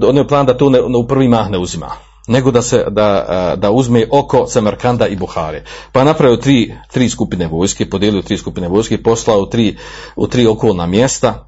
on 0.09 0.17
je 0.17 0.29
plan 0.29 0.47
da 0.47 0.57
to 0.57 0.71
ne, 0.71 0.81
u 0.81 1.07
prvi 1.07 1.29
mah 1.29 1.51
ne 1.51 1.59
uzima, 1.59 1.91
nego 2.29 2.51
da 2.51 2.63
se, 2.63 2.85
da, 2.91 3.55
da 3.57 3.71
uzme 3.71 4.07
oko 4.13 4.47
Samarkanda 4.47 5.07
i 5.07 5.17
Buhare. 5.17 5.65
Pa 5.93 6.05
napravio 6.05 6.37
tri, 6.37 6.75
tri 6.93 7.09
skupine 7.09 7.47
vojske, 7.47 7.91
podijelio 7.91 8.23
tri 8.23 8.39
skupine 8.39 8.69
vojske 8.69 9.03
poslao 9.03 9.47
tri, 9.47 9.77
u 10.17 10.27
tri 10.27 10.47
okolna 10.47 10.87
mjesta, 10.87 11.46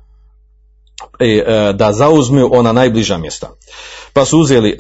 da 1.75 1.93
zauzmu 1.93 2.49
ona 2.53 2.73
najbliža 2.73 3.19
mjesta. 3.19 3.51
Pa 4.12 4.25
su 4.25 4.39
uzeli, 4.39 4.71
e, 4.71 4.75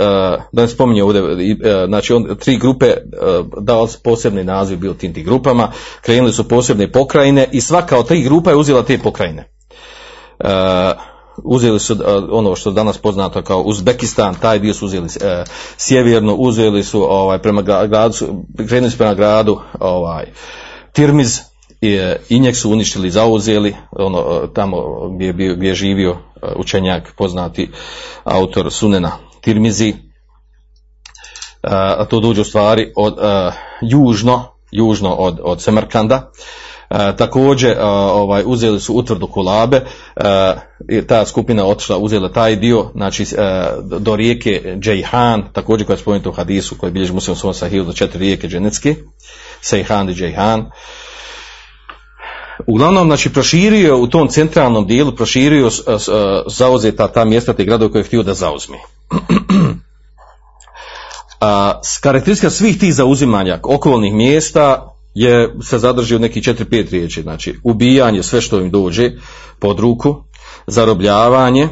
da 0.52 0.62
ne 0.62 0.68
spominje 0.68 1.04
ovdje, 1.04 1.22
e, 1.22 1.86
znači 1.86 2.12
on, 2.12 2.36
tri 2.40 2.56
grupe, 2.58 2.86
e, 2.86 2.96
dao 3.60 3.88
posebni 4.04 4.44
naziv 4.44 4.78
bio 4.78 4.94
tim 4.94 5.14
tim 5.14 5.24
grupama, 5.24 5.72
krenuli 6.00 6.32
su 6.32 6.48
posebne 6.48 6.92
pokrajine 6.92 7.48
i 7.52 7.60
svaka 7.60 7.98
od 7.98 8.08
tri 8.08 8.22
grupa 8.22 8.50
je 8.50 8.56
uzela 8.56 8.82
te 8.82 8.98
pokrajine. 8.98 9.48
E, 10.38 10.48
uzeli 11.44 11.80
su 11.80 11.92
e, 11.92 11.96
ono 12.30 12.56
što 12.56 12.70
je 12.70 12.74
danas 12.74 12.98
poznato 12.98 13.42
kao 13.42 13.60
Uzbekistan, 13.60 14.34
taj 14.34 14.58
dio 14.58 14.74
su 14.74 14.86
uzeli 14.86 15.06
e, 15.20 15.44
sjeverno, 15.76 16.34
uzeli 16.34 16.84
su 16.84 17.12
ovaj, 17.12 17.38
prema 17.38 17.62
gra- 17.62 17.88
gradu, 17.88 18.14
krenuli 18.68 18.90
su 18.90 18.98
prema 18.98 19.14
gradu 19.14 19.60
ovaj, 19.80 20.32
Tirmiz, 20.92 21.40
i, 21.80 21.94
e, 21.94 22.16
i 22.28 22.40
njeg 22.40 22.56
su 22.56 22.70
uništili, 22.70 23.10
zauzeli, 23.10 23.76
ono, 23.90 24.18
e, 24.18 24.54
tamo 24.54 25.08
gdje 25.14 25.26
je, 25.26 25.32
bio, 25.32 25.54
gdje 25.54 25.68
je 25.68 25.74
živio 25.74 26.10
e, 26.10 26.46
učenjak, 26.56 27.12
poznati 27.16 27.70
autor 28.24 28.72
Sunena 28.72 29.12
Tirmizi, 29.40 29.94
a 31.62 32.04
to 32.04 32.20
dođe 32.20 32.40
u 32.40 32.44
stvari 32.44 32.92
od 32.96 33.18
e, 33.18 33.52
južno, 33.82 34.44
južno 34.70 35.14
od, 35.14 35.40
od 35.42 35.62
Semerkanda. 35.62 36.30
E, 36.90 37.16
također 37.16 37.70
e, 37.70 37.82
ovaj, 37.84 38.42
uzeli 38.46 38.80
su 38.80 38.94
utvrdu 38.94 39.26
Kulabe, 39.26 39.80
e, 40.16 41.06
ta 41.06 41.26
skupina 41.26 41.66
otišla, 41.66 41.98
uzela 41.98 42.32
taj 42.32 42.56
dio, 42.56 42.90
znači 42.94 43.26
do 44.00 44.16
rijeke 44.16 44.76
Džejhan, 44.80 45.44
također 45.52 45.86
koja 45.86 45.94
je 45.94 45.98
spomenuta 45.98 46.28
u 46.28 46.32
hadisu 46.32 46.78
koji 46.78 46.92
bilježi 46.92 47.12
muslim 47.12 47.36
svom 47.36 47.54
sahiju 47.54 47.84
do 47.84 47.92
četiri 47.92 48.20
rijeke 48.20 48.48
dženecke, 48.48 48.94
Sejhan 49.60 50.10
i 50.10 50.14
Džejhan. 50.14 50.70
Uglavnom, 52.66 53.06
znači, 53.06 53.32
proširio 53.32 53.98
u 53.98 54.06
tom 54.06 54.28
centralnom 54.28 54.86
dijelu, 54.86 55.12
proširio 55.12 55.70
s- 55.70 55.80
zauzeta 56.46 57.08
ta 57.08 57.24
mjesta, 57.24 57.52
te 57.52 57.64
gradove 57.64 57.92
koje 57.92 58.00
je 58.00 58.04
htio 58.04 58.22
da 58.22 58.34
zauzme. 58.34 58.76
A, 61.40 61.80
karakteristika 62.00 62.50
svih 62.50 62.78
tih 62.78 62.94
zauzimanja 62.94 63.60
okolnih 63.62 64.14
mjesta 64.14 64.94
je 65.14 65.54
se 65.62 65.78
zadrži 65.78 66.16
u 66.16 66.18
nekih 66.18 66.42
4-5 66.42 66.90
riječi, 66.90 67.22
znači 67.22 67.54
ubijanje 67.64 68.22
sve 68.22 68.40
što 68.40 68.60
im 68.60 68.70
dođe 68.70 69.10
pod 69.58 69.78
ruku, 69.80 70.16
zarobljavanje, 70.66 71.68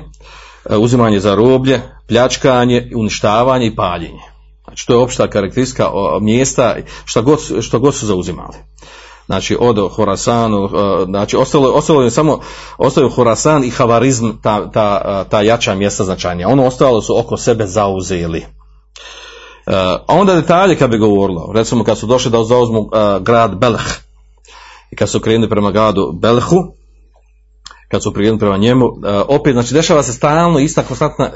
e, 0.70 0.76
uzimanje 0.76 1.20
za 1.20 1.34
roblje, 1.34 1.80
pljačkanje, 2.08 2.90
uništavanje 2.96 3.66
i 3.66 3.76
paljenje. 3.76 4.20
Znači 4.64 4.86
to 4.86 4.92
je 4.92 4.98
opšta 4.98 5.30
karakteristika 5.30 5.90
mjesta 6.20 6.76
što 7.04 7.22
god, 7.22 7.38
što 7.60 7.78
god 7.78 7.94
su 7.94 8.06
zauzimali. 8.06 8.56
Znači 9.26 9.56
od 9.60 9.92
Horasanu, 9.92 10.64
e, 10.64 10.68
znači 11.04 11.36
ostalo, 11.36 11.72
ostalo 11.72 12.02
je 12.02 12.10
samo, 12.10 12.40
ostalo 12.78 13.06
je 13.06 13.12
Horasan 13.12 13.64
i 13.64 13.70
Havarizm, 13.70 14.30
ta, 14.42 14.70
ta, 14.70 15.24
ta 15.24 15.42
jača 15.42 15.74
mjesta 15.74 16.04
značajnija. 16.04 16.48
Ono 16.48 16.66
ostalo 16.66 17.02
su 17.02 17.18
oko 17.18 17.36
sebe 17.36 17.66
zauzeli. 17.66 18.38
Uh, 18.38 19.72
a 19.74 20.04
onda 20.06 20.34
detalje 20.34 20.76
kad 20.76 20.90
bi 20.90 20.98
govorilo, 20.98 21.50
recimo 21.54 21.84
kad 21.84 21.98
su 21.98 22.06
došli 22.06 22.30
da 22.30 22.44
zauzmu 22.44 22.88
grad 23.20 23.56
Belh 23.58 23.84
i 24.92 24.96
kad 24.96 25.08
su 25.08 25.20
krenuli 25.20 25.50
prema 25.50 25.70
gradu 25.70 26.12
Belhu, 26.12 26.56
kad 27.90 28.02
su 28.02 28.12
krenuli 28.12 28.38
prema 28.38 28.56
njemu, 28.56 28.86
opet, 29.28 29.52
znači 29.52 29.74
dešava 29.74 30.02
se 30.02 30.12
stalno 30.12 30.58
ista 30.58 30.82
konstantna, 30.82 31.30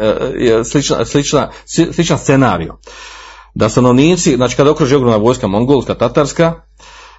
slična, 0.65 1.05
slična, 1.05 1.51
sli- 1.67 1.93
sličan 1.93 2.19
scenariju. 2.19 2.75
Da 3.55 3.69
stanovnici, 3.69 4.37
znači 4.37 4.57
kada 4.57 4.71
okruži 4.71 4.95
ogromna 4.95 5.17
vojska 5.17 5.47
mongolska, 5.47 5.95
tatarska, 5.95 6.55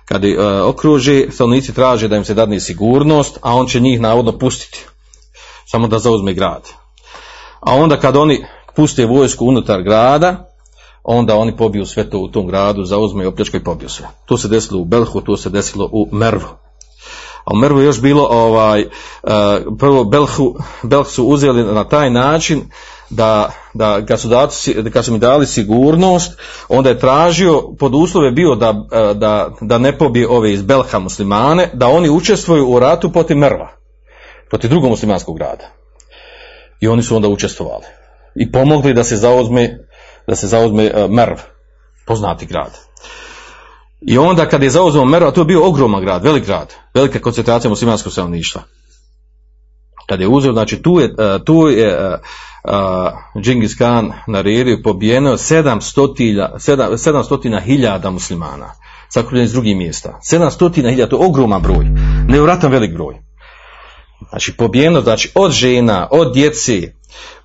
kad 0.06 0.24
uh, 0.24 0.32
okruži, 0.66 1.28
stanovnici 1.32 1.74
traže 1.74 2.08
da 2.08 2.18
im 2.18 2.26
se 2.26 2.34
dadne 2.34 2.60
sigurnost, 2.60 3.40
a 3.42 3.56
on 3.56 3.68
će 3.68 3.80
njih 3.80 4.00
navodno 4.02 4.38
pustiti. 4.38 4.86
Samo 5.66 5.88
da 5.88 6.00
zauzme 6.00 6.34
grad. 6.34 6.70
A 7.60 7.76
onda 7.76 8.00
kad 8.00 8.16
oni 8.16 8.46
puste 8.76 9.06
vojsku 9.06 9.46
unutar 9.46 9.82
grada, 9.82 10.52
onda 11.04 11.36
oni 11.36 11.58
pobiju 11.58 11.86
sve 11.86 12.10
to 12.10 12.20
u 12.20 12.28
tom 12.28 12.48
gradu, 12.48 12.86
zauzme 12.86 13.24
i 13.24 13.28
opljačkaju 13.28 13.62
i 13.62 13.64
pobiju 13.64 13.90
sve. 13.90 14.08
To 14.26 14.38
se 14.38 14.48
desilo 14.48 14.82
u 14.82 14.86
Belhu, 14.86 15.22
to 15.22 15.38
se 15.38 15.50
desilo 15.50 15.90
u 15.92 16.08
Mervu. 16.12 16.50
A 17.46 17.54
u 17.54 17.56
Mervu 17.56 17.80
je 17.80 17.86
još 17.86 18.02
bilo, 18.02 18.28
ovaj, 18.32 18.82
eh, 18.82 18.88
prvo 19.80 20.04
Belhu, 20.04 20.56
Belh 20.84 21.08
su 21.08 21.26
uzeli 21.26 21.64
na 21.64 21.84
taj 21.84 22.10
način 22.10 22.62
da, 23.10 23.52
da 23.74 24.06
kad, 24.06 24.20
su 24.20 24.28
dati, 24.28 24.92
kad 24.94 25.06
su 25.06 25.14
mi 25.14 25.20
dali 25.20 25.48
sigurnost, 25.48 26.40
onda 26.70 26.90
je 26.90 27.00
tražio, 27.00 27.62
pod 27.80 27.96
uslove 27.96 28.32
bio 28.32 28.56
da, 28.56 28.70
eh, 28.92 29.14
da, 29.14 29.52
da 29.62 29.78
ne 29.78 29.98
pobije 29.98 30.28
ove 30.28 30.54
iz 30.54 30.62
Belha 30.62 31.00
muslimane, 31.00 31.70
da 31.74 31.88
oni 31.88 32.10
učestvuju 32.10 32.68
u 32.68 32.80
ratu 32.80 33.12
protiv 33.12 33.38
Merva, 33.38 33.70
protiv 34.50 34.70
drugog 34.70 34.90
muslimanskog 34.90 35.38
grada. 35.38 35.70
I 36.80 36.88
oni 36.88 37.04
su 37.04 37.16
onda 37.16 37.28
učestvovali. 37.28 37.86
I 38.36 38.52
pomogli 38.52 38.94
da 38.94 39.04
se 39.04 39.18
zauzme, 39.18 39.78
da 40.28 40.36
se 40.36 40.48
zauzme 40.48 40.84
eh, 40.86 41.08
Merv, 41.10 41.38
poznati 42.08 42.46
grad. 42.46 42.78
I 44.02 44.18
onda 44.18 44.50
kad 44.50 44.64
je 44.64 44.70
zauzeo 44.70 45.06
Merv, 45.06 45.28
a 45.28 45.32
to 45.32 45.42
je 45.42 45.46
bio 45.46 45.68
ogroman 45.68 46.02
grad, 46.02 46.24
velik 46.24 46.46
grad, 46.46 46.74
velika 46.94 47.20
koncentracija 47.20 47.70
muslimanskog 47.70 48.12
stanovništva. 48.12 48.62
Kad 50.12 50.22
je 50.22 50.28
uzeo, 50.28 50.54
znači 50.54 50.82
tu 50.82 51.00
je, 51.00 51.06
eh, 51.06 51.40
tu 51.46 51.68
je 51.68 51.88
eh, 51.88 52.20
eh, 52.64 52.72
Džingis 53.42 53.76
Khan 53.76 54.14
naredio 54.28 54.80
pobijeno 54.84 55.38
700, 55.38 56.58
700 56.58 57.62
hiljada 57.62 58.10
muslimana, 58.10 58.74
sakupljeni 59.10 59.46
iz 59.46 59.52
drugih 59.52 59.78
mjesta. 59.78 60.20
700 60.32 60.74
hiljada, 60.76 61.10
to 61.10 61.16
je 61.16 61.26
ogroman 61.26 61.62
broj, 61.62 61.86
nevratan 62.28 62.72
velik 62.72 62.94
broj. 62.94 63.16
Znači 64.30 64.58
pobijeno, 64.58 65.02
znači 65.02 65.32
od 65.36 65.52
žena, 65.52 66.08
od 66.12 66.34
djeci, 66.34 66.90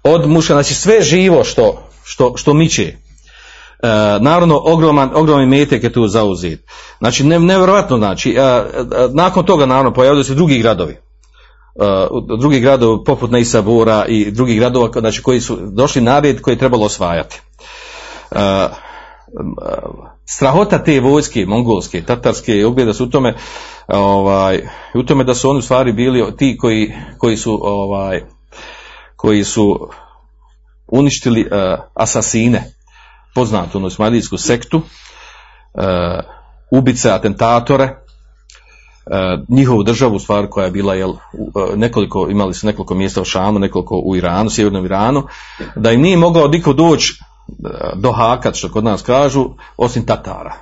od 0.02 0.28
muška, 0.28 0.54
znači 0.54 0.74
sve 0.74 1.02
živo 1.02 1.44
što, 1.44 1.88
što, 2.04 2.36
što 2.36 2.54
miče. 2.54 2.86
E, 2.86 2.96
naravno, 4.20 4.60
ogroman, 4.64 5.10
ogroman 5.14 5.48
metek 5.48 5.84
je 5.84 5.92
tu 5.92 6.08
zauzet. 6.08 6.60
Znači, 6.98 7.24
ne, 7.24 7.38
nevjerojatno, 7.38 7.96
znači, 7.96 8.30
e, 8.30 8.40
e, 8.40 8.64
nakon 9.12 9.44
toga, 9.44 9.66
naravno, 9.66 9.92
pojavljaju 9.92 10.24
se 10.24 10.34
drugi 10.34 10.58
gradovi. 10.58 11.05
E, 11.80 12.06
drugi 12.38 12.60
gradovi 12.60 13.04
poput 13.04 13.30
Neisabura 13.30 14.04
i 14.08 14.30
drugih 14.30 14.58
gradova, 14.58 14.90
znači, 15.00 15.22
koji 15.22 15.40
su 15.40 15.58
došli 15.62 16.02
na 16.02 16.20
red 16.20 16.40
koji 16.40 16.54
je 16.54 16.58
trebalo 16.58 16.86
osvajati. 16.86 17.40
E, 18.30 18.68
strahota 20.26 20.78
te 20.84 21.00
vojske, 21.00 21.46
mongolske, 21.46 22.02
tatarske, 22.02 22.66
ogleda 22.66 22.94
su 22.94 23.04
u 23.04 23.10
tome, 23.10 23.34
ovaj, 23.88 24.68
u 24.94 25.02
tome 25.02 25.24
da 25.24 25.34
su 25.34 25.50
oni 25.50 25.58
u 25.58 25.62
stvari 25.62 25.92
bili 25.92 26.36
ti 26.36 26.56
koji, 26.60 26.92
koji 27.18 27.36
su, 27.36 27.60
ovaj, 27.62 28.22
koji 29.16 29.44
su 29.44 29.88
uništili 30.86 31.40
uh, 31.40 31.78
asasine, 31.94 32.64
poznatu 33.34 33.86
ismailijsku 33.86 34.38
sektu, 34.38 34.76
uh, 34.76 35.82
ubice, 36.70 37.10
atentatore, 37.10 37.84
uh, 37.84 38.05
njihovu 39.48 39.82
državu, 39.82 40.18
stvar 40.18 40.46
koja 40.46 40.64
je 40.64 40.70
bila, 40.70 40.94
jel, 40.94 41.10
uh, 41.10 41.16
nekoliko, 41.76 42.28
imali 42.30 42.54
su 42.54 42.66
nekoliko 42.66 42.94
mjesta 42.94 43.20
u 43.20 43.24
Šamu, 43.24 43.58
nekoliko 43.58 43.96
u 44.04 44.16
Iranu, 44.16 44.50
sjevernom 44.50 44.84
Iranu, 44.84 45.22
da 45.76 45.92
im 45.92 46.00
nije 46.00 46.16
mogao 46.16 46.48
niko 46.48 46.72
doći 46.72 47.14
do 47.94 48.12
hakat, 48.12 48.54
što 48.54 48.68
kod 48.68 48.84
nas 48.84 49.02
kažu, 49.02 49.48
osim 49.76 50.06
Tatara. 50.06 50.54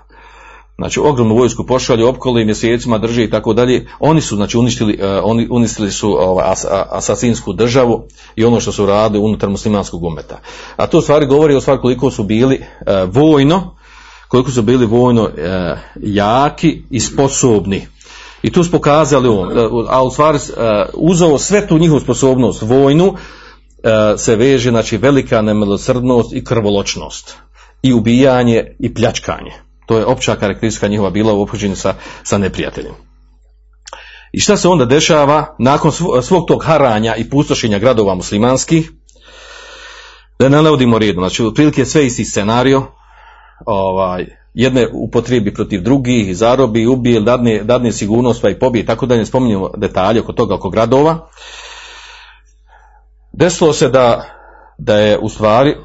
znači 0.77 1.01
ogromnu 1.01 1.35
vojsku 1.35 1.67
pošalju, 1.67 2.09
opkoli 2.09 2.45
mjesecima 2.45 2.99
drže 2.99 3.25
i 3.25 3.31
tako 3.31 3.53
dalje. 3.53 3.87
Oni 4.01 4.21
su 4.21 4.37
znači 4.37 4.59
uništili, 4.59 4.99
oni 5.23 5.49
uništili 5.51 5.91
su 5.91 6.17
ovaj, 6.21 6.45
as, 6.53 6.65
asasinsku 6.91 7.53
državu 7.53 8.05
i 8.37 8.45
ono 8.45 8.61
što 8.61 8.73
su 8.73 8.87
radili 8.87 9.25
unutar 9.25 9.49
muslimanskog 9.49 10.05
umeta. 10.05 10.41
A 10.77 10.87
to 10.87 11.01
stvari 11.01 11.27
govori 11.27 11.55
o 11.55 11.61
stvari 11.61 11.81
koliko 11.81 12.11
su 12.11 12.25
bili 12.25 12.65
vojno, 13.07 13.77
koliko 14.29 14.51
su 14.51 14.63
bili 14.63 14.87
vojno 14.87 15.23
uh, 15.23 15.31
jaki 15.97 16.83
i 16.91 17.01
sposobni. 17.01 17.94
I 18.45 18.53
tu 18.53 18.65
su 18.65 18.71
pokazali 18.71 19.29
on, 19.29 19.49
a 19.89 20.03
u 20.03 20.11
stvari 20.11 20.39
uzeo 20.95 21.39
sve 21.39 21.67
tu 21.67 21.79
njihovu 21.79 22.01
sposobnost 22.01 22.63
vojnu, 22.63 23.15
se 24.17 24.37
veže 24.37 24.71
znači 24.71 24.97
velika 24.97 25.43
nemilosrdnost 25.43 26.33
i 26.33 26.45
krvoločnost 26.45 27.37
i 27.83 27.93
ubijanje 27.93 28.77
i 28.79 28.95
pljačkanje. 28.95 29.53
To 29.87 29.99
je 29.99 30.05
opća 30.07 30.37
karakteristika 30.37 30.89
njihova 30.89 31.11
bila 31.11 31.33
u 31.33 31.43
opođenju 31.43 31.77
sa, 31.77 31.95
sa 32.23 32.39
neprijateljem. 32.39 32.93
I 34.33 34.41
šta 34.41 34.57
se 34.57 34.69
onda 34.69 34.85
dešava 34.85 35.57
nakon 35.59 35.93
svog 36.23 36.45
tog 36.49 36.65
haranja 36.65 37.17
i 37.17 37.31
pustošenja 37.31 37.79
gradova 37.79 38.15
muslimanskih? 38.15 38.91
Da 40.39 40.49
ne 40.49 40.63
navodimo 40.63 40.99
redu, 40.99 41.21
znači 41.21 41.43
otprilike 41.43 41.85
sve 41.85 42.07
isti 42.07 42.25
scenario, 42.25 42.83
ovaj, 43.67 44.44
jedne 44.55 44.89
upotrijebi 44.93 45.55
protiv 45.55 45.83
drugih, 45.83 46.37
zarobi, 46.37 46.87
ubije, 46.87 47.21
dadne, 47.21 47.65
dadne 47.65 47.93
sigurnost 47.93 48.43
pa 48.43 48.51
i 48.51 48.59
pobije, 48.59 48.87
tako 48.87 49.07
da 49.07 49.17
ne 49.17 49.27
spominjemo 49.27 49.71
detalje 49.77 50.21
oko 50.21 50.33
toga, 50.33 50.55
oko 50.55 50.71
gradova. 50.71 51.29
Desilo 53.33 53.73
se 53.73 53.89
da, 53.89 54.25
da 54.79 54.97
je 54.97 55.19
u 55.19 55.29
stvari, 55.29 55.77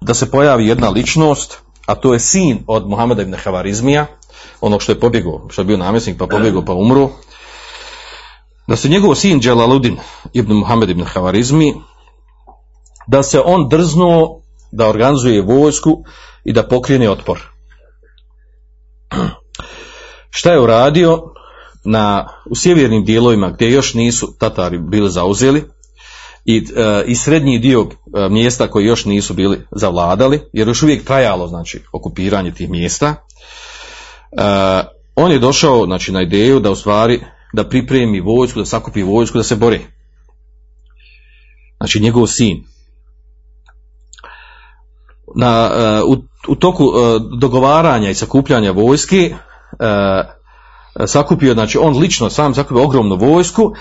da 0.00 0.14
se 0.14 0.30
pojavi 0.30 0.66
jedna 0.66 0.88
ličnost, 0.88 1.58
a 1.86 1.94
to 1.94 2.12
je 2.12 2.20
sin 2.20 2.64
od 2.66 2.88
Muhameda 2.88 3.22
ibn 3.22 3.34
Havarizmija, 3.34 4.06
onog 4.60 4.82
što 4.82 4.92
je 4.92 5.00
pobjegao, 5.00 5.46
što 5.50 5.60
je 5.60 5.66
bio 5.66 5.76
namjesnik 5.76 6.18
pa 6.18 6.26
pobjegao 6.26 6.64
pa 6.64 6.72
umru, 6.72 7.10
da 8.68 8.76
se 8.76 8.88
njegov 8.88 9.14
sin 9.14 9.40
Dželaludin 9.40 9.96
ibn 10.32 10.52
Muhammed 10.52 10.90
ibn 10.90 11.04
Havarizmi, 11.04 11.74
da 13.06 13.22
se 13.22 13.40
on 13.44 13.68
drznuo 13.68 14.42
da 14.72 14.88
organizuje 14.88 15.42
vojsku 15.42 16.04
i 16.44 16.52
da 16.52 16.68
pokrene 16.68 17.10
otpor. 17.10 17.55
Šta 20.36 20.52
je 20.52 20.60
uradio? 20.60 21.22
Na, 21.84 22.28
u 22.50 22.56
sjevernim 22.56 23.04
dijelovima 23.04 23.50
gdje 23.50 23.70
još 23.70 23.94
nisu 23.94 24.38
Tatari 24.38 24.78
bili 24.78 25.10
zauzeli 25.10 25.64
i, 26.44 26.66
e, 26.76 27.04
i 27.06 27.14
srednji 27.14 27.58
dio 27.58 27.80
e, 27.80 28.28
mjesta 28.28 28.70
koji 28.70 28.84
još 28.84 29.04
nisu 29.04 29.34
bili 29.34 29.66
zavladali, 29.70 30.40
jer 30.52 30.68
još 30.68 30.82
uvijek 30.82 31.04
trajalo 31.04 31.48
znači, 31.48 31.82
okupiranje 31.92 32.50
tih 32.50 32.70
mjesta, 32.70 33.06
e, 33.06 33.16
on 35.14 35.32
je 35.32 35.38
došao 35.38 35.86
znači, 35.86 36.12
na 36.12 36.22
ideju 36.22 36.60
da 36.60 36.70
u 36.70 36.76
da 37.52 37.68
pripremi 37.68 38.20
vojsku, 38.20 38.58
da 38.58 38.64
sakupi 38.64 39.02
vojsku, 39.02 39.38
da 39.38 39.44
se 39.44 39.56
bori. 39.56 39.80
Znači 41.76 42.00
njegov 42.00 42.26
sin. 42.26 42.64
Na, 45.38 45.70
u, 46.06 46.16
u 46.48 46.54
toku 46.54 46.84
dogovaranja 47.38 48.10
i 48.10 48.14
sakupljanja 48.14 48.70
vojske 48.70 49.34
sakupio, 51.06 51.54
znači 51.54 51.78
on 51.78 51.98
lično 51.98 52.30
sam 52.30 52.54
sakupio 52.54 52.84
ogromnu 52.84 53.16
vojsku, 53.16 53.72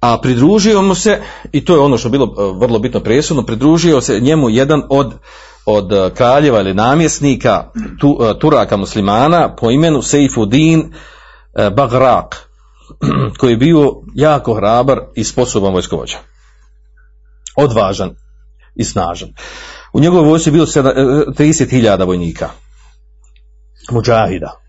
a 0.00 0.18
pridružio 0.18 0.82
mu 0.82 0.94
se, 0.94 1.20
i 1.52 1.64
to 1.64 1.74
je 1.74 1.80
ono 1.80 1.98
što 1.98 2.08
je 2.08 2.10
bilo 2.10 2.52
vrlo 2.52 2.78
bitno 2.78 3.00
presudno, 3.00 3.42
pridružio 3.42 4.00
se 4.00 4.20
njemu 4.20 4.50
jedan 4.50 4.82
od, 4.90 5.14
od 5.66 6.12
kraljeva 6.14 6.60
ili 6.60 6.74
namjesnika 6.74 7.70
tu, 8.00 8.18
Turaka 8.40 8.76
muslimana 8.76 9.54
po 9.56 9.70
imenu 9.70 10.02
Seifuddin 10.02 10.92
Bagrak, 11.76 12.50
koji 13.38 13.50
je 13.50 13.56
bio 13.56 13.92
jako 14.14 14.54
hrabar 14.54 15.00
i 15.14 15.24
sposoban 15.24 15.72
vojskovođa. 15.72 16.16
Odvažan 17.56 18.10
i 18.74 18.84
snažan. 18.84 19.28
U 19.94 20.00
njegovoj 20.00 20.28
vojsci 20.28 20.48
je 20.48 20.52
bilo 20.52 20.66
30.000 20.66 22.06
vojnika. 22.06 22.48
Muđahida. 23.90 24.60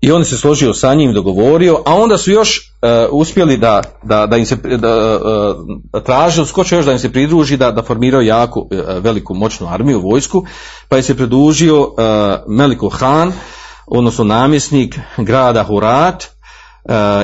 I 0.00 0.12
on 0.12 0.24
se 0.24 0.36
složio 0.36 0.74
sa 0.74 0.94
njim, 0.94 1.12
dogovorio, 1.12 1.82
a 1.86 1.94
onda 1.94 2.18
su 2.18 2.30
još 2.30 2.58
uh, 2.58 3.20
uspjeli 3.20 3.56
da, 3.56 3.82
da, 4.02 4.26
da 4.26 4.36
im 4.36 4.46
se 4.46 4.56
da, 4.56 5.18
uh, 5.92 6.02
traže, 6.02 6.46
skoče 6.46 6.76
još 6.76 6.84
da 6.84 6.92
im 6.92 6.98
se 6.98 7.12
pridruži, 7.12 7.56
da, 7.56 7.70
da 7.70 7.82
formiraju 7.82 8.26
jako 8.26 8.60
uh, 8.60 8.68
veliku 9.04 9.34
moćnu 9.34 9.68
armiju, 9.68 10.00
vojsku, 10.00 10.44
pa 10.88 10.96
je 10.96 11.02
se 11.02 11.16
pridružio 11.16 11.82
uh, 11.82 11.94
Meliko 12.48 12.88
Han, 12.88 13.32
odnosno 13.86 14.24
namjesnik 14.24 14.98
grada 15.16 15.64
Hurat, 15.64 16.24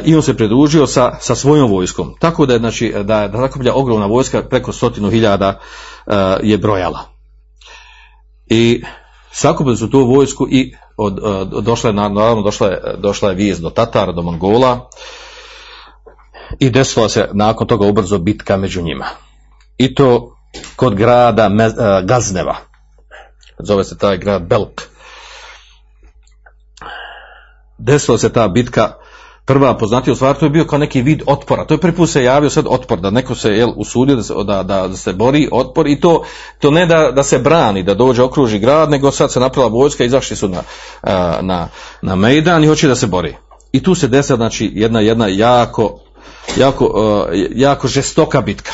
i 0.04 0.14
on 0.14 0.22
se 0.22 0.36
pridružio 0.36 0.86
sa, 0.86 1.12
sa 1.20 1.34
svojom 1.34 1.70
vojskom. 1.70 2.14
Tako 2.20 2.46
da 2.46 2.52
je, 2.52 2.58
znači, 2.58 2.94
da 3.04 3.22
je 3.22 3.28
da 3.28 3.38
zakuplja 3.38 3.74
ogromna 3.74 4.06
vojska, 4.06 4.42
preko 4.42 4.72
stotinu 4.72 5.10
hiljada 5.10 5.48
uh, 5.48 5.91
je 6.42 6.58
brojala. 6.58 7.00
I 8.46 8.82
sakupili 9.32 9.76
su 9.76 9.90
tu 9.90 10.06
vojsku 10.06 10.46
i 10.50 10.74
od, 10.96 11.18
od, 11.22 11.64
došla 11.64 11.90
je, 11.90 11.94
naravno 11.94 12.42
došla 12.42 12.68
je, 12.68 12.94
došla 12.98 13.28
je 13.28 13.34
vijest 13.34 13.62
do 13.62 13.70
Tatara, 13.70 14.12
do 14.12 14.22
Mongola 14.22 14.88
i 16.58 16.70
desila 16.70 17.08
se 17.08 17.28
nakon 17.32 17.66
toga 17.66 17.86
ubrzo 17.86 18.18
bitka 18.18 18.56
među 18.56 18.82
njima. 18.82 19.06
I 19.78 19.94
to 19.94 20.36
kod 20.76 20.94
grada 20.94 21.48
Me, 21.48 21.66
uh, 21.66 21.74
Gazneva. 22.04 22.56
Zove 23.58 23.84
se 23.84 23.98
taj 23.98 24.18
grad 24.18 24.42
Belk. 24.42 24.82
Desila 27.78 28.18
se 28.18 28.32
ta 28.32 28.48
bitka 28.48 28.94
prva 29.44 29.78
poznatija 29.78 30.14
stvar, 30.14 30.36
to 30.36 30.46
je 30.46 30.50
bio 30.50 30.64
kao 30.64 30.78
neki 30.78 31.02
vid 31.02 31.22
otpora. 31.26 31.64
To 31.64 31.74
je 31.74 31.78
prvi 31.78 31.96
put 31.96 32.10
se 32.10 32.22
javio 32.22 32.50
sad 32.50 32.66
otpor, 32.68 33.00
da 33.00 33.10
neko 33.10 33.34
se 33.34 33.50
jel, 33.50 33.72
usudio 33.76 34.16
da 34.16 34.22
se, 34.22 34.34
da, 34.44 34.62
da, 34.62 34.96
se 34.96 35.12
bori 35.12 35.48
otpor 35.52 35.86
i 35.86 36.00
to, 36.00 36.24
to 36.58 36.70
ne 36.70 36.86
da, 36.86 37.10
da 37.10 37.22
se 37.22 37.38
brani, 37.38 37.82
da 37.82 37.94
dođe 37.94 38.22
okruži 38.22 38.58
grad, 38.58 38.90
nego 38.90 39.10
sad 39.10 39.32
se 39.32 39.40
napravila 39.40 39.72
vojska, 39.72 40.04
izašli 40.04 40.36
su 40.36 40.48
na, 40.48 40.62
na, 41.40 41.68
na 42.02 42.16
Mejdan 42.16 42.64
i 42.64 42.66
hoće 42.66 42.88
da 42.88 42.94
se 42.94 43.06
bori. 43.06 43.36
I 43.72 43.82
tu 43.82 43.94
se 43.94 44.08
desila 44.08 44.36
znači, 44.36 44.70
jedna, 44.74 45.00
jedna 45.00 45.26
jako, 45.26 45.98
jako, 46.56 46.90
jako 47.54 47.88
žestoka 47.88 48.40
bitka. 48.40 48.72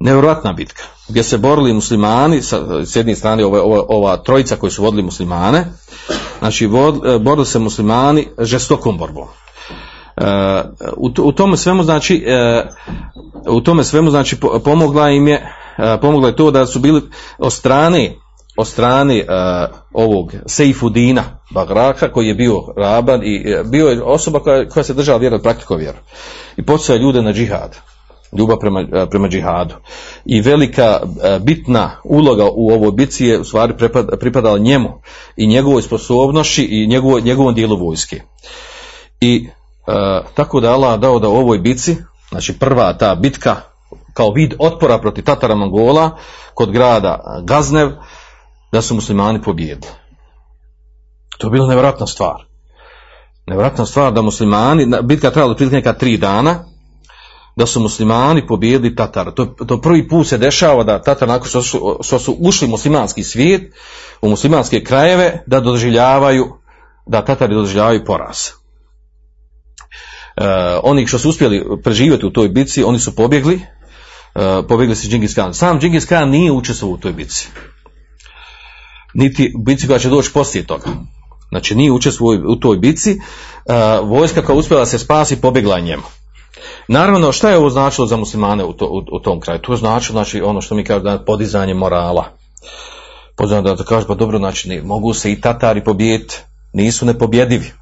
Nevjerojatna 0.00 0.52
bitka. 0.52 0.82
Gdje 1.08 1.22
se 1.22 1.38
borili 1.38 1.72
muslimani, 1.72 2.42
sa, 2.42 2.84
s 2.84 2.96
jedne 2.96 3.16
strane 3.16 3.44
ova, 3.44 3.62
ova, 3.62 3.84
ova 3.88 4.16
trojica 4.16 4.56
koji 4.56 4.70
su 4.70 4.82
vodili 4.82 5.02
muslimane, 5.02 5.66
znači 6.38 6.66
vod, 6.66 7.22
borili 7.22 7.46
se 7.46 7.58
muslimani 7.58 8.28
žestokom 8.38 8.98
borbom 8.98 9.28
u, 10.96 11.10
u 11.18 11.32
tome 11.32 11.56
svemu 11.56 11.82
znači 11.82 12.24
u 13.48 13.60
tome 13.60 13.84
svemu 13.84 14.10
znači 14.10 14.36
pomogla 14.64 15.10
im 15.10 15.28
je 15.28 15.54
pomogla 16.00 16.28
je 16.28 16.36
to 16.36 16.50
da 16.50 16.66
su 16.66 16.78
bili 16.78 17.02
od 17.38 17.52
strane 17.52 18.14
od 18.56 18.68
strane 18.68 19.24
ovog 19.92 20.32
Seifudina 20.46 21.22
Bagraka 21.50 22.12
koji 22.12 22.26
je 22.26 22.34
bio 22.34 22.62
raban 22.76 23.20
i 23.24 23.44
bio 23.64 23.88
je 23.88 24.02
osoba 24.02 24.40
koja, 24.40 24.68
koja 24.68 24.84
se 24.84 24.94
držala 24.94 25.18
vjeru 25.18 25.42
praktiko 25.42 25.76
vjeru 25.76 25.98
i 26.56 26.62
podsjeća 26.62 27.02
ljude 27.02 27.22
na 27.22 27.32
džihad 27.32 27.76
ljubav 28.38 28.58
prema, 28.58 29.06
prema 29.10 29.28
džihadu. 29.28 29.74
I 30.24 30.40
velika 30.40 31.00
bitna 31.40 31.90
uloga 32.04 32.44
u 32.54 32.70
ovoj 32.70 32.92
bici 32.92 33.26
je 33.26 33.40
u 33.40 33.44
stvari 33.44 33.76
pripada, 33.76 34.16
pripadala 34.16 34.58
njemu 34.58 35.00
i 35.36 35.46
njegovoj 35.46 35.82
sposobnosti 35.82 36.64
i 36.64 36.86
njegovo, 36.86 37.20
njegovom 37.20 37.54
dijelu 37.54 37.76
vojske. 37.76 38.20
I 39.20 39.48
E, 39.86 40.22
tako 40.34 40.60
da 40.60 40.72
Allah 40.72 41.00
dao 41.00 41.18
da 41.18 41.28
u 41.28 41.36
ovoj 41.36 41.58
bici, 41.58 41.96
znači 42.30 42.58
prva 42.58 42.92
ta 42.98 43.14
bitka 43.14 43.56
kao 44.14 44.30
vid 44.30 44.54
otpora 44.58 44.98
protiv 44.98 45.24
Tatara 45.24 45.54
Mongola 45.54 46.10
kod 46.54 46.70
grada 46.70 47.42
Gaznev, 47.44 47.90
da 48.72 48.82
su 48.82 48.94
muslimani 48.94 49.42
pobijedili. 49.42 49.92
To 51.38 51.46
je 51.46 51.50
bila 51.50 51.68
nevjerojatna 51.68 52.06
stvar. 52.06 52.44
Nevjerojatna 53.46 53.86
stvar 53.86 54.12
da 54.12 54.22
muslimani, 54.22 54.86
bitka 55.02 55.30
trebala 55.30 55.52
otprilike 55.52 55.76
neka 55.76 55.92
tri 55.92 56.16
dana, 56.16 56.64
da 57.56 57.66
su 57.66 57.80
muslimani 57.80 58.46
pobijedili 58.46 58.96
Tatara. 58.96 59.30
To, 59.30 59.46
to 59.46 59.80
prvi 59.80 60.08
put 60.08 60.26
se 60.26 60.38
dešava 60.38 60.84
da 60.84 61.02
Tatar 61.02 61.28
nakon 61.28 61.48
što 61.48 61.62
su, 61.62 61.98
što 62.02 62.18
su 62.18 62.36
ušli 62.40 62.66
u 62.66 62.70
muslimanski 62.70 63.22
svijet, 63.22 63.74
u 64.22 64.28
muslimanske 64.28 64.84
krajeve, 64.84 65.42
da 65.46 65.60
doživljavaju, 65.60 66.44
da 67.06 67.24
Tatari 67.24 67.54
doživljavaju 67.54 68.04
poraz. 68.04 68.36
Uh, 70.36 70.46
oni 70.82 71.06
što 71.06 71.18
su 71.18 71.28
uspjeli 71.28 71.64
preživjeti 71.82 72.26
u 72.26 72.30
toj 72.30 72.48
bici, 72.48 72.84
oni 72.84 72.98
su 72.98 73.16
pobjegli, 73.16 73.54
uh, 73.54 74.66
pobjegli 74.68 74.96
se 74.96 75.08
Džingis 75.08 75.34
Khan. 75.34 75.54
Sam 75.54 75.80
Džingis 75.80 76.06
Khan 76.06 76.30
nije 76.30 76.52
učestvovao 76.52 76.94
u 76.94 76.98
toj 76.98 77.12
bici. 77.12 77.48
Niti 79.14 79.52
bici 79.64 79.86
koja 79.86 79.98
će 79.98 80.08
doći 80.08 80.32
poslije 80.32 80.66
toga. 80.66 80.90
Znači 81.48 81.74
nije 81.74 81.92
učestvovao 81.92 82.40
u 82.48 82.56
toj 82.56 82.76
bici. 82.76 83.10
Uh, 83.12 84.08
vojska 84.08 84.42
koja 84.42 84.56
uspjela 84.56 84.86
se 84.86 84.98
spasi, 84.98 85.40
pobjegla 85.40 85.80
njemu. 85.80 86.02
Naravno, 86.88 87.32
šta 87.32 87.50
je 87.50 87.58
ovo 87.58 87.70
značilo 87.70 88.06
za 88.06 88.16
muslimane 88.16 88.64
u, 88.64 88.72
to, 88.72 88.86
u, 88.86 89.16
u 89.16 89.20
tom 89.20 89.40
kraju? 89.40 89.60
To 89.60 89.72
je 89.72 89.76
značilo, 89.76 90.12
znači, 90.12 90.40
ono 90.40 90.60
što 90.60 90.74
mi 90.74 90.84
kažemo, 90.84 91.24
podizanje 91.26 91.74
morala. 91.74 92.24
Podizanje 93.36 93.62
da, 93.62 93.74
da 93.74 93.84
kaže, 93.84 94.06
pa 94.06 94.14
dobro, 94.14 94.38
znači, 94.38 94.68
ne, 94.68 94.82
mogu 94.82 95.14
se 95.14 95.32
i 95.32 95.40
Tatari 95.40 95.84
pobijeti, 95.84 96.36
nisu 96.72 97.06
nepobjedivi. 97.06 97.72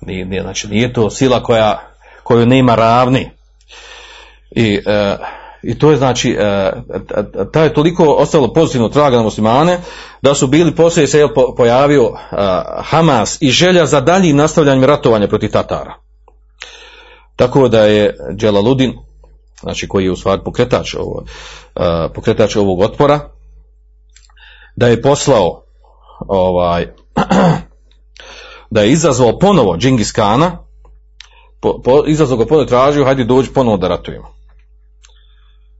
Nije, 0.00 0.24
nije, 0.24 0.42
znači, 0.42 0.68
nije 0.68 0.92
to 0.92 1.10
sila 1.10 1.42
koja, 1.42 1.80
koju 2.22 2.46
nema 2.46 2.74
ravni. 2.74 3.30
I, 4.50 4.80
e, 4.86 5.16
i 5.62 5.78
to 5.78 5.90
je 5.90 5.96
znači, 5.96 6.36
e, 6.40 6.72
ta 7.52 7.62
je 7.62 7.74
toliko 7.74 8.04
ostalo 8.04 8.52
pozitivno 8.52 8.88
traga 8.88 9.16
na 9.16 9.22
muslimane, 9.22 9.78
da 10.22 10.34
su 10.34 10.46
bili 10.46 10.74
poslije 10.74 11.06
se 11.06 11.26
pojavio 11.56 12.02
e, 12.04 12.36
Hamas 12.82 13.38
i 13.40 13.50
želja 13.50 13.86
za 13.86 14.00
daljim 14.00 14.36
nastavljanjem 14.36 14.84
ratovanja 14.84 15.28
protiv 15.28 15.50
Tatara. 15.50 15.94
Tako 17.36 17.68
da 17.68 17.84
je 17.84 18.16
Dželaludin, 18.36 18.92
znači 19.60 19.88
koji 19.88 20.04
je 20.04 20.10
u 20.10 20.16
stvari 20.16 20.40
pokretač, 20.44 20.94
ovo, 20.94 21.24
e, 21.76 22.08
pokretač 22.14 22.56
ovog 22.56 22.80
otpora, 22.80 23.20
da 24.76 24.88
je 24.88 25.02
poslao 25.02 25.62
ovaj, 26.28 26.86
da 28.70 28.82
je 28.82 28.92
izazvao 28.92 29.38
ponovo 29.38 29.76
Džingis 29.76 30.12
Kana, 30.12 30.58
po, 31.60 31.82
po, 31.82 32.02
izazvao 32.06 32.38
ga 32.38 32.46
ponovo 32.46 32.66
tražio, 32.66 33.04
hajde 33.04 33.24
dođi 33.24 33.50
ponovo 33.50 33.76
da 33.76 33.88
ratujemo. 33.88 34.38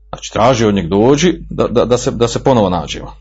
Znači, 0.08 0.32
tražio 0.32 0.68
od 0.68 0.74
njeg 0.74 0.86
dođi 0.86 1.34
da, 1.50 1.68
da, 1.68 1.84
da, 1.84 1.98
se, 1.98 2.10
da 2.10 2.28
se 2.28 2.44
ponovo 2.44 2.70
nađemo. 2.70 3.16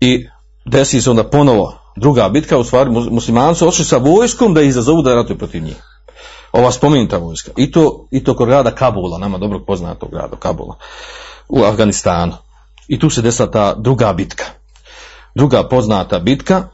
I 0.00 0.26
desi 0.64 1.00
se 1.00 1.10
onda 1.10 1.24
ponovo 1.24 1.78
druga 1.96 2.28
bitka, 2.28 2.58
u 2.58 2.64
stvari 2.64 2.90
mus- 2.90 3.10
muslimani 3.10 3.54
su 3.54 3.84
sa 3.84 3.96
vojskom 3.96 4.54
da 4.54 4.62
izazovu 4.62 5.02
da 5.02 5.14
ratuju 5.14 5.38
protiv 5.38 5.62
njih. 5.62 5.82
Ova 6.52 6.72
spomenuta 6.72 7.18
vojska. 7.18 7.52
I 7.56 7.70
to, 7.70 8.06
i 8.10 8.24
to 8.24 8.36
kod 8.36 8.48
grada 8.48 8.70
Kabula, 8.70 9.18
nama 9.18 9.38
dobro 9.38 9.64
poznatog 9.66 10.10
grada 10.10 10.36
Kabula, 10.36 10.76
u 11.48 11.62
Afganistanu. 11.64 12.32
I 12.88 12.98
tu 12.98 13.10
se 13.10 13.22
desila 13.22 13.50
ta 13.50 13.74
druga 13.74 14.12
bitka. 14.12 14.44
Druga 15.34 15.68
poznata 15.68 16.18
bitka 16.18 16.68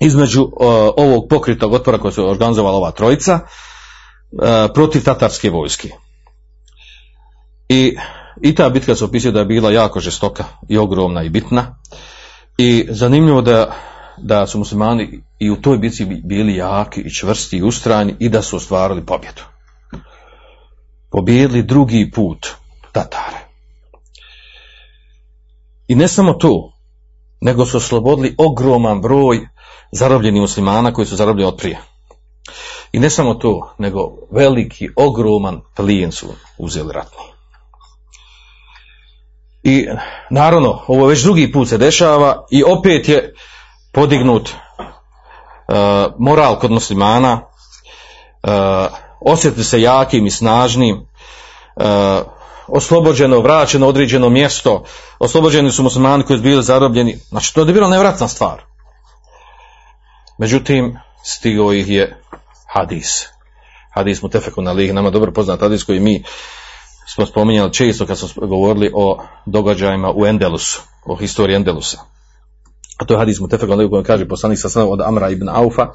između 0.00 0.42
uh, 0.42 0.50
ovog 0.96 1.26
pokritog 1.30 1.72
otpora 1.72 1.98
koji 1.98 2.12
su 2.12 2.28
organizovala 2.28 2.76
ova 2.76 2.90
trojica 2.90 3.40
uh, 3.42 4.40
protiv 4.74 5.04
tatarske 5.04 5.50
vojske. 5.50 5.90
I, 7.68 7.96
I 8.42 8.54
ta 8.54 8.70
bitka 8.70 8.94
se 8.94 9.04
opisuje 9.04 9.32
da 9.32 9.38
je 9.38 9.44
bila 9.44 9.70
jako 9.70 10.00
žestoka 10.00 10.44
i 10.68 10.78
ogromna 10.78 11.22
i 11.22 11.28
bitna. 11.28 11.78
I 12.58 12.86
zanimljivo 12.90 13.42
da, 13.42 13.74
da 14.18 14.46
su 14.46 14.58
muslimani 14.58 15.22
i 15.38 15.50
u 15.50 15.56
toj 15.62 15.78
bitci 15.78 16.04
bi- 16.04 16.22
bili 16.24 16.56
jaki 16.56 17.00
i 17.00 17.14
čvrsti 17.14 17.56
i 17.56 17.62
ustrajni 17.62 18.16
i 18.20 18.28
da 18.28 18.42
su 18.42 18.56
ostvarili 18.56 19.06
pobjedu. 19.06 19.42
Pobjedili 21.10 21.62
drugi 21.62 22.10
put 22.14 22.48
Tatare. 22.92 23.38
I 25.88 25.94
ne 25.94 26.08
samo 26.08 26.32
to, 26.32 26.73
nego 27.44 27.66
su 27.66 27.76
oslobodili 27.76 28.34
ogroman 28.38 29.00
broj 29.00 29.48
zarobljenih 29.92 30.40
muslimana 30.40 30.92
koji 30.92 31.06
su 31.06 31.16
zarobljeni 31.16 31.48
od 31.48 31.56
prije. 31.56 31.80
I 32.92 32.98
ne 32.98 33.10
samo 33.10 33.34
to, 33.34 33.74
nego 33.78 34.00
veliki, 34.30 34.88
ogroman 34.96 35.60
plijen 35.76 36.12
su 36.12 36.26
uzeli 36.58 36.92
ratni. 36.92 37.24
I 39.62 39.86
naravno, 40.30 40.82
ovo 40.86 41.06
već 41.06 41.22
drugi 41.22 41.52
put 41.52 41.68
se 41.68 41.78
dešava 41.78 42.46
i 42.50 42.64
opet 42.64 43.08
je 43.08 43.34
podignut 43.92 44.48
e, 44.48 44.54
moral 46.18 46.58
kod 46.58 46.70
muslimana, 46.70 47.40
e, 48.42 48.48
osjetili 49.20 49.64
se 49.64 49.80
jakim 49.80 50.26
i 50.26 50.30
snažnim, 50.30 51.06
e, 51.76 52.20
oslobođeno, 52.66 53.40
vraćeno 53.40 53.86
određeno 53.86 54.28
mjesto, 54.28 54.84
oslobođeni 55.18 55.70
su 55.70 55.82
muslimani 55.82 56.24
koji 56.24 56.38
su 56.38 56.42
bili 56.42 56.62
zarobljeni, 56.62 57.18
znači 57.28 57.54
to 57.54 57.60
je 57.60 57.72
bila 57.72 57.88
nevratna 57.88 58.28
stvar. 58.28 58.62
Međutim, 60.38 60.96
stigao 61.24 61.72
ih 61.72 61.88
je 61.88 62.20
hadis. 62.74 63.26
Hadis 63.94 64.22
mu 64.22 64.28
tefeku 64.28 64.62
na 64.62 64.72
lih, 64.72 64.94
nama 64.94 65.10
dobro 65.10 65.32
poznat 65.32 65.60
hadis 65.60 65.84
koji 65.84 66.00
mi 66.00 66.24
smo 67.06 67.26
spominjali 67.26 67.72
često 67.72 68.06
kad 68.06 68.18
smo 68.18 68.46
govorili 68.46 68.90
o 68.94 69.22
događajima 69.46 70.12
u 70.16 70.26
Endelusu, 70.26 70.82
o 71.06 71.16
historiji 71.16 71.56
Endelusa. 71.56 71.98
A 72.98 73.04
to 73.04 73.14
je 73.14 73.18
hadis 73.18 73.40
mu 73.40 73.48
tefeku 73.48 73.76
na 73.76 73.88
koji 73.88 74.04
kaže 74.04 74.28
poslanik 74.28 74.58
sa 74.58 74.84
od 74.84 75.00
Amra 75.00 75.30
ibn 75.30 75.48
Aufa, 75.48 75.92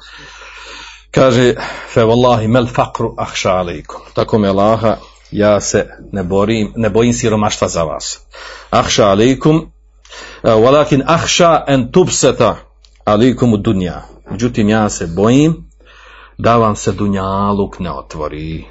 kaže 1.10 1.54
fe 1.88 2.00
wallahi 2.00 2.46
mel 2.48 2.66
fakru 2.66 3.14
ahša 3.18 3.50
alaikum. 3.50 4.00
Tako 4.14 4.38
me 4.38 4.48
Allaha, 4.48 4.96
ja 5.32 5.60
se 5.60 5.88
ne 6.12 6.24
borim, 6.24 6.72
ne 6.76 6.90
bojim 6.90 7.12
siromaštva 7.12 7.68
za 7.68 7.82
vas. 7.82 8.20
Ahša 8.70 9.06
alaikum, 9.06 9.72
walakin 10.42 11.02
ahša 11.06 11.64
en 11.66 11.92
tubseta 11.92 12.56
alaikum 13.04 13.52
u 13.52 13.56
dunja. 13.56 14.02
Međutim, 14.30 14.68
ja 14.68 14.88
se 14.88 15.06
bojim 15.06 15.70
da 16.38 16.56
vam 16.56 16.76
se 16.76 16.92
dunjaluk 16.92 17.78
ne 17.78 17.92
otvori. 17.92 18.64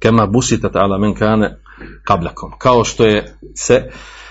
Kema 0.00 0.26
busitat 0.26 0.76
ala 0.76 0.98
men 0.98 1.14
kane 1.14 1.58
kablakom. 2.04 2.52
Kao 2.58 2.84
što 2.84 3.04
je 3.04 3.38
se 3.54 3.90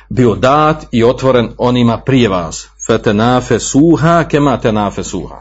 bio 0.09 0.35
dat 0.35 0.85
i 0.91 1.03
otvoren 1.03 1.49
onima 1.57 2.01
prije 2.05 2.29
vas. 2.29 2.69
Fetenafe 2.87 3.59
suha 3.59 4.23
kema 4.23 4.57
tenafe 4.57 5.03
suha. 5.03 5.37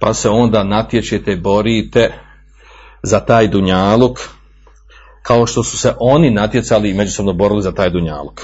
Pa 0.00 0.14
se 0.14 0.28
onda 0.28 0.64
natječete, 0.64 1.36
borite 1.36 2.12
za 3.02 3.20
taj 3.20 3.48
dunjaluk 3.48 4.20
kao 5.22 5.46
što 5.46 5.62
su 5.62 5.78
se 5.78 5.94
oni 6.00 6.30
natjecali 6.30 6.90
i 6.90 6.94
međusobno 6.94 7.32
borili 7.32 7.62
za 7.62 7.72
taj 7.72 7.90
dunjaluk. 7.90 8.42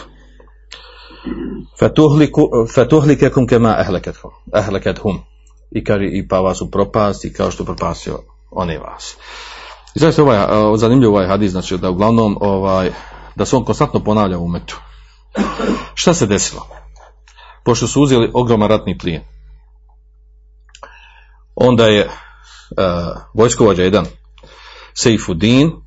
Fetuhlikekum 2.75 3.47
kema 3.47 3.77
ehlekethum. 4.55 5.19
I 5.71 5.85
kaže, 5.85 6.05
i 6.05 6.29
pa 6.29 6.41
vas 6.41 6.61
upropasti 6.61 7.33
kao 7.33 7.51
što 7.51 7.65
propastio 7.65 8.19
one 8.51 8.79
vas. 8.79 9.17
I 9.95 9.99
zaista 9.99 10.23
ovaj, 10.23 10.37
a, 10.37 10.77
zanimljiv 10.77 11.11
ovaj 11.11 11.27
hadis, 11.27 11.51
znači 11.51 11.79
da 11.79 11.91
uglavnom 11.91 12.39
ovaj, 12.41 12.91
da 13.35 13.45
se 13.45 13.57
on 13.57 13.65
konstantno 13.65 14.05
ponavlja 14.05 14.39
u 14.39 14.49
metu. 14.49 14.81
Šta 15.95 16.15
se 16.15 16.27
desilo? 16.27 16.67
Pošto 17.65 17.87
su 17.87 18.03
uzeli 18.03 18.31
ogroman 18.35 18.69
ratni 18.69 18.99
plijen, 18.99 19.23
onda 21.55 21.87
je 21.87 22.05
uh, 22.05 22.13
vojskovođa 23.35 23.83
jedan 23.83 24.07
Seifuddin, 24.95 25.69
a, 25.69 25.86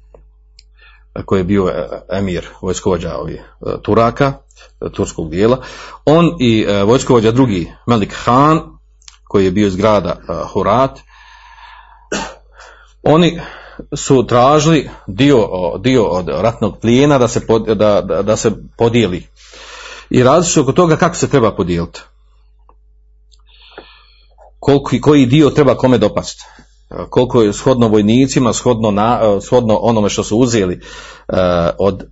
koji 1.26 1.40
je 1.40 1.44
bio 1.44 1.70
e, 1.70 1.88
emir 2.10 2.48
vojskovođa 2.62 3.18
ovih 3.18 3.40
e, 3.40 3.82
Turaka, 3.82 4.34
e, 4.82 4.90
turskog 4.92 5.30
dijela, 5.30 5.58
on 6.06 6.26
i 6.40 6.66
vojskovođa 6.86 7.32
drugi 7.32 7.72
Melik 7.88 8.14
Han, 8.14 8.62
koji 9.24 9.46
je 9.46 9.52
bio 9.52 9.68
iz 9.68 9.76
grada 9.76 10.16
Hurat, 10.54 11.00
oni 13.04 13.40
su 13.96 14.28
tražili 14.28 14.90
dio, 15.08 15.48
dio 15.80 16.06
od 16.06 16.28
ratnog 16.28 16.78
plijena 16.82 17.18
da 17.18 17.28
se, 17.28 17.48
pod, 17.48 17.64
da, 17.64 18.02
da, 18.02 18.22
da 18.22 18.36
se 18.36 18.52
podijeli. 18.78 19.28
I 20.10 20.24
različili 20.24 20.54
su 20.54 20.62
oko 20.62 20.72
toga 20.72 20.96
kako 20.96 21.16
se 21.16 21.30
treba 21.30 21.56
podijeliti. 21.56 22.02
Koliko, 24.60 24.92
koji 25.02 25.26
dio 25.26 25.50
treba 25.50 25.76
kome 25.76 25.98
dopasti. 25.98 26.44
Koliko 27.10 27.42
je 27.42 27.54
shodno 27.54 27.88
vojnicima, 27.88 28.54
shodno, 28.54 28.92
na, 28.92 29.20
e, 29.24 29.42
shodno 29.42 29.76
onome 29.76 30.10
što 30.10 30.24
su 30.24 30.38
uzeli 30.38 30.74
e, 30.74 30.82
od, 31.80 32.04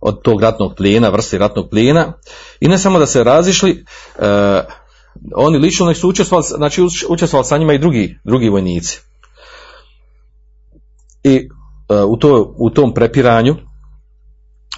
od 0.00 0.22
tog 0.22 0.42
ratnog 0.42 0.74
plijena, 0.76 1.08
vrsti 1.08 1.38
ratnog 1.38 1.70
plijena. 1.70 2.12
I 2.60 2.68
ne 2.68 2.78
samo 2.78 2.98
da 2.98 3.06
se 3.06 3.24
razišli, 3.24 3.84
e, 4.18 4.60
oni 5.34 5.58
lično 5.58 5.94
su 5.94 6.08
učestvovali, 6.08 6.46
znači 6.56 6.82
uč- 6.82 7.04
učestvovali 7.08 7.46
sa 7.46 7.58
njima 7.58 7.72
i 7.72 7.78
drugi, 7.78 8.18
drugi 8.24 8.48
vojnici. 8.48 9.00
I 11.22 11.48
u, 12.08 12.16
to, 12.16 12.54
u 12.58 12.70
tom 12.70 12.94
prepiranju 12.94 13.56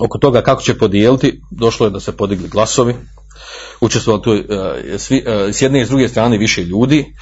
oko 0.01 0.19
toga 0.19 0.43
kako 0.43 0.63
će 0.63 0.79
podijeliti, 0.79 1.41
došlo 1.51 1.87
je 1.87 1.91
da 1.91 2.01
se 2.01 2.17
podigli 2.17 2.49
glasovi, 2.49 2.95
učestvovali 3.81 4.23
tu 4.23 4.55
svi, 4.99 5.25
s 5.53 5.63
jedne 5.63 5.81
i 5.81 5.87
s 5.87 5.89
druge 5.89 6.09
strane 6.09 6.39
više 6.39 6.65
ljudi 6.65 7.15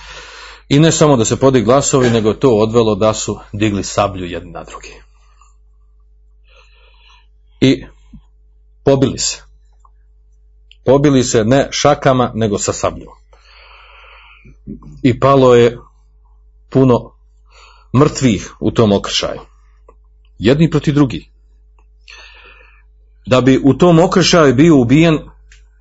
i 0.68 0.78
ne 0.78 0.92
samo 0.92 1.16
da 1.16 1.24
se 1.24 1.36
podigli 1.36 1.64
glasovi, 1.64 2.10
nego 2.10 2.34
to 2.34 2.50
odvelo 2.50 2.94
da 2.94 3.14
su 3.14 3.38
digli 3.52 3.84
sablju 3.84 4.26
jedni 4.26 4.52
na 4.52 4.64
drugi. 4.64 4.94
I 7.60 7.84
pobili 8.84 9.18
se. 9.18 9.42
Pobili 10.84 11.24
se 11.24 11.44
ne 11.44 11.68
šakama, 11.70 12.32
nego 12.34 12.58
sa 12.58 12.72
sabljom. 12.72 13.12
I 15.02 15.20
palo 15.20 15.54
je 15.54 15.78
puno 16.70 17.12
mrtvih 17.94 18.54
u 18.60 18.70
tom 18.70 18.92
okršaju. 18.92 19.40
Jedni 20.38 20.70
protiv 20.70 20.94
drugih. 20.94 21.28
Da 23.26 23.40
bi 23.40 23.60
u 23.64 23.74
tom 23.74 23.98
okršaju 23.98 24.54
bio 24.54 24.76
ubijen 24.76 25.18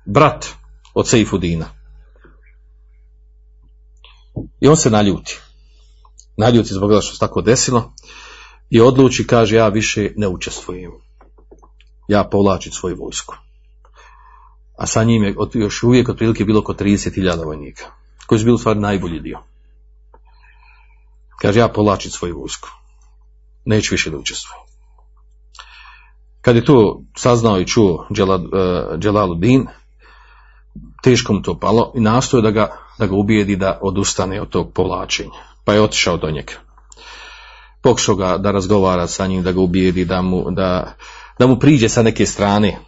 brat 0.04 0.46
od 0.94 1.08
Seifudina. 1.08 1.83
I 4.60 4.68
on 4.68 4.76
se 4.76 4.90
naljuti. 4.90 5.40
Naljuti 6.36 6.74
zbog 6.74 6.90
toga 6.90 7.00
što 7.00 7.12
se 7.12 7.18
tako 7.18 7.42
desilo 7.42 7.92
i 8.70 8.80
odluči, 8.80 9.26
kaže, 9.26 9.56
ja 9.56 9.68
više 9.68 10.12
ne 10.16 10.28
učestvujem. 10.28 10.92
Ja 12.08 12.24
povlačim 12.24 12.72
svoju 12.72 12.96
vojsku. 12.96 13.34
A 14.78 14.86
sa 14.86 15.04
njim 15.04 15.22
je 15.24 15.34
još 15.52 15.82
uvijek 15.82 16.08
otprilike 16.08 16.44
bilo 16.44 16.60
oko 16.60 16.72
30.000 16.72 17.44
vojnika. 17.44 17.84
koji 18.26 18.38
su 18.38 18.44
bili 18.44 18.54
u 18.54 18.58
stvari 18.58 18.80
najbolji 18.80 19.20
dio. 19.20 19.38
Kaže, 21.40 21.60
ja 21.60 21.68
povlačim 21.68 22.10
svoju 22.10 22.38
vojsku. 22.40 22.68
Neću 23.64 23.94
više 23.94 24.10
da 24.10 24.18
učestvujem. 24.18 24.60
Kad 26.40 26.56
je 26.56 26.64
to 26.64 27.02
saznao 27.16 27.60
i 27.60 27.66
čuo 27.66 28.06
Džela- 28.10 28.48
eh, 28.52 28.98
Dželaluddin, 28.98 29.66
teško 31.02 31.32
mu 31.32 31.42
to 31.42 31.58
palo 31.58 31.92
i 31.94 32.00
nastoje 32.00 32.42
da 32.42 32.50
ga, 32.50 32.76
da 32.98 33.06
ga 33.06 33.16
ubijedi 33.16 33.56
da 33.56 33.78
odustane 33.82 34.40
od 34.40 34.48
tog 34.48 34.72
povlačenja. 34.72 35.40
Pa 35.64 35.72
je 35.72 35.82
otišao 35.82 36.16
do 36.16 36.30
njega. 36.30 36.52
Pokušao 37.82 38.14
ga 38.14 38.38
da 38.38 38.50
razgovara 38.50 39.06
sa 39.06 39.26
njim, 39.26 39.42
da 39.42 39.52
ga 39.52 39.60
ubijedi, 39.60 40.04
da 40.04 40.22
mu, 40.22 40.50
da, 40.50 40.94
da 41.38 41.46
mu 41.46 41.58
priđe 41.58 41.88
sa 41.88 42.02
neke 42.02 42.26
strane. 42.26 42.78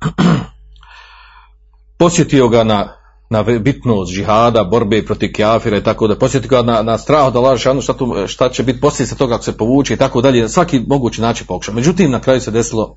Posjetio 1.98 2.48
ga 2.48 2.64
na, 2.64 2.88
na 3.30 3.42
bitnost 3.42 4.12
džihada, 4.12 4.64
borbe 4.64 5.04
protiv 5.04 5.32
kafira 5.36 5.76
i 5.76 5.82
tako 5.82 6.06
da 6.06 6.18
posjetio 6.18 6.48
ga 6.48 6.62
na, 6.62 6.82
na 6.82 6.98
strah 6.98 7.32
da 7.32 7.40
laže 7.40 7.82
šta, 7.82 7.92
tu, 7.92 8.14
šta 8.26 8.48
će 8.48 8.62
biti 8.62 8.80
posljedica 8.80 9.16
toga 9.16 9.34
ako 9.34 9.44
se 9.44 9.56
povuče 9.56 9.94
i 9.94 9.96
tako 9.96 10.20
dalje. 10.20 10.48
Svaki 10.48 10.80
mogući 10.86 11.20
način 11.20 11.46
pokušao. 11.46 11.74
Međutim, 11.74 12.10
na 12.10 12.20
kraju 12.20 12.40
se 12.40 12.50
desilo 12.50 12.94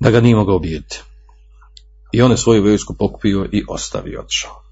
da 0.00 0.10
ga 0.10 0.20
nije 0.20 0.36
mogao 0.36 0.56
ubijediti. 0.56 1.02
I 2.12 2.22
on 2.22 2.30
je 2.30 2.36
svoju 2.36 2.62
vojsku 2.62 2.94
pokupio 2.94 3.48
i 3.52 3.64
ostavio, 3.68 4.20
otišao. 4.20 4.62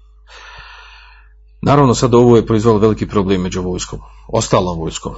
Naravno, 1.61 1.93
sad 1.93 2.13
ovo 2.13 2.35
je 2.35 2.45
proizvalo 2.45 2.77
veliki 2.77 3.07
problem 3.07 3.41
među 3.41 3.61
vojskom, 3.61 3.99
ostalom 4.27 4.79
vojskom. 4.79 5.15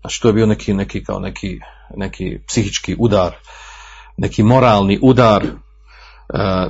Znači, 0.00 0.22
to 0.22 0.28
je 0.28 0.34
bio 0.34 0.46
neki, 0.46 0.74
neki, 0.74 1.04
kao 1.04 1.18
neki, 1.18 1.60
neki 1.96 2.38
psihički 2.46 2.96
udar, 2.98 3.34
neki 4.16 4.42
moralni 4.42 4.98
udar. 5.02 5.44
E, 5.44 5.50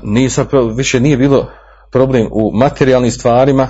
nije 0.03 0.31
sad, 0.31 0.49
više 0.77 1.01
nije 1.01 1.17
bilo 1.17 1.51
problem 1.93 2.29
u 2.31 2.51
materijalnim 2.55 3.11
stvarima, 3.11 3.69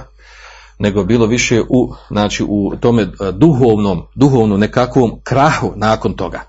nego 0.78 1.04
bilo 1.04 1.26
više 1.26 1.62
u, 1.68 1.94
znači, 2.08 2.44
u 2.48 2.72
tome 2.80 3.02
e, 3.02 3.06
duhovnom, 3.32 4.06
duhovnom 4.14 4.60
nekakvom 4.60 5.20
krahu 5.24 5.72
nakon 5.76 6.14
toga. 6.14 6.40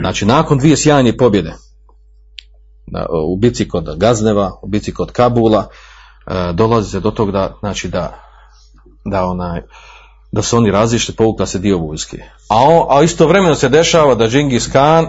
Znači, 0.00 0.26
nakon 0.26 0.58
dvije 0.58 0.76
sjajne 0.76 1.16
pobjede, 1.16 1.54
u 3.24 3.36
bici 3.36 3.68
kod 3.68 3.96
Gazneva, 3.96 4.58
u 4.62 4.66
bici 4.66 4.94
kod 4.94 5.12
Kabula, 5.12 5.68
e, 6.26 6.52
dolazi 6.52 6.90
se 6.90 7.00
do 7.00 7.10
toga 7.10 7.32
da, 7.32 7.56
znači 7.60 7.88
da, 7.88 8.20
da 9.04 9.24
onaj, 9.24 9.62
da 10.32 10.42
su 10.42 10.56
oni 10.56 10.70
razišli, 10.70 11.14
povukla 11.14 11.46
se 11.46 11.58
dio 11.58 11.78
vojske. 11.78 12.18
A, 12.48 12.56
on, 12.56 12.86
a 12.88 13.02
istovremeno 13.02 13.54
se 13.54 13.68
dešava 13.68 14.14
da 14.14 14.28
Džingis 14.28 14.66
Khan, 14.66 15.06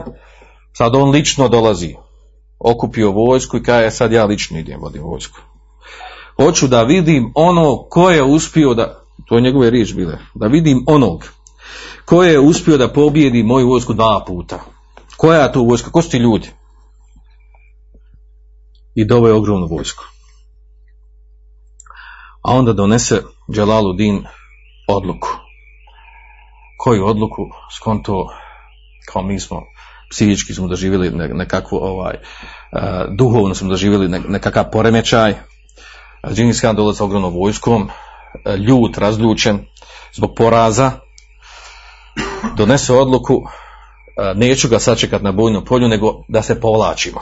sad 0.74 0.96
on 0.96 1.10
lično 1.10 1.48
dolazi, 1.48 1.96
okupio 2.60 3.12
vojsku 3.12 3.58
i 3.58 3.64
kaže 3.64 3.92
sad 3.92 4.12
ja 4.12 4.26
lično 4.26 4.60
idem 4.60 4.82
vodim 4.82 5.04
vojsku. 5.04 5.40
Hoću 6.36 6.68
da 6.68 6.84
vidim 6.84 7.32
ono 7.36 7.84
ko 7.90 8.10
je 8.10 8.24
uspio 8.24 8.74
da, 8.74 9.04
to 9.28 9.36
je 9.36 9.42
njegove 9.42 9.70
riječ 9.70 9.94
bile, 9.94 10.18
da 10.36 10.48
vidim 10.48 10.84
onog 10.88 11.24
ko 12.06 12.24
je 12.24 12.40
uspio 12.40 12.78
da 12.78 12.94
pobjedi 12.94 13.44
moju 13.44 13.68
vojsku 13.68 13.94
dva 13.94 14.24
puta. 14.28 14.60
Koja 15.18 15.42
je 15.42 15.52
to 15.52 15.62
vojska? 15.64 15.92
Ko 15.92 16.02
su 16.02 16.10
ti 16.10 16.18
ljudi? 16.18 16.50
I 18.96 19.06
doveo 19.06 19.38
ogromnu 19.38 19.68
vojsku. 19.68 20.04
A 22.42 22.54
onda 22.54 22.74
donese 22.74 23.22
Dželaluddin 23.54 24.26
odluku. 24.88 25.28
Koju 26.78 27.06
odluku? 27.06 27.50
Skonto, 27.76 28.28
kao 29.14 29.22
mi 29.24 29.40
smo 29.40 29.62
psihički 30.12 30.54
smo 30.54 30.68
doživjeli 30.68 31.10
ne- 31.12 31.28
nekakvu 31.28 31.78
ovaj, 31.78 32.16
eh, 32.16 33.06
duhovno 33.18 33.56
smo 33.56 33.70
doživjeli 33.70 34.08
ne- 34.08 34.20
nekakav 34.28 34.66
poremećaj. 34.72 35.36
Džingis 36.34 36.60
Khan 36.60 36.76
dolazi 36.76 36.98
sa 36.98 37.04
ogromnom 37.06 37.34
vojskom, 37.34 37.90
eh, 38.46 38.58
ljut, 38.58 38.98
razljučen 38.98 39.60
zbog 40.14 40.32
poraza, 40.38 40.92
donese 42.58 42.94
odluku, 42.94 43.44
eh, 43.44 44.34
neću 44.36 44.70
ga 44.70 44.80
sačekat 44.80 45.22
na 45.22 45.32
bojnom 45.32 45.66
polju, 45.66 45.88
nego 45.88 46.24
da 46.28 46.42
se 46.42 46.62
povlačimo, 46.62 47.22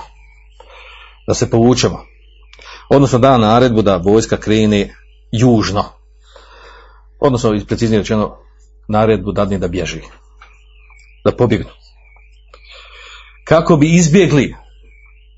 da 1.29 1.33
se 1.35 1.49
povučemo. 1.49 2.05
Odnosno 2.89 3.19
da 3.19 3.37
naredbu 3.37 3.81
da 3.81 3.97
vojska 3.97 4.37
krene 4.37 4.95
južno. 5.31 5.83
Odnosno, 7.19 7.59
preciznije 7.67 7.99
rečeno, 7.99 8.37
naredbu 8.87 9.31
dadne 9.31 9.57
da 9.57 9.67
bježi. 9.67 10.01
Da 11.25 11.31
pobjegnu. 11.31 11.69
Kako 13.45 13.77
bi 13.77 13.95
izbjegli 13.95 14.55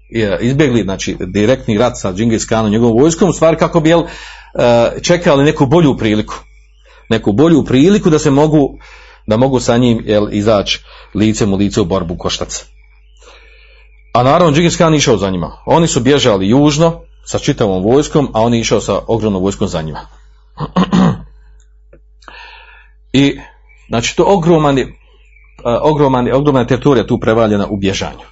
je, 0.09 0.37
izbjegli 0.41 0.83
znači, 0.83 1.17
direktni 1.19 1.77
rat 1.77 1.97
sa 1.97 2.13
Džingis 2.13 2.45
Khanom 2.45 2.71
njegovom 2.71 3.01
vojskom, 3.01 3.29
u 3.29 3.33
stvari 3.33 3.57
kako 3.57 3.79
bi 3.79 3.89
jel, 3.89 4.03
e, 4.03 5.01
čekali 5.01 5.43
neku 5.43 5.65
bolju 5.65 5.97
priliku. 5.97 6.35
Neku 7.09 7.31
bolju 7.31 7.65
priliku 7.65 8.09
da 8.09 8.19
se 8.19 8.31
mogu, 8.31 8.77
da 9.27 9.37
mogu 9.37 9.59
sa 9.59 9.77
njim 9.77 10.03
jel, 10.05 10.27
izaći 10.31 10.79
licem 11.15 11.53
u 11.53 11.57
lice 11.57 11.81
u 11.81 11.85
borbu 11.85 12.17
koštac. 12.17 12.65
A 14.13 14.23
naravno 14.23 14.53
Džingis 14.53 14.75
Khan 14.77 14.93
išao 14.93 15.17
za 15.17 15.29
njima. 15.29 15.51
Oni 15.65 15.87
su 15.87 15.99
bježali 15.99 16.49
južno 16.49 17.01
sa 17.25 17.39
čitavom 17.39 17.83
vojskom, 17.83 18.29
a 18.33 18.41
on 18.41 18.53
je 18.53 18.59
išao 18.59 18.81
sa 18.81 18.99
ogromnom 19.07 19.43
vojskom 19.43 19.67
za 19.67 19.81
njima. 19.81 19.99
I 23.13 23.39
znači 23.87 24.15
to 24.15 24.23
ogroman 24.27 24.77
je, 24.77 24.93
a, 25.63 25.79
ogroman, 25.83 26.33
ogromna 26.33 26.67
teritorija 26.67 27.07
tu 27.07 27.19
prevaljena 27.19 27.67
u 27.67 27.77
bježanju. 27.77 28.25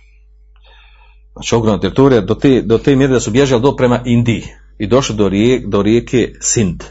Znači 1.34 1.56
ogromna 1.56 1.80
teritorija 1.80 2.22
do 2.22 2.36
te, 2.36 2.62
do 2.62 2.78
te 2.78 2.96
mjere 2.96 3.14
da 3.14 3.20
su 3.20 3.32
bježali 3.32 3.62
do 3.62 3.76
prema 3.76 4.02
Indiji 4.06 4.44
i 4.78 4.88
došli 4.88 5.16
do, 5.16 5.30
rijeke, 5.30 5.68
do 5.68 5.82
rijeke 5.82 6.34
Sind 6.40 6.84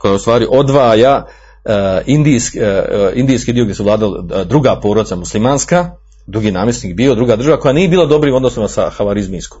koja 0.00 0.14
u 0.14 0.18
stvari 0.18 0.46
odvaja 0.50 1.26
e, 1.64 2.02
indijski, 2.06 2.58
e, 2.58 3.12
indijski 3.14 3.52
dio 3.52 3.64
gdje 3.64 3.74
su 3.74 3.84
vladali 3.84 4.18
e, 4.34 4.44
druga 4.44 4.80
porodica 4.82 5.16
muslimanska, 5.16 5.90
drugi 6.30 6.50
namjesnik 6.50 6.96
bio, 6.96 7.14
druga 7.14 7.36
država 7.36 7.60
koja 7.60 7.72
nije 7.72 7.88
bila 7.88 8.06
dobrim 8.06 8.34
odnosima 8.34 8.68
sa 8.68 8.90
havarizmijskom. 8.90 9.60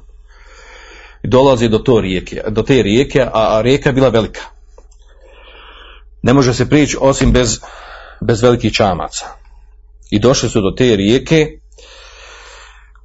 I 1.22 1.28
dolazi 1.28 1.68
do, 1.68 1.78
to 1.78 2.00
rijeke, 2.00 2.42
do 2.48 2.62
te 2.62 2.82
rijeke, 2.82 3.22
a, 3.22 3.30
a 3.32 3.60
rijeka 3.62 3.88
je 3.88 3.92
bila 3.92 4.08
velika. 4.08 4.40
Ne 6.22 6.32
može 6.32 6.54
se 6.54 6.68
prići 6.68 6.96
osim 7.00 7.32
bez, 7.32 7.60
bez 8.20 8.42
velikih 8.42 8.72
čamaca. 8.72 9.26
I 10.10 10.18
došli 10.18 10.48
su 10.48 10.60
do 10.60 10.70
te 10.76 10.96
rijeke 10.96 11.58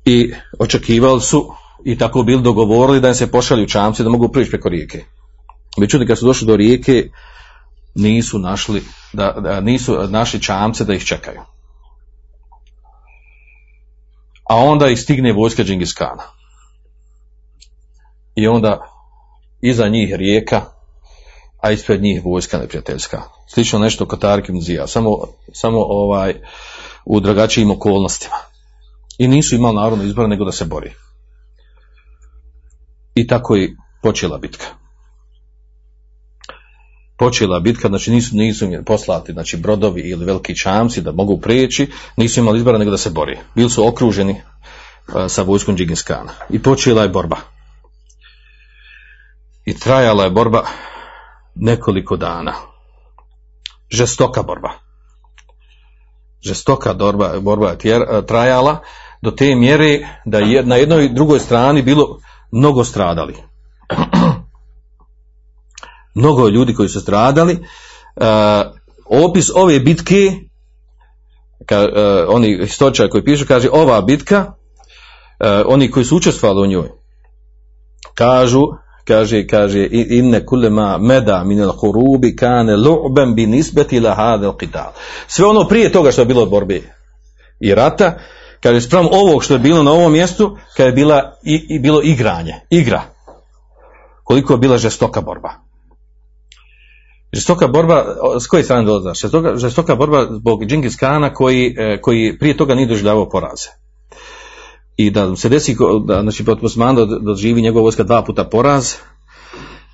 i 0.05 0.34
očekivali 0.59 1.22
su 1.22 1.53
i 1.86 1.97
tako 1.97 2.24
bili 2.24 2.41
dogovorili 2.41 3.01
da 3.01 3.07
im 3.07 3.16
se 3.16 3.32
pošalju 3.32 3.68
čamci 3.68 4.03
da 4.03 4.09
mogu 4.09 4.32
prići 4.32 4.51
preko 4.51 4.70
rijeke. 4.70 5.03
Međutim, 5.78 6.07
kad 6.07 6.18
su 6.18 6.26
došli 6.26 6.47
do 6.47 6.55
rijeke, 6.55 7.09
nisu 7.95 8.39
našli, 8.39 8.84
da, 9.13 9.32
da 9.32 9.61
nisu 9.61 10.07
našli 10.09 10.41
čamce 10.41 10.86
da 10.86 10.93
ih 10.93 11.05
čekaju. 11.05 11.55
A 14.49 14.55
onda 14.55 14.89
ih 14.89 14.99
stigne 14.99 15.33
vojska 15.33 15.63
Džingis 15.63 15.93
Kana. 15.93 16.23
I 18.35 18.47
onda 18.47 18.91
iza 19.61 19.87
njih 19.87 20.15
rijeka, 20.15 20.61
a 21.61 21.71
ispred 21.71 22.01
njih 22.01 22.25
vojska 22.25 22.57
neprijateljska. 22.57 23.21
Slično 23.47 23.79
nešto 23.79 24.05
kod 24.05 24.21
Tarik 24.21 24.49
ibn 24.49 24.61
Zija, 24.61 24.87
samo, 24.87 25.17
samo 25.53 25.79
ovaj, 25.79 26.33
u 27.05 27.19
drugačijim 27.19 27.71
okolnostima. 27.71 28.35
I 29.17 29.27
nisu 29.27 29.55
imali 29.55 29.75
narodno 29.75 30.05
izbora 30.05 30.27
nego 30.27 30.45
da 30.45 30.51
se 30.51 30.65
bori. 30.65 30.93
I 33.15 33.27
tako 33.27 33.55
je 33.55 33.75
počela 34.01 34.37
bitka 34.37 34.84
počela 37.18 37.59
bitka, 37.59 37.88
znači 37.88 38.11
nisu, 38.11 38.36
nisu 38.36 38.66
poslati 38.86 39.34
znači 39.34 39.57
brodovi 39.57 40.01
ili 40.01 40.26
veliki 40.26 40.57
čamci 40.57 41.01
da 41.01 41.11
mogu 41.11 41.41
prijeći, 41.41 41.91
nisu 42.18 42.39
imali 42.39 42.57
izbora 42.57 42.78
nego 42.78 42.91
da 42.91 42.97
se 42.97 43.09
bori. 43.09 43.38
Bili 43.55 43.70
su 43.70 43.88
okruženi 43.88 44.32
uh, 44.32 45.16
sa 45.28 45.41
vojskom 45.41 45.78
Džingis 45.78 46.01
Kana. 46.01 46.32
I 46.49 46.63
počela 46.63 47.03
je 47.03 47.09
borba. 47.09 47.38
I 49.66 49.74
trajala 49.74 50.24
je 50.24 50.30
borba 50.30 50.66
nekoliko 51.55 52.18
dana. 52.18 52.53
Žestoka 53.89 54.43
borba. 54.43 54.70
Žestoka 56.47 56.93
borba, 56.93 57.39
borba 57.39 57.70
je 57.70 57.78
tjer, 57.78 58.01
trajala 58.28 58.80
do 59.22 59.32
te 59.32 59.55
mjere 59.55 60.07
da 60.26 60.39
je 60.39 60.63
na 60.63 60.76
jednoj 60.76 61.05
i 61.05 61.09
drugoj 61.09 61.39
strani 61.39 61.82
bilo 61.82 62.20
mnogo 62.51 62.84
stradali 62.84 63.36
mnogo 66.16 66.47
ljudi 66.47 66.74
koji 66.74 66.89
su 66.89 67.01
stradali. 67.01 67.53
Uh, 68.16 68.26
opis 69.05 69.49
ove 69.55 69.80
bitke, 69.80 70.32
ka, 71.66 71.80
uh, 71.80 72.36
oni 72.36 72.57
historičari 72.61 73.09
koji 73.09 73.24
pišu, 73.24 73.45
kaže 73.47 73.70
ova 73.72 74.01
bitka, 74.01 74.45
uh, 74.45 75.47
oni 75.66 75.91
koji 75.91 76.05
su 76.05 76.18
učestvovali 76.18 76.68
u 76.68 76.72
njoj, 76.72 76.89
kažu, 78.13 78.61
kaže, 79.07 79.47
kaže, 79.47 79.88
inne 79.91 80.45
kulema 80.45 80.97
meda 80.97 81.43
minel 81.43 81.72
hurubi 81.72 82.36
kane 82.36 82.76
lu'ben 82.76 83.36
bi 83.36 83.45
nisbeti 83.45 83.99
la 83.99 84.13
hadel 84.13 84.51
qital. 84.51 84.91
Sve 85.28 85.45
ono 85.45 85.68
prije 85.68 85.91
toga 85.91 86.11
što 86.11 86.22
je 86.22 86.26
bilo 86.26 86.45
borbe 86.45 86.82
i 87.59 87.76
rata, 87.76 88.18
kaže, 88.63 88.82
sprem 88.82 89.07
ovog 89.11 89.43
što 89.43 89.53
je 89.53 89.59
bilo 89.59 89.84
na 89.84 89.91
ovom 89.91 90.11
mjestu, 90.11 90.57
kada 90.78 90.88
je 90.88 90.91
bila, 90.91 91.34
i, 91.43 91.66
i 91.70 91.80
bilo 91.80 92.01
igranje, 92.03 92.53
igra. 92.70 93.01
koliko 94.26 94.53
je 94.53 94.57
bila 94.57 94.78
žestoka 94.78 95.22
borba. 95.22 95.49
Žestoka 97.36 97.67
borba, 97.67 98.05
s 98.39 98.47
koje 98.47 98.63
strane 98.63 98.83
dolazi? 98.83 99.19
Žestoka, 99.21 99.55
žestoka 99.55 99.95
borba 99.95 100.27
zbog 100.31 100.65
Džingis 100.65 100.95
Kana 100.95 101.33
koji, 101.33 101.75
e, 101.77 102.01
koji 102.01 102.38
prije 102.39 102.57
toga 102.57 102.75
nije 102.75 102.88
doživljavao 102.88 103.29
poraze. 103.29 103.69
I 104.97 105.09
da 105.09 105.36
se 105.36 105.49
desi, 105.49 105.75
da, 106.05 106.21
znači, 106.21 106.43
da 106.43 107.19
doživi 107.21 107.61
njegova 107.61 107.83
vojska 107.83 108.03
dva 108.03 108.23
puta 108.23 108.43
poraz 108.43 108.93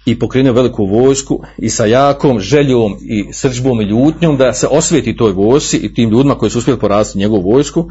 i 0.06 0.20
pokrenuo 0.20 0.54
veliku 0.54 0.86
vojsku 0.86 1.40
i 1.58 1.70
sa 1.70 1.86
jakom 1.86 2.40
željom 2.40 2.96
i 3.02 3.34
srđbom 3.34 3.82
i 3.82 3.86
ljutnjom 3.86 4.38
da 4.38 4.54
se 4.54 4.68
osvijeti 4.68 5.18
toj 5.18 5.32
vojsci 5.32 5.78
i 5.78 5.94
tim 5.94 6.10
ljudima 6.10 6.36
koji 6.36 6.50
su 6.50 6.58
uspjeli 6.58 6.80
poraziti 6.80 7.20
njegovu 7.20 7.52
vojsku, 7.52 7.90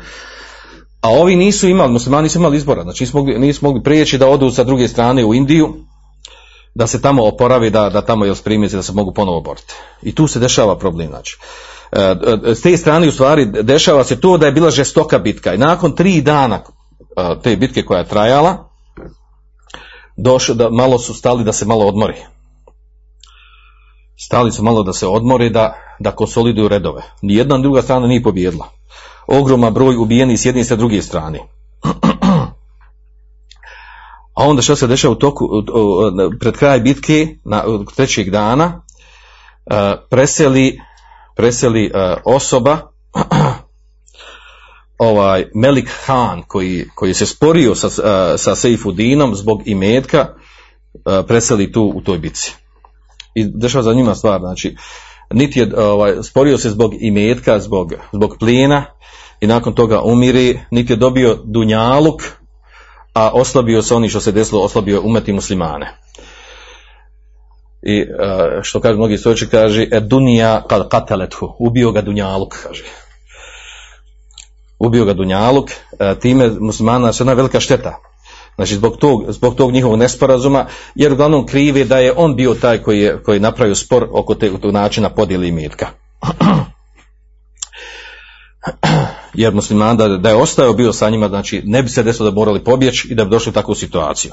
a 1.00 1.08
ovi 1.10 1.36
nisu 1.36 1.68
imali, 1.68 1.92
muslimani 1.92 2.22
nisu 2.22 2.38
imali 2.38 2.56
izbora, 2.56 2.82
znači 2.82 3.04
nisu 3.04 3.16
mogli, 3.16 3.38
nisu 3.38 3.64
mogli 3.64 3.82
prijeći 3.82 4.18
da 4.18 4.28
odu 4.28 4.50
sa 4.50 4.64
druge 4.64 4.88
strane 4.88 5.24
u 5.24 5.34
Indiju, 5.34 5.74
da 6.80 6.86
se 6.86 7.02
tamo 7.02 7.26
oporavi, 7.26 7.70
da, 7.70 7.90
da 7.90 8.00
tamo 8.00 8.24
je 8.24 8.34
sprimice, 8.34 8.76
da 8.76 8.82
se 8.82 8.92
mogu 8.92 9.12
ponovo 9.12 9.40
boriti. 9.40 9.74
I 10.02 10.14
tu 10.14 10.26
se 10.26 10.40
dešava 10.40 10.78
problem, 10.78 11.08
znači. 11.08 11.38
E, 11.92 12.16
e, 12.50 12.54
S 12.54 12.62
te 12.62 12.76
strane 12.76 13.08
u 13.08 13.12
stvari 13.12 13.46
dešava 13.62 14.04
se 14.04 14.20
to 14.20 14.38
da 14.38 14.46
je 14.46 14.52
bila 14.52 14.70
žestoka 14.70 15.18
bitka 15.18 15.54
i 15.54 15.58
nakon 15.58 15.92
tri 15.96 16.20
dana 16.22 16.62
e, 17.16 17.36
te 17.42 17.56
bitke 17.56 17.84
koja 17.84 17.98
je 17.98 18.08
trajala, 18.08 18.70
došlo 20.16 20.54
da 20.54 20.70
malo 20.70 20.98
su 20.98 21.14
stali 21.14 21.44
da 21.44 21.52
se 21.52 21.66
malo 21.66 21.86
odmori. 21.86 22.16
Stali 24.26 24.52
su 24.52 24.62
malo 24.62 24.82
da 24.82 24.92
se 24.92 25.06
odmori, 25.06 25.50
da, 25.50 25.74
da 25.98 26.10
konsoliduju 26.10 26.68
redove. 26.68 27.02
Nijedna 27.22 27.56
ni 27.56 27.62
druga 27.62 27.82
strana 27.82 28.06
nije 28.06 28.22
pobjedila. 28.22 28.68
Ogroman 29.26 29.74
broj 29.74 29.96
ubijenih 29.96 30.40
s 30.40 30.44
jedne 30.44 30.60
i 30.60 30.64
sa 30.64 30.76
druge 30.76 31.02
strane. 31.02 31.40
A 34.40 34.44
onda 34.44 34.62
što 34.62 34.76
se 34.76 34.86
dešava 34.86 35.12
u 35.12 35.18
toku, 35.18 35.48
pred 36.40 36.56
kraj 36.56 36.80
bitke, 36.80 37.28
na, 37.44 37.64
trećeg 37.96 38.30
dana, 38.30 38.82
e, 39.66 39.96
preseli, 40.10 40.80
preseli 41.36 41.84
e, 41.84 42.16
osoba, 42.24 42.78
ovaj 44.98 45.44
Melik 45.54 45.90
Han 46.06 46.42
koji, 46.48 46.88
koji 46.94 47.14
se 47.14 47.26
sporio 47.26 47.74
sa, 47.74 47.86
e, 47.86 48.38
sa 48.38 48.54
Seifudinom 48.54 49.34
zbog 49.34 49.62
imetka, 49.64 50.26
preseli 51.26 51.72
tu 51.72 51.92
u 51.96 52.00
toj 52.00 52.18
bitci. 52.18 52.54
I 53.34 53.44
dešava 53.44 53.82
za 53.82 53.92
njima 53.92 54.14
stvar, 54.14 54.40
znači, 54.40 54.76
niti 55.30 55.60
je 55.60 55.84
ovaj, 55.84 56.22
sporio 56.22 56.58
se 56.58 56.70
zbog 56.70 56.92
imetka, 57.00 57.60
zbog, 57.60 57.92
zbog 58.12 58.36
plijena 58.38 58.84
i 59.40 59.46
nakon 59.46 59.74
toga 59.74 60.02
umiri, 60.02 60.60
niti 60.70 60.92
je 60.92 60.96
dobio 60.96 61.38
dunjaluk, 61.44 62.39
a 63.12 63.30
oslabio 63.34 63.82
se 63.82 63.94
oni 63.94 64.08
što 64.08 64.20
se 64.20 64.32
desilo, 64.32 64.62
oslabio 64.62 65.02
umeti 65.04 65.32
muslimane. 65.32 65.96
I 67.82 67.98
e, 67.98 68.06
što 68.62 68.80
kaže 68.80 68.96
mnogi 68.96 69.18
stojeći, 69.18 69.48
kaže, 69.48 69.86
e 69.92 70.00
dunija 70.00 70.62
kad 70.68 70.88
katalethu, 70.88 71.56
ubio 71.58 71.92
ga 71.92 72.00
dunjaluk, 72.00 72.56
kaže. 72.62 72.84
Ubio 74.78 75.04
ga 75.04 75.12
dunjaluk, 75.12 75.70
e, 75.98 76.14
time 76.20 76.50
muslimana 76.60 77.12
se 77.12 77.22
jedna 77.22 77.32
velika 77.32 77.60
šteta. 77.60 77.98
Znači 78.54 78.74
zbog 78.74 78.96
tog, 78.96 79.24
zbog 79.28 79.56
tog 79.56 79.72
njihovog 79.72 79.98
nesporazuma, 79.98 80.66
jer 80.94 81.12
uglavnom 81.12 81.46
krivi 81.46 81.84
da 81.84 81.98
je 81.98 82.12
on 82.16 82.36
bio 82.36 82.54
taj 82.54 82.78
koji 82.82 83.00
je, 83.00 83.22
koji 83.22 83.36
je 83.36 83.40
napravio 83.40 83.74
spor 83.74 84.08
oko 84.12 84.34
tog 84.34 84.72
načina 84.72 85.10
podjeli 85.10 85.48
imetka. 85.48 85.86
jer 89.34 89.54
musliman 89.54 89.96
da, 89.96 90.08
da 90.08 90.28
je 90.28 90.34
ostao 90.34 90.72
bio 90.72 90.92
sa 90.92 91.10
njima, 91.10 91.28
znači 91.28 91.62
ne 91.64 91.82
bi 91.82 91.88
se 91.88 92.02
desilo 92.02 92.30
da 92.30 92.34
morali 92.34 92.64
pobjeći 92.64 93.08
i 93.08 93.14
da 93.14 93.24
bi 93.24 93.30
došli 93.30 93.50
u 93.50 93.52
takvu 93.52 93.74
situaciju. 93.74 94.32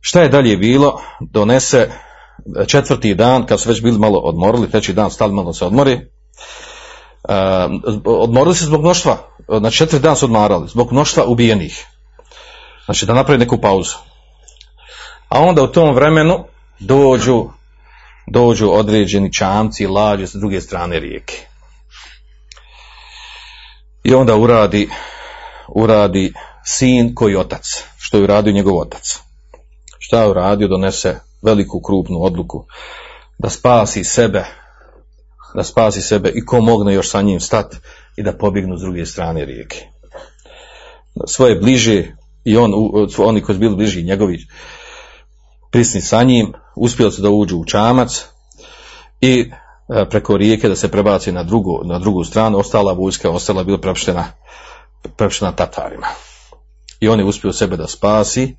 Šta 0.00 0.22
je 0.22 0.28
dalje 0.28 0.56
bilo? 0.56 1.00
Donese 1.20 1.90
četvrti 2.66 3.14
dan, 3.14 3.46
kad 3.46 3.60
su 3.60 3.68
već 3.68 3.82
bili 3.82 3.98
malo 3.98 4.18
odmorili, 4.18 4.70
treći 4.70 4.92
dan 4.92 5.10
stali 5.10 5.32
malo 5.32 5.52
se 5.52 5.64
odmori, 5.64 5.92
e, 5.92 6.00
odmorili 8.04 8.54
se 8.54 8.64
zbog 8.64 8.80
mnoštva, 8.80 9.16
znači 9.58 9.76
četiri 9.76 9.98
dan 9.98 10.16
su 10.16 10.24
odmarali, 10.24 10.68
zbog 10.68 10.92
mnoštva 10.92 11.24
ubijenih. 11.24 11.86
Znači 12.84 13.06
da 13.06 13.14
napravi 13.14 13.38
neku 13.38 13.60
pauzu. 13.60 13.96
A 15.28 15.40
onda 15.40 15.62
u 15.62 15.66
tom 15.66 15.94
vremenu 15.94 16.44
dođu, 16.78 17.44
dođu 18.26 18.70
određeni 18.70 19.32
čamci 19.32 19.86
lađe 19.86 20.26
sa 20.26 20.38
druge 20.38 20.60
strane 20.60 21.00
rijeke. 21.00 21.49
I 24.04 24.14
onda 24.14 24.36
uradi, 24.36 24.88
uradi 25.68 26.32
sin 26.64 27.14
koji 27.14 27.36
otac, 27.36 27.84
što 27.98 28.16
je 28.16 28.24
uradio 28.24 28.52
njegov 28.52 28.78
otac. 28.78 29.18
Šta 29.98 30.22
je 30.22 30.30
uradio? 30.30 30.68
Donese 30.68 31.20
veliku 31.42 31.80
krupnu 31.80 32.22
odluku 32.22 32.64
da 33.38 33.50
spasi 33.50 34.04
sebe, 34.04 34.44
da 35.54 35.64
spasi 35.64 36.02
sebe 36.02 36.32
i 36.34 36.44
ko 36.44 36.60
mogne 36.60 36.94
još 36.94 37.10
sa 37.10 37.22
njim 37.22 37.40
stat 37.40 37.76
i 38.16 38.22
da 38.22 38.38
pobjegnu 38.38 38.78
s 38.78 38.80
druge 38.80 39.06
strane 39.06 39.44
rijeke. 39.44 39.86
Svoje 41.26 41.54
bliže 41.54 42.04
i 42.44 42.56
on, 42.56 42.72
oni 43.18 43.42
koji 43.42 43.56
su 43.56 43.60
bili 43.60 43.76
bliži 43.76 44.02
njegovi 44.02 44.38
prisni 45.70 46.00
sa 46.00 46.22
njim, 46.22 46.52
uspjeli 46.76 47.12
su 47.12 47.22
da 47.22 47.30
uđu 47.30 47.56
u 47.56 47.64
čamac 47.64 48.24
i 49.20 49.50
preko 50.10 50.36
rijeke 50.36 50.68
da 50.68 50.76
se 50.76 50.90
prebaci 50.90 51.32
na 51.32 51.42
drugu, 51.42 51.80
na 51.84 51.98
drugu 51.98 52.24
stranu, 52.24 52.58
ostala 52.58 52.92
vojska 52.92 53.30
ostala 53.30 53.64
bila 53.64 53.78
prepuštena, 53.78 54.24
prepuštena 55.16 55.52
Tatarima. 55.52 56.06
I 57.00 57.08
on 57.08 57.18
je 57.18 57.24
uspio 57.24 57.52
sebe 57.52 57.76
da 57.76 57.86
spasi, 57.86 58.56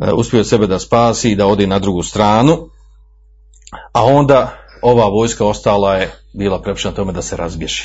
e, 0.00 0.12
uspio 0.12 0.44
sebe 0.44 0.66
da 0.66 0.78
spasi 0.78 1.30
i 1.30 1.36
da 1.36 1.46
ode 1.46 1.66
na 1.66 1.78
drugu 1.78 2.02
stranu, 2.02 2.68
a 3.92 4.04
onda 4.04 4.56
ova 4.82 5.08
vojska 5.08 5.46
ostala 5.46 5.94
je 5.94 6.12
bila 6.32 6.62
prepuštena 6.62 6.94
tome 6.94 7.12
da 7.12 7.22
se 7.22 7.36
razbježi. 7.36 7.84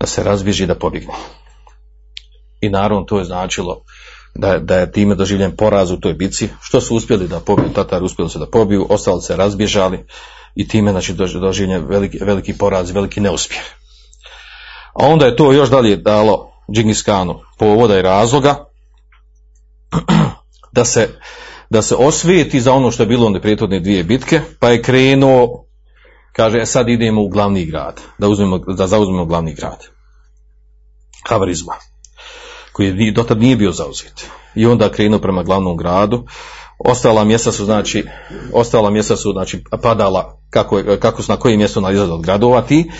Da 0.00 0.06
se 0.06 0.22
razbježi 0.22 0.64
i 0.64 0.66
da 0.66 0.74
pobjegne. 0.74 1.14
I 2.60 2.68
naravno 2.68 3.04
to 3.04 3.18
je 3.18 3.24
značilo 3.24 3.82
da, 4.34 4.58
da 4.58 4.78
je 4.78 4.92
time 4.92 5.14
doživljen 5.14 5.56
poraz 5.56 5.90
u 5.90 6.00
toj 6.00 6.14
bici. 6.14 6.48
Što 6.60 6.80
su 6.80 6.96
uspjeli 6.96 7.28
da 7.28 7.40
pobiju, 7.40 7.72
Tatari 7.74 8.04
uspjeli 8.04 8.30
su 8.30 8.38
da 8.38 8.46
pobiju, 8.46 8.86
ostali 8.90 9.22
se 9.22 9.36
razbježali 9.36 10.06
i 10.54 10.68
time 10.68 10.90
znači 10.90 11.14
dož- 11.14 11.40
doživljen 11.40 11.86
veliki, 11.86 12.18
veliki 12.18 12.58
poraz, 12.58 12.90
veliki 12.90 13.20
neuspjeh. 13.20 13.62
A 14.94 15.06
onda 15.06 15.26
je 15.26 15.36
to 15.36 15.52
još 15.52 15.70
dalje 15.70 15.96
dalo 15.96 16.52
Džingis 16.74 17.02
Kanu 17.02 17.40
povoda 17.58 17.98
i 17.98 18.02
razloga 18.02 18.64
da 20.76 20.84
se, 20.84 21.08
da 21.70 21.82
se 21.82 21.94
osvijeti 21.94 22.60
za 22.60 22.72
ono 22.72 22.90
što 22.90 23.02
je 23.02 23.06
bilo 23.06 23.26
onda 23.26 23.40
prijetodne 23.40 23.80
dvije 23.80 24.04
bitke, 24.04 24.40
pa 24.60 24.68
je 24.68 24.82
krenuo, 24.82 25.64
kaže, 26.32 26.58
e 26.58 26.66
sad 26.66 26.88
idemo 26.88 27.22
u 27.22 27.28
glavni 27.28 27.64
grad, 27.66 28.00
da, 28.18 28.28
uzmemo, 28.28 28.58
da 28.58 28.86
zauzmemo 28.86 29.24
glavni 29.24 29.54
grad. 29.54 29.86
Havarizma 31.28 31.91
koji 32.72 33.10
dotad 33.10 33.40
nije 33.40 33.56
bio 33.56 33.72
zauzet. 33.72 34.26
I 34.54 34.66
onda 34.66 34.88
krenuo 34.88 35.18
prema 35.18 35.42
glavnom 35.42 35.76
gradu. 35.76 36.24
Ostala 36.78 37.24
mjesta 37.24 37.52
su 37.52 37.64
znači, 37.64 38.04
ostala 38.52 38.90
mjesta 38.90 39.16
su 39.16 39.32
znači 39.32 39.64
padala 39.82 40.38
kako, 40.50 40.82
kako 41.00 41.22
su 41.22 41.32
na 41.32 41.38
koje 41.38 41.56
mjesto 41.56 41.80
nalazili 41.80 42.12
od 42.12 42.22
gradova 42.22 42.62
ti. 42.62 42.90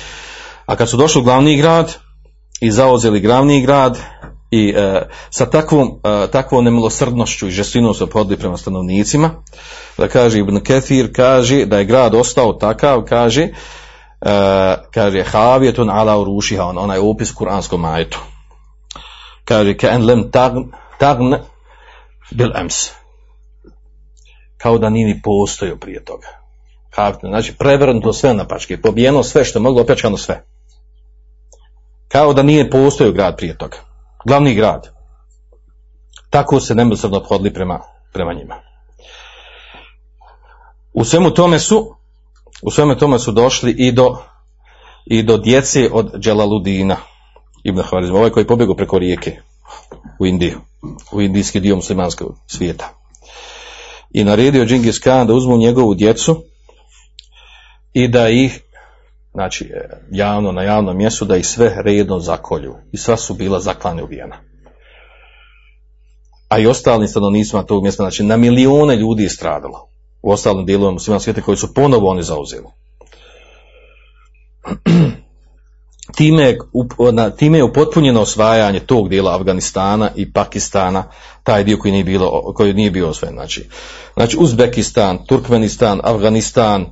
A 0.66 0.76
kad 0.76 0.88
su 0.88 0.96
došli 0.96 1.20
u 1.20 1.24
glavni 1.24 1.56
grad 1.56 1.94
i 2.60 2.70
zauzeli 2.70 3.20
glavni 3.20 3.60
grad 3.60 3.98
i 4.50 4.74
e, 4.76 5.02
sa 5.30 5.46
takvom, 5.46 5.88
e, 6.04 6.26
takvom 6.30 6.64
nemilosrdnošću 6.64 7.48
i 7.48 7.50
žestinom 7.50 7.94
su 7.94 8.06
podli 8.06 8.36
prema 8.36 8.56
stanovnicima, 8.56 9.30
da 9.98 10.08
kaže 10.08 10.38
Ibn 10.38 10.60
Kethir, 10.60 11.12
kaže 11.16 11.64
da 11.64 11.78
je 11.78 11.84
grad 11.84 12.14
ostao 12.14 12.52
takav, 12.52 13.02
kaže, 13.04 13.42
e, 13.42 13.50
kaže 14.94 15.22
Havijetun 15.22 15.90
ala 15.90 16.18
urušiha, 16.18 16.64
on, 16.64 16.78
onaj 16.78 16.98
opis 16.98 17.32
kuranskom 17.32 17.80
majetu 17.80 18.18
kaže 19.44 19.76
kan 19.76 20.04
lem 20.04 20.30
tagn, 20.98 21.34
bil 22.30 22.56
ems. 22.56 22.90
Kao 24.56 24.78
da 24.78 24.90
nije 24.90 25.06
ni 25.06 25.20
postojao 25.22 25.76
prije 25.76 26.04
toga. 26.04 26.26
Znači 27.20 27.54
prevrnuto 27.58 28.12
sve 28.12 28.34
na 28.34 28.48
pačke, 28.48 28.80
pobijeno 28.80 29.22
sve 29.22 29.44
što 29.44 29.58
je 29.58 29.62
moglo, 29.62 29.82
opljačkano 29.82 30.16
sve. 30.16 30.44
Kao 32.08 32.32
da 32.32 32.42
nije 32.42 32.70
postojao 32.70 33.12
grad 33.12 33.36
prije 33.36 33.58
toga. 33.58 33.76
Glavni 34.26 34.54
grad. 34.54 34.88
Tako 36.30 36.60
se 36.60 36.74
nemilosrdno 36.74 37.18
obhodili 37.18 37.54
prema, 37.54 37.80
prema 38.12 38.32
njima. 38.32 38.54
U 40.92 41.04
svemu 41.04 41.30
tome 41.30 41.58
su 41.58 41.96
u 42.62 42.70
svemu 42.70 42.96
tome 42.96 43.18
su 43.18 43.32
došli 43.32 43.74
i 43.78 43.92
do 43.92 44.16
i 45.04 45.22
do 45.22 45.38
djece 45.38 45.90
od 45.92 46.18
Dželaludina 46.18 46.96
Ibn 47.62 47.82
Hvarizma, 47.82 48.18
ovaj 48.18 48.30
koji 48.30 48.42
je 48.42 48.48
pobjegao 48.48 48.76
preko 48.76 48.98
rijeke 48.98 49.36
u 50.20 50.26
Indiju, 50.26 50.60
u 51.12 51.20
indijski 51.22 51.60
dio 51.60 51.76
muslimanskog 51.76 52.36
svijeta. 52.46 52.88
I 54.10 54.24
naredio 54.24 54.64
Džingis 54.64 54.98
Khan 54.98 55.26
da 55.26 55.34
uzmu 55.34 55.56
njegovu 55.56 55.94
djecu 55.94 56.44
i 57.92 58.08
da 58.08 58.28
ih, 58.28 58.60
znači 59.32 59.70
javno 60.10 60.52
na 60.52 60.62
javnom 60.62 60.96
mjestu, 60.96 61.24
da 61.24 61.36
ih 61.36 61.46
sve 61.46 61.82
redno 61.82 62.18
zakolju. 62.18 62.74
I 62.92 62.96
sva 62.96 63.16
su 63.16 63.34
bila 63.34 63.60
zaklane 63.60 64.02
ubijena. 64.02 64.36
a 66.48 66.58
i 66.58 66.66
ostalim 66.66 67.08
stanovnicima 67.08 67.62
tog 67.62 67.82
mjesta, 67.82 68.02
znači 68.02 68.24
na 68.24 68.36
milijone 68.36 68.96
ljudi 68.96 69.22
je 69.22 69.28
stradalo 69.28 69.88
u 70.22 70.30
ostalim 70.30 70.66
dijelovima 70.66 70.92
muslimanskog 70.92 71.24
svijeta 71.24 71.40
koji 71.40 71.56
su 71.56 71.74
ponovo 71.74 72.10
oni 72.10 72.22
zauzeli. 72.22 72.66
Time 76.14 76.56
time 77.38 77.58
je 77.58 77.64
upotpunjeno 77.64 78.20
osvajanje 78.20 78.80
tog 78.80 79.08
dijela 79.08 79.34
Afganistana 79.34 80.10
i 80.16 80.32
Pakistana, 80.32 81.04
taj 81.42 81.64
dio 81.64 81.78
koji 81.78 81.92
nije, 81.92 82.04
bilo, 82.04 82.52
koji 82.54 82.74
nije 82.74 82.90
bio 82.90 83.08
osvojen. 83.08 83.34
Znači, 83.34 83.68
znači 84.14 84.36
Uzbekistan, 84.40 85.18
Turkmenistan, 85.26 86.00
Afganistan, 86.04 86.86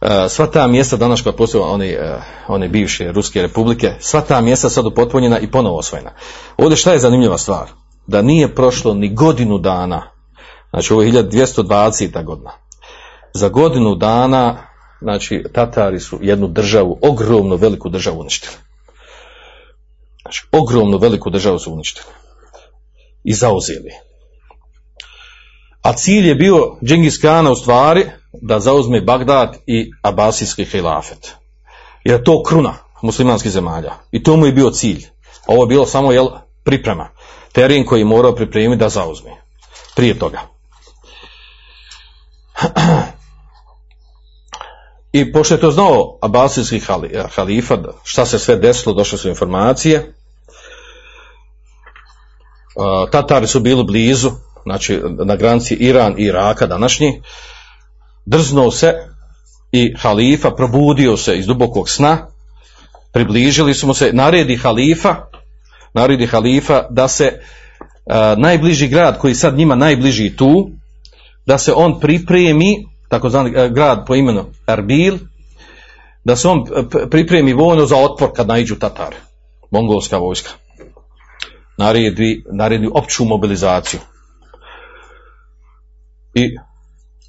e, 0.00 0.28
sva 0.28 0.46
ta 0.46 0.66
mjesta 0.66 0.96
danas 0.96 1.22
koja 1.22 1.32
postoje 1.32 1.64
one, 1.64 1.88
e, 1.88 2.20
one 2.48 2.68
bivše 2.68 3.12
Ruske 3.12 3.42
republike, 3.42 3.92
sva 4.00 4.20
ta 4.20 4.40
mjesta 4.40 4.70
sad 4.70 4.86
upotpunjena 4.86 5.38
i 5.38 5.50
ponovo 5.50 5.78
osvojena. 5.78 6.10
Ovdje 6.56 6.76
šta 6.76 6.92
je 6.92 6.98
zanimljiva 6.98 7.38
stvar? 7.38 7.68
Da 8.06 8.22
nije 8.22 8.54
prošlo 8.54 8.94
ni 8.94 9.14
godinu 9.14 9.58
dana, 9.58 10.02
znači 10.70 10.92
ovo 10.92 11.02
je 11.02 11.12
1220. 11.12 12.24
godina, 12.24 12.50
za 13.34 13.48
godinu 13.48 13.94
dana 13.94 14.69
znači 15.00 15.44
Tatari 15.52 16.00
su 16.00 16.18
jednu 16.22 16.48
državu, 16.48 16.98
ogromnu 17.02 17.56
veliku 17.56 17.88
državu 17.88 18.20
uništili. 18.20 18.54
Znači, 20.22 20.46
ogromnu 20.52 20.98
veliku 20.98 21.30
državu 21.30 21.58
su 21.58 21.72
uništili. 21.72 22.06
I 23.24 23.34
zauzeli. 23.34 23.90
A 25.82 25.92
cilj 25.92 26.28
je 26.28 26.34
bio 26.34 26.76
Džingis 26.84 27.20
Kana 27.20 27.50
u 27.50 27.56
stvari 27.56 28.06
da 28.32 28.60
zauzme 28.60 29.00
Bagdad 29.00 29.56
i 29.66 29.90
Abasijski 30.02 30.64
hilafet. 30.64 31.34
Jer 32.04 32.20
je 32.20 32.24
to 32.24 32.42
kruna 32.42 32.74
muslimanskih 33.02 33.52
zemalja. 33.52 33.94
I 34.10 34.22
to 34.22 34.36
mu 34.36 34.46
je 34.46 34.52
bio 34.52 34.70
cilj. 34.70 35.06
Ovo 35.46 35.62
je 35.62 35.66
bilo 35.66 35.86
samo 35.86 36.12
jel, 36.12 36.28
priprema. 36.64 37.08
Teren 37.52 37.84
koji 37.84 38.00
je 38.00 38.04
morao 38.04 38.34
pripremiti 38.34 38.80
da 38.80 38.88
zauzme. 38.88 39.30
Prije 39.96 40.18
toga. 40.18 40.40
I 45.12 45.32
pošto 45.32 45.54
je 45.54 45.60
to 45.60 45.70
znao 45.70 46.18
Abasijski 46.22 46.80
hali- 46.80 47.24
halifa, 47.34 47.78
šta 48.04 48.26
se 48.26 48.38
sve 48.38 48.56
desilo, 48.56 48.94
došle 48.94 49.18
su 49.18 49.28
informacije. 49.28 50.14
A, 52.76 53.06
Tatari 53.10 53.46
su 53.46 53.60
bili 53.60 53.84
blizu, 53.84 54.30
znači 54.62 55.00
na 55.24 55.36
granici 55.36 55.74
Iran 55.74 56.14
i 56.18 56.22
Iraka 56.22 56.66
današnji. 56.66 57.22
Drznuo 58.26 58.70
se 58.70 58.94
i 59.72 59.94
halifa 59.98 60.50
probudio 60.50 61.16
se 61.16 61.38
iz 61.38 61.46
dubokog 61.46 61.90
sna, 61.90 62.26
približili 63.12 63.74
su 63.74 63.86
mu 63.86 63.94
se, 63.94 64.12
naredi 64.12 64.56
halifa, 64.56 65.16
naredi 65.94 66.26
halifa 66.26 66.86
da 66.90 67.08
se 67.08 67.40
a, 68.06 68.34
najbliži 68.38 68.88
grad 68.88 69.18
koji 69.18 69.34
sad 69.34 69.56
njima 69.56 69.74
najbliži 69.74 70.36
tu, 70.36 70.70
da 71.46 71.58
se 71.58 71.72
on 71.72 72.00
pripremi, 72.00 72.89
takozvani 73.10 73.52
e, 73.56 73.68
grad 73.68 74.06
po 74.06 74.14
imenu 74.14 74.44
Erbil, 74.66 75.18
da 76.24 76.36
se 76.36 76.48
on 76.48 76.64
pripremi 77.10 77.52
vojno 77.52 77.86
za 77.86 77.96
otpor 77.96 78.32
kad 78.36 78.48
naiđu 78.48 78.76
Tatari, 78.76 79.16
mongolska 79.70 80.18
vojska. 80.18 80.50
Naredi, 81.78 82.44
naredi 82.52 82.88
opću 82.94 83.24
mobilizaciju. 83.24 84.00
I 86.34 86.56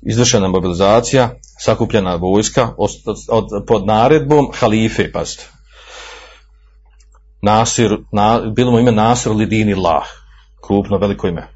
izvršena 0.01 0.47
mobilizacija, 0.47 1.29
sakupljena 1.59 2.15
vojska 2.15 2.73
od, 2.77 2.89
od, 3.29 3.65
pod 3.67 3.85
naredbom 3.85 4.51
halife, 4.59 5.11
pazite. 5.11 5.49
Nasir, 7.41 7.97
na, 8.11 8.39
bilo 8.55 8.71
mu 8.71 8.79
ime 8.79 8.91
Nasir 8.91 9.31
Lidini 9.31 9.73
Allah, 9.73 10.03
krupno 10.67 10.97
veliko 10.97 11.27
ime. 11.27 11.47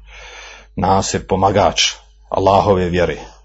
Nasir, 0.76 1.26
pomagač 1.26 1.92
Allahove 2.28 2.88
vjere. 2.88 3.35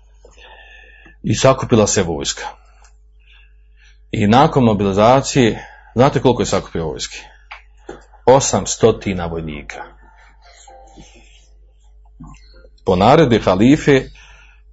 I 1.24 1.36
sakupila 1.36 1.88
se 1.88 2.03
vojska. 2.03 2.43
I 4.11 4.28
nakon 4.28 4.63
mobilizacije, 4.63 5.67
znate 5.95 6.22
koliko 6.22 6.41
je 6.41 6.45
sakupio 6.45 6.86
vojske? 6.86 7.17
800 8.26 9.30
vojnika. 9.30 9.84
Po 12.86 12.95
naredbi 12.95 13.39
halife 13.39 14.03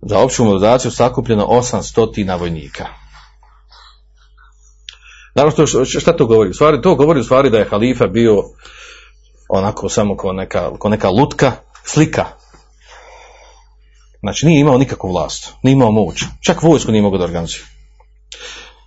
za 0.03 0.19
opću 0.19 0.45
mobilizaciju 0.45 0.91
sakupljeno 0.91 1.47
800 1.47 2.39
vojnika. 2.39 2.87
Naravno, 5.35 5.67
što- 5.67 5.85
šta 5.85 6.17
to 6.17 6.27
govori? 6.27 6.51
U 6.51 6.55
stvari, 6.55 6.83
to 6.83 6.95
govori 6.95 7.21
u 7.21 7.25
stvari 7.25 7.51
da 7.51 7.59
je 7.59 7.69
halifa 7.69 8.07
bio 8.07 8.45
onako 9.49 9.89
samo 9.89 10.17
kao 10.17 10.33
neka, 10.33 10.71
kao 10.79 10.91
neka 10.91 11.11
lutka, 11.11 11.53
slika. 11.85 12.25
Znači 14.21 14.47
nije 14.47 14.61
imao 14.61 14.79
nikakvu 14.79 15.09
vlast, 15.09 15.53
nije 15.63 15.73
imao 15.73 15.91
moć, 15.91 16.25
čak 16.41 16.63
vojsku 16.63 16.93
nije 16.93 17.03
mogao 17.03 17.19
da 17.19 17.25
organizuje. 17.25 17.65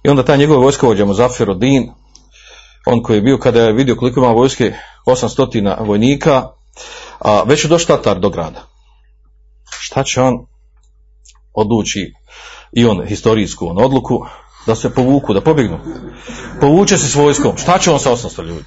I 0.03 0.09
onda 0.09 0.25
taj 0.25 0.37
njegov 0.37 0.61
vojskovođa 0.61 1.05
Muzafir 1.05 1.49
Odin, 1.49 1.91
on 2.85 3.03
koji 3.03 3.17
je 3.17 3.21
bio 3.21 3.37
kada 3.37 3.61
je 3.61 3.73
vidio 3.73 3.95
koliko 3.95 4.19
ima 4.19 4.29
vojske, 4.29 4.73
800 5.05 5.85
vojnika, 5.85 6.47
a 7.19 7.43
već 7.43 7.63
je 7.63 7.67
došao 7.67 7.97
Tatar 7.97 8.19
do 8.19 8.29
grada. 8.29 8.67
Šta 9.79 10.03
će 10.03 10.21
on 10.21 10.33
odluči 11.53 12.13
i 12.71 12.85
on 12.85 13.05
historijsku 13.07 13.67
on 13.67 13.83
odluku 13.83 14.25
da 14.65 14.75
se 14.75 14.93
povuku, 14.93 15.33
da 15.33 15.41
pobjegnu. 15.41 15.79
Povuče 16.61 16.97
se 16.97 17.07
s 17.07 17.15
vojskom. 17.15 17.57
Šta 17.57 17.79
će 17.79 17.91
on 17.91 17.99
sa 17.99 18.11
800 18.11 18.43
ljudi? 18.43 18.65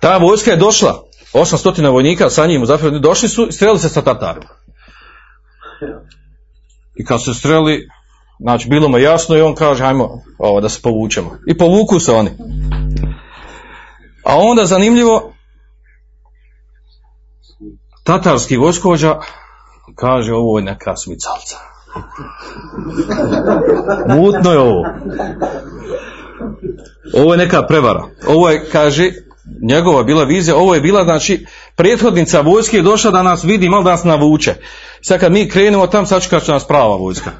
Ta 0.00 0.16
vojska 0.16 0.50
je 0.50 0.56
došla, 0.56 1.02
800 1.32 1.90
vojnika 1.90 2.30
sa 2.30 2.46
njim 2.46 2.62
u 2.62 2.98
došli 3.00 3.28
su 3.28 3.46
i 3.48 3.52
streli 3.52 3.78
se 3.78 3.88
sa 3.88 4.02
Tatarima. 4.02 4.63
I 6.94 7.04
kad 7.04 7.24
se 7.24 7.34
streli, 7.34 7.88
znači 8.40 8.68
bilo 8.68 8.88
mu 8.88 8.98
jasno 8.98 9.36
i 9.36 9.40
on 9.40 9.54
kaže 9.54 9.84
hajmo 9.84 10.22
ovo, 10.38 10.60
da 10.60 10.68
se 10.68 10.82
povučemo. 10.82 11.38
I 11.46 11.58
povuku 11.58 12.00
se 12.00 12.12
oni. 12.12 12.30
A 14.24 14.38
onda 14.38 14.64
zanimljivo, 14.64 15.32
tatarski 18.04 18.56
vojskovođa 18.56 19.20
kaže 19.94 20.32
ovo 20.32 20.58
je 20.58 20.64
neka 20.64 20.96
smicalca. 20.96 21.56
Mutno 24.08 24.52
je 24.52 24.58
ovo. 24.58 24.84
Ovo 27.14 27.34
je 27.34 27.38
neka 27.38 27.62
prevara. 27.62 28.04
Ovo 28.28 28.50
je, 28.50 28.64
kaže, 28.72 29.12
njegova 29.62 30.02
bila 30.02 30.24
vizija, 30.24 30.56
ovo 30.56 30.74
je 30.74 30.80
bila, 30.80 31.04
znači, 31.04 31.46
prethodnica 31.76 32.40
vojske 32.40 32.76
je 32.76 32.82
došla 32.82 33.10
da 33.10 33.22
nas 33.22 33.44
vidi, 33.44 33.68
malo 33.68 33.82
da 33.82 33.90
nas 33.90 34.04
navuče. 34.04 34.54
Sad 35.00 35.20
kad 35.20 35.32
mi 35.32 35.48
krenemo 35.48 35.86
tam, 35.86 36.06
sad 36.06 36.22
će 36.22 36.52
nas 36.52 36.66
prava 36.66 36.96
vojska. 36.96 37.30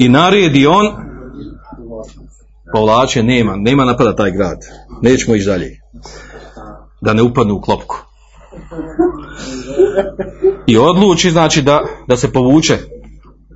I 0.00 0.08
naredi 0.08 0.66
on, 0.66 0.86
povlače, 2.72 3.22
nema, 3.22 3.56
nema 3.56 3.84
napada 3.84 4.16
taj 4.16 4.30
grad. 4.30 4.58
Nećemo 5.02 5.36
ići 5.36 5.46
dalje. 5.46 5.80
Da 7.00 7.12
ne 7.12 7.22
upadnu 7.22 7.54
u 7.54 7.60
klopku. 7.60 7.96
I 10.66 10.78
odluči, 10.78 11.30
znači, 11.30 11.62
da, 11.62 11.82
da 12.08 12.16
se 12.16 12.32
povuče. 12.32 12.78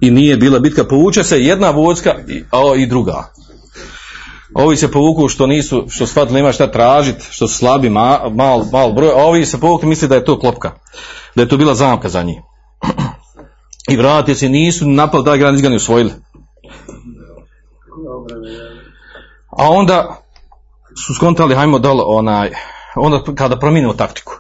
I 0.00 0.10
nije 0.10 0.36
bila 0.36 0.58
bitka, 0.58 0.84
povuče 0.84 1.24
se 1.24 1.40
jedna 1.40 1.70
vojska 1.70 2.14
i, 2.28 2.44
a, 2.50 2.76
i 2.76 2.86
druga. 2.86 3.32
Ovi 4.54 4.76
se 4.76 4.90
povuku 4.90 5.28
što 5.28 5.46
nisu, 5.46 5.86
što 5.88 6.06
shvatili 6.06 6.34
nema 6.34 6.52
šta 6.52 6.70
tražiti, 6.70 7.26
što 7.30 7.48
su 7.48 7.54
slabi, 7.54 7.90
ma, 7.90 8.20
mal, 8.30 8.64
mal 8.72 8.92
broj, 8.92 9.10
a 9.10 9.16
ovi 9.16 9.46
se 9.46 9.60
povukli 9.60 9.88
misli 9.88 10.08
da 10.08 10.14
je 10.14 10.24
to 10.24 10.38
klopka. 10.38 10.70
Da 11.34 11.42
je 11.42 11.48
to 11.48 11.56
bila 11.56 11.74
zamka 11.74 12.08
za 12.08 12.22
njih. 12.22 12.36
I 13.88 13.96
vratite 13.96 14.34
se, 14.34 14.48
nisu 14.48 14.86
napali 14.86 15.24
taj 15.24 15.38
grad, 15.38 15.54
ni 15.54 15.76
usvojili. 15.76 16.12
A 19.58 19.70
onda 19.70 20.22
su 21.06 21.14
skontali, 21.14 21.54
hajmo 21.54 21.78
dole, 21.78 22.02
onaj, 22.06 22.50
onda 22.96 23.22
kada 23.34 23.58
promijenimo 23.58 23.94
taktiku. 23.94 24.32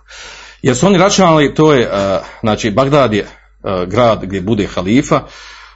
Jer 0.62 0.76
su 0.76 0.86
oni 0.86 0.98
računali, 0.98 1.54
to 1.54 1.72
je, 1.72 1.86
uh, 1.86 2.26
znači, 2.40 2.70
Bagdad 2.70 3.14
je 3.14 3.22
uh, 3.22 3.88
grad 3.88 4.20
gdje 4.22 4.40
bude 4.40 4.66
halifa, 4.66 5.20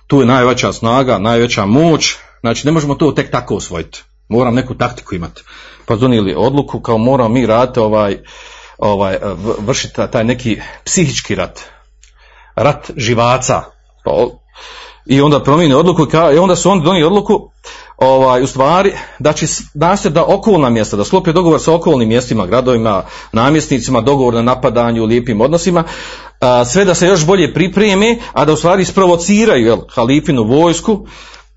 tu 0.07 0.21
je 0.21 0.27
najveća 0.27 0.73
snaga, 0.73 1.19
najveća 1.19 1.67
moć, 1.67 2.17
znači 2.41 2.67
ne 2.67 2.73
možemo 2.73 2.95
to 2.95 3.13
tek 3.13 3.31
tako 3.31 3.57
osvojiti. 3.57 4.03
Moram 4.29 4.55
neku 4.55 4.75
taktiku 4.75 5.15
imati. 5.15 5.43
Pa 5.87 5.97
donijeli 5.97 6.35
odluku 6.37 6.81
kao 6.81 6.99
moramo 6.99 7.29
mi 7.29 7.47
raditi 7.47 7.81
ovaj, 7.81 8.19
ovaj, 8.79 9.19
vršiti 9.59 10.01
taj 10.13 10.25
neki 10.25 10.61
psihički 10.85 11.35
rat. 11.35 11.61
Rat 12.57 12.91
živaca. 12.97 13.63
Pa, 14.05 14.27
I 15.07 15.21
onda 15.21 15.43
promijeni 15.43 15.75
odluku 15.75 16.07
i 16.35 16.39
onda 16.39 16.57
su 16.57 16.71
oni 16.71 16.85
donijeli 16.85 17.07
odluku 17.07 17.51
ovaj, 17.97 18.43
u 18.43 18.47
stvari 18.47 18.93
da 19.19 19.33
će 19.33 19.47
nastojati 19.75 20.15
da 20.15 20.25
okolna 20.25 20.71
mjesta, 20.71 20.97
da 20.97 21.05
sklopi 21.05 21.33
dogovor 21.33 21.61
sa 21.61 21.75
okolnim 21.75 22.09
mjestima, 22.09 22.47
gradovima, 22.47 23.03
namjesnicima, 23.33 24.01
dogovor 24.01 24.35
na 24.35 24.43
napadanju, 24.43 25.05
lijepim 25.05 25.41
odnosima, 25.41 25.85
a, 26.41 26.65
sve 26.65 26.85
da 26.85 26.95
se 26.95 27.07
još 27.07 27.27
bolje 27.27 27.55
pripremi, 27.55 28.21
a 28.33 28.45
da 28.45 28.53
u 28.53 28.57
stvari 28.57 28.83
isprovociraju 28.83 29.67
jel, 29.67 29.79
halifinu 29.89 30.45
vojsku, 30.45 31.07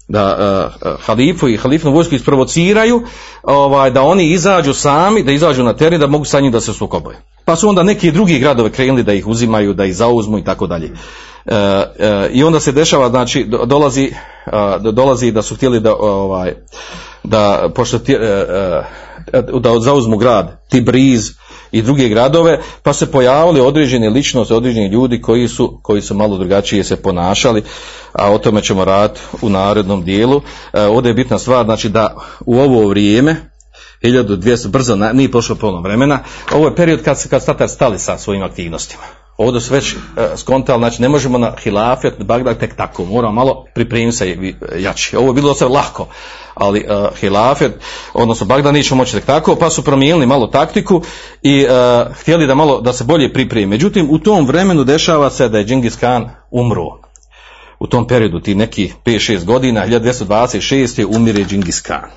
da 0.10 0.38
uh, 0.86 1.06
halifu 1.06 1.48
i 1.48 1.58
halifnu 1.58 1.92
vojsku 1.92 2.16
isprovociraju 2.16 3.04
ovaj, 3.44 3.92
da 3.92 4.02
oni 4.02 4.32
izađu 4.32 4.74
sami, 4.74 5.24
da 5.24 5.32
izađu 5.32 5.64
na 5.64 5.74
teren, 5.74 6.00
da 6.00 6.08
mogu 6.08 6.26
sa 6.26 6.40
njim 6.40 6.52
da 6.52 6.62
se 6.62 6.74
sukobaju. 6.74 7.18
Pa 7.46 7.56
su 7.56 7.70
onda 7.70 7.84
neki 7.84 8.12
drugi 8.12 8.40
gradove 8.40 8.72
krenuli 8.72 9.04
da 9.04 9.14
ih 9.14 9.28
uzimaju, 9.28 9.74
da 9.74 9.86
ih 9.86 9.96
zauzmu 9.96 10.38
i 10.38 10.44
tako 10.44 10.68
dalje. 10.68 10.92
E, 11.46 12.30
I 12.32 12.44
onda 12.44 12.60
se 12.60 12.72
dešava, 12.72 13.10
znači 13.10 13.44
do- 13.44 13.66
dolazi, 13.66 14.12
do- 14.80 14.92
dolazi 14.92 15.32
da 15.32 15.42
su 15.42 15.56
htjeli 15.56 15.80
da 15.80 15.96
ovaj 15.96 16.54
da 17.24 17.70
pošto 17.76 17.98
e, 17.98 18.84
da 19.60 19.80
zauzmu 19.80 20.18
grad 20.18 20.62
Tibriz 20.70 21.32
i 21.72 21.82
druge 21.82 22.10
gradove, 22.10 22.60
pa 22.84 22.94
se 22.94 23.12
pojavili 23.12 23.62
određene 23.62 24.10
ličnosti, 24.10 24.54
određeni 24.54 24.88
ljudi 24.88 25.22
koji 25.22 25.48
su, 25.48 25.80
koji 25.84 26.02
su 26.02 26.16
malo 26.16 26.38
drugačije 26.38 26.84
se 26.84 26.96
ponašali, 26.96 27.64
a 28.14 28.32
o 28.32 28.38
tome 28.38 28.62
ćemo 28.62 28.86
raditi 28.86 29.20
u 29.42 29.50
narednom 29.50 30.04
dijelu. 30.04 30.42
E, 30.74 30.82
ovdje 30.82 31.10
je 31.10 31.14
bitna 31.14 31.40
stvar, 31.40 31.66
znači 31.66 31.90
da 31.90 32.16
u 32.46 32.60
ovo 32.60 32.88
vrijeme 32.88 33.36
1200, 34.04 34.68
brzo, 34.68 34.96
nije 34.96 35.32
prošlo 35.32 35.56
puno 35.56 35.82
vremena, 35.82 36.20
ovo 36.52 36.68
je 36.68 36.76
period 36.76 37.04
kad, 37.04 37.30
kad 37.30 37.42
su 37.42 37.46
Tatari 37.46 37.70
stali 37.70 38.00
sa 38.00 38.18
svojim 38.18 38.44
aktivnostima. 38.44 39.19
Ovdje 39.40 39.62
su 39.62 39.74
već 39.74 39.94
e, 39.94 39.98
skontali, 40.38 40.80
znači 40.80 41.02
ne 41.02 41.10
možemo 41.10 41.38
na 41.38 41.54
hilafet, 41.64 42.14
Bagdad 42.24 42.60
tek 42.60 42.76
tako, 42.76 43.06
moramo 43.06 43.34
malo 43.34 43.66
pripremiti 43.76 44.18
se 44.18 44.30
i- 44.32 44.56
jači. 44.78 45.16
Ovo 45.18 45.28
je 45.28 45.34
bilo 45.34 45.54
sve 45.54 45.68
lako, 45.68 46.08
ali 46.54 46.80
e, 46.80 46.86
hilafet, 47.20 47.72
odnosno 48.14 48.46
Bagdad 48.46 48.74
neće 48.74 48.96
moći 48.96 49.14
tek 49.14 49.26
tako, 49.26 49.56
pa 49.56 49.70
su 49.70 49.84
promijenili 49.84 50.26
malo 50.26 50.48
taktiku 50.48 51.02
i 51.42 51.60
e, 51.62 51.68
htjeli 52.14 52.48
da 52.48 52.56
malo, 52.56 52.82
da 52.82 52.94
se 52.94 53.04
bolje 53.04 53.34
pripremi. 53.34 53.66
Međutim, 53.66 54.08
u 54.12 54.20
tom 54.20 54.46
vremenu 54.46 54.84
dešava 54.84 55.30
se 55.30 55.50
da 55.50 55.58
je 55.58 55.66
Džingis 55.66 55.96
Khan 55.96 56.30
umro. 56.52 56.88
U 57.80 57.88
tom 57.88 58.08
periodu, 58.08 58.40
ti 58.40 58.56
neki 58.56 58.92
5-6 59.06 59.46
godina, 59.46 59.88
1226. 59.88 61.06
umire 61.16 61.44
Džingis 61.44 61.82
Khan. 61.82 62.10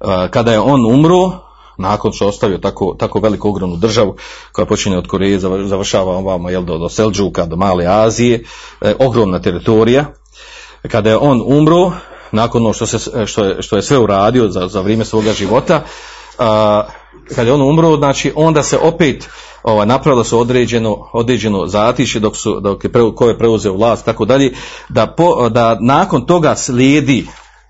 Uh, 0.00 0.30
kada 0.30 0.52
je 0.52 0.60
on 0.60 0.86
umro, 0.86 1.47
nakon 1.78 2.12
što 2.12 2.26
ostavio 2.26 2.58
tako, 2.58 2.96
tako 2.98 3.20
veliku 3.20 3.48
ogromnu 3.48 3.76
državu 3.76 4.16
koja 4.52 4.66
počinje 4.66 4.98
od 4.98 5.06
Koreje, 5.06 5.38
zav- 5.38 5.66
završava 5.66 6.16
ovamo 6.16 6.50
jel, 6.50 6.62
do, 6.62 6.78
do 6.78 6.88
Selđuka, 6.88 7.46
do 7.46 7.56
Male 7.56 7.86
Azije, 7.86 8.44
e, 8.80 8.94
ogromna 8.98 9.42
teritorija. 9.42 10.04
Kada 10.88 11.10
je 11.10 11.16
on 11.16 11.42
umro, 11.46 11.92
nakon 12.32 12.62
ono 12.62 12.72
što, 12.72 12.86
se, 12.86 13.26
što, 13.26 13.44
je, 13.44 13.62
što 13.62 13.76
je 13.76 13.82
sve 13.82 13.98
uradio 13.98 14.48
za, 14.48 14.68
za 14.68 14.80
vrijeme 14.80 15.04
svoga 15.04 15.32
života, 15.32 15.82
a, 16.38 16.82
kada 17.34 17.48
je 17.48 17.52
on 17.52 17.62
umro, 17.62 17.96
znači 17.96 18.32
onda 18.36 18.62
se 18.62 18.78
opet 18.78 19.28
ovaj, 19.62 19.86
napravilo 19.86 20.24
se 20.24 20.36
određeno, 20.36 21.08
određeno 21.12 21.66
zatišje 21.66 22.20
dok, 22.20 22.36
su, 22.36 22.60
dok 22.60 22.84
je 22.84 22.92
preu, 22.92 23.14
ko 23.14 23.28
je 23.28 23.38
preuzeo 23.38 23.72
vlast, 23.72 24.04
tako 24.04 24.24
dalje, 24.24 24.52
da, 24.88 25.06
po, 25.06 25.48
da 25.48 25.78
nakon 25.80 26.26
toga 26.26 26.56
slijedi 26.56 27.26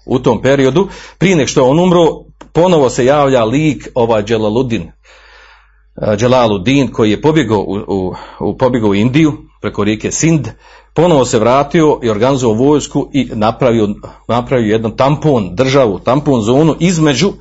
u 0.06 0.18
tom 0.18 0.42
periodu, 0.42 0.88
prije 1.18 1.36
nek 1.36 1.48
što 1.48 1.60
je 1.60 1.70
on 1.70 1.78
umro, 1.78 2.27
ponovo 2.62 2.90
se 2.90 3.04
javlja 3.04 3.44
lik 3.44 3.88
ovaj 3.94 4.22
Dželaludin, 4.22 4.90
Dželaluddin 6.16 6.92
koji 6.92 7.10
je 7.10 7.22
pobjegao 7.22 7.58
u, 7.58 7.76
u, 7.88 8.14
u, 8.40 8.58
pobjegao 8.58 8.90
u 8.90 8.94
Indiju 8.94 9.32
preko 9.60 9.84
rijeke 9.84 10.10
Sind, 10.10 10.48
ponovo 10.94 11.24
se 11.24 11.38
vratio 11.38 12.00
i 12.02 12.10
organizovao 12.10 12.64
vojsku 12.64 13.10
i 13.12 13.28
napravio, 13.32 13.88
napravio 14.28 14.72
jedan 14.72 14.96
tampon 14.96 15.54
državu, 15.54 15.98
tampon 15.98 16.42
zonu 16.42 16.76
između, 16.80 17.32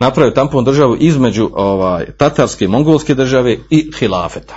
napravio 0.00 0.30
tampon 0.30 0.64
državu 0.64 0.96
između 1.00 1.50
ovaj, 1.54 2.06
tatarske 2.16 2.64
i 2.64 2.68
mongolske 2.68 3.14
države 3.14 3.56
i 3.70 3.90
hilafeta. 3.98 4.54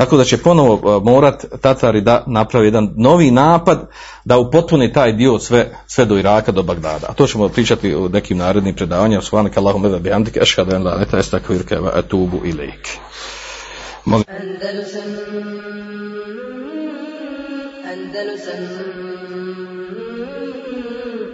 Tako 0.00 0.16
da 0.16 0.24
će 0.24 0.38
ponovo 0.38 0.74
uh, 0.74 1.02
morat 1.04 1.44
Tatari 1.60 2.00
da 2.00 2.24
napravi 2.26 2.66
jedan 2.66 2.90
novi 2.96 3.30
napad 3.30 3.88
da 4.24 4.38
upotpuni 4.38 4.92
taj 4.92 5.12
dio 5.12 5.38
sve, 5.38 5.70
sve 5.86 6.04
do 6.04 6.18
Iraka, 6.18 6.52
do 6.52 6.62
Bagdada. 6.62 7.06
A 7.08 7.12
to 7.12 7.26
ćemo 7.26 7.48
pričati 7.48 7.94
u 7.94 8.08
nekim 8.08 8.38
narednim 8.38 8.74
predavanjima. 8.74 9.22
Subhanaka 9.22 9.60
Allahumma 9.60 9.88
wa 9.88 9.98
bihamdika 9.98 10.40
ashhadu 10.42 10.76
an 10.76 10.82
la 10.84 10.90
anta 10.90 11.18
astaghfiruka 11.18 11.80
wa 11.80 11.90
atubu 11.98 12.40
ilaik. 12.44 12.88
Molim 14.04 14.24
Andalusam 14.28 15.02
Andalusam 17.92 18.60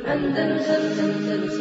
Andalusam 0.06 1.55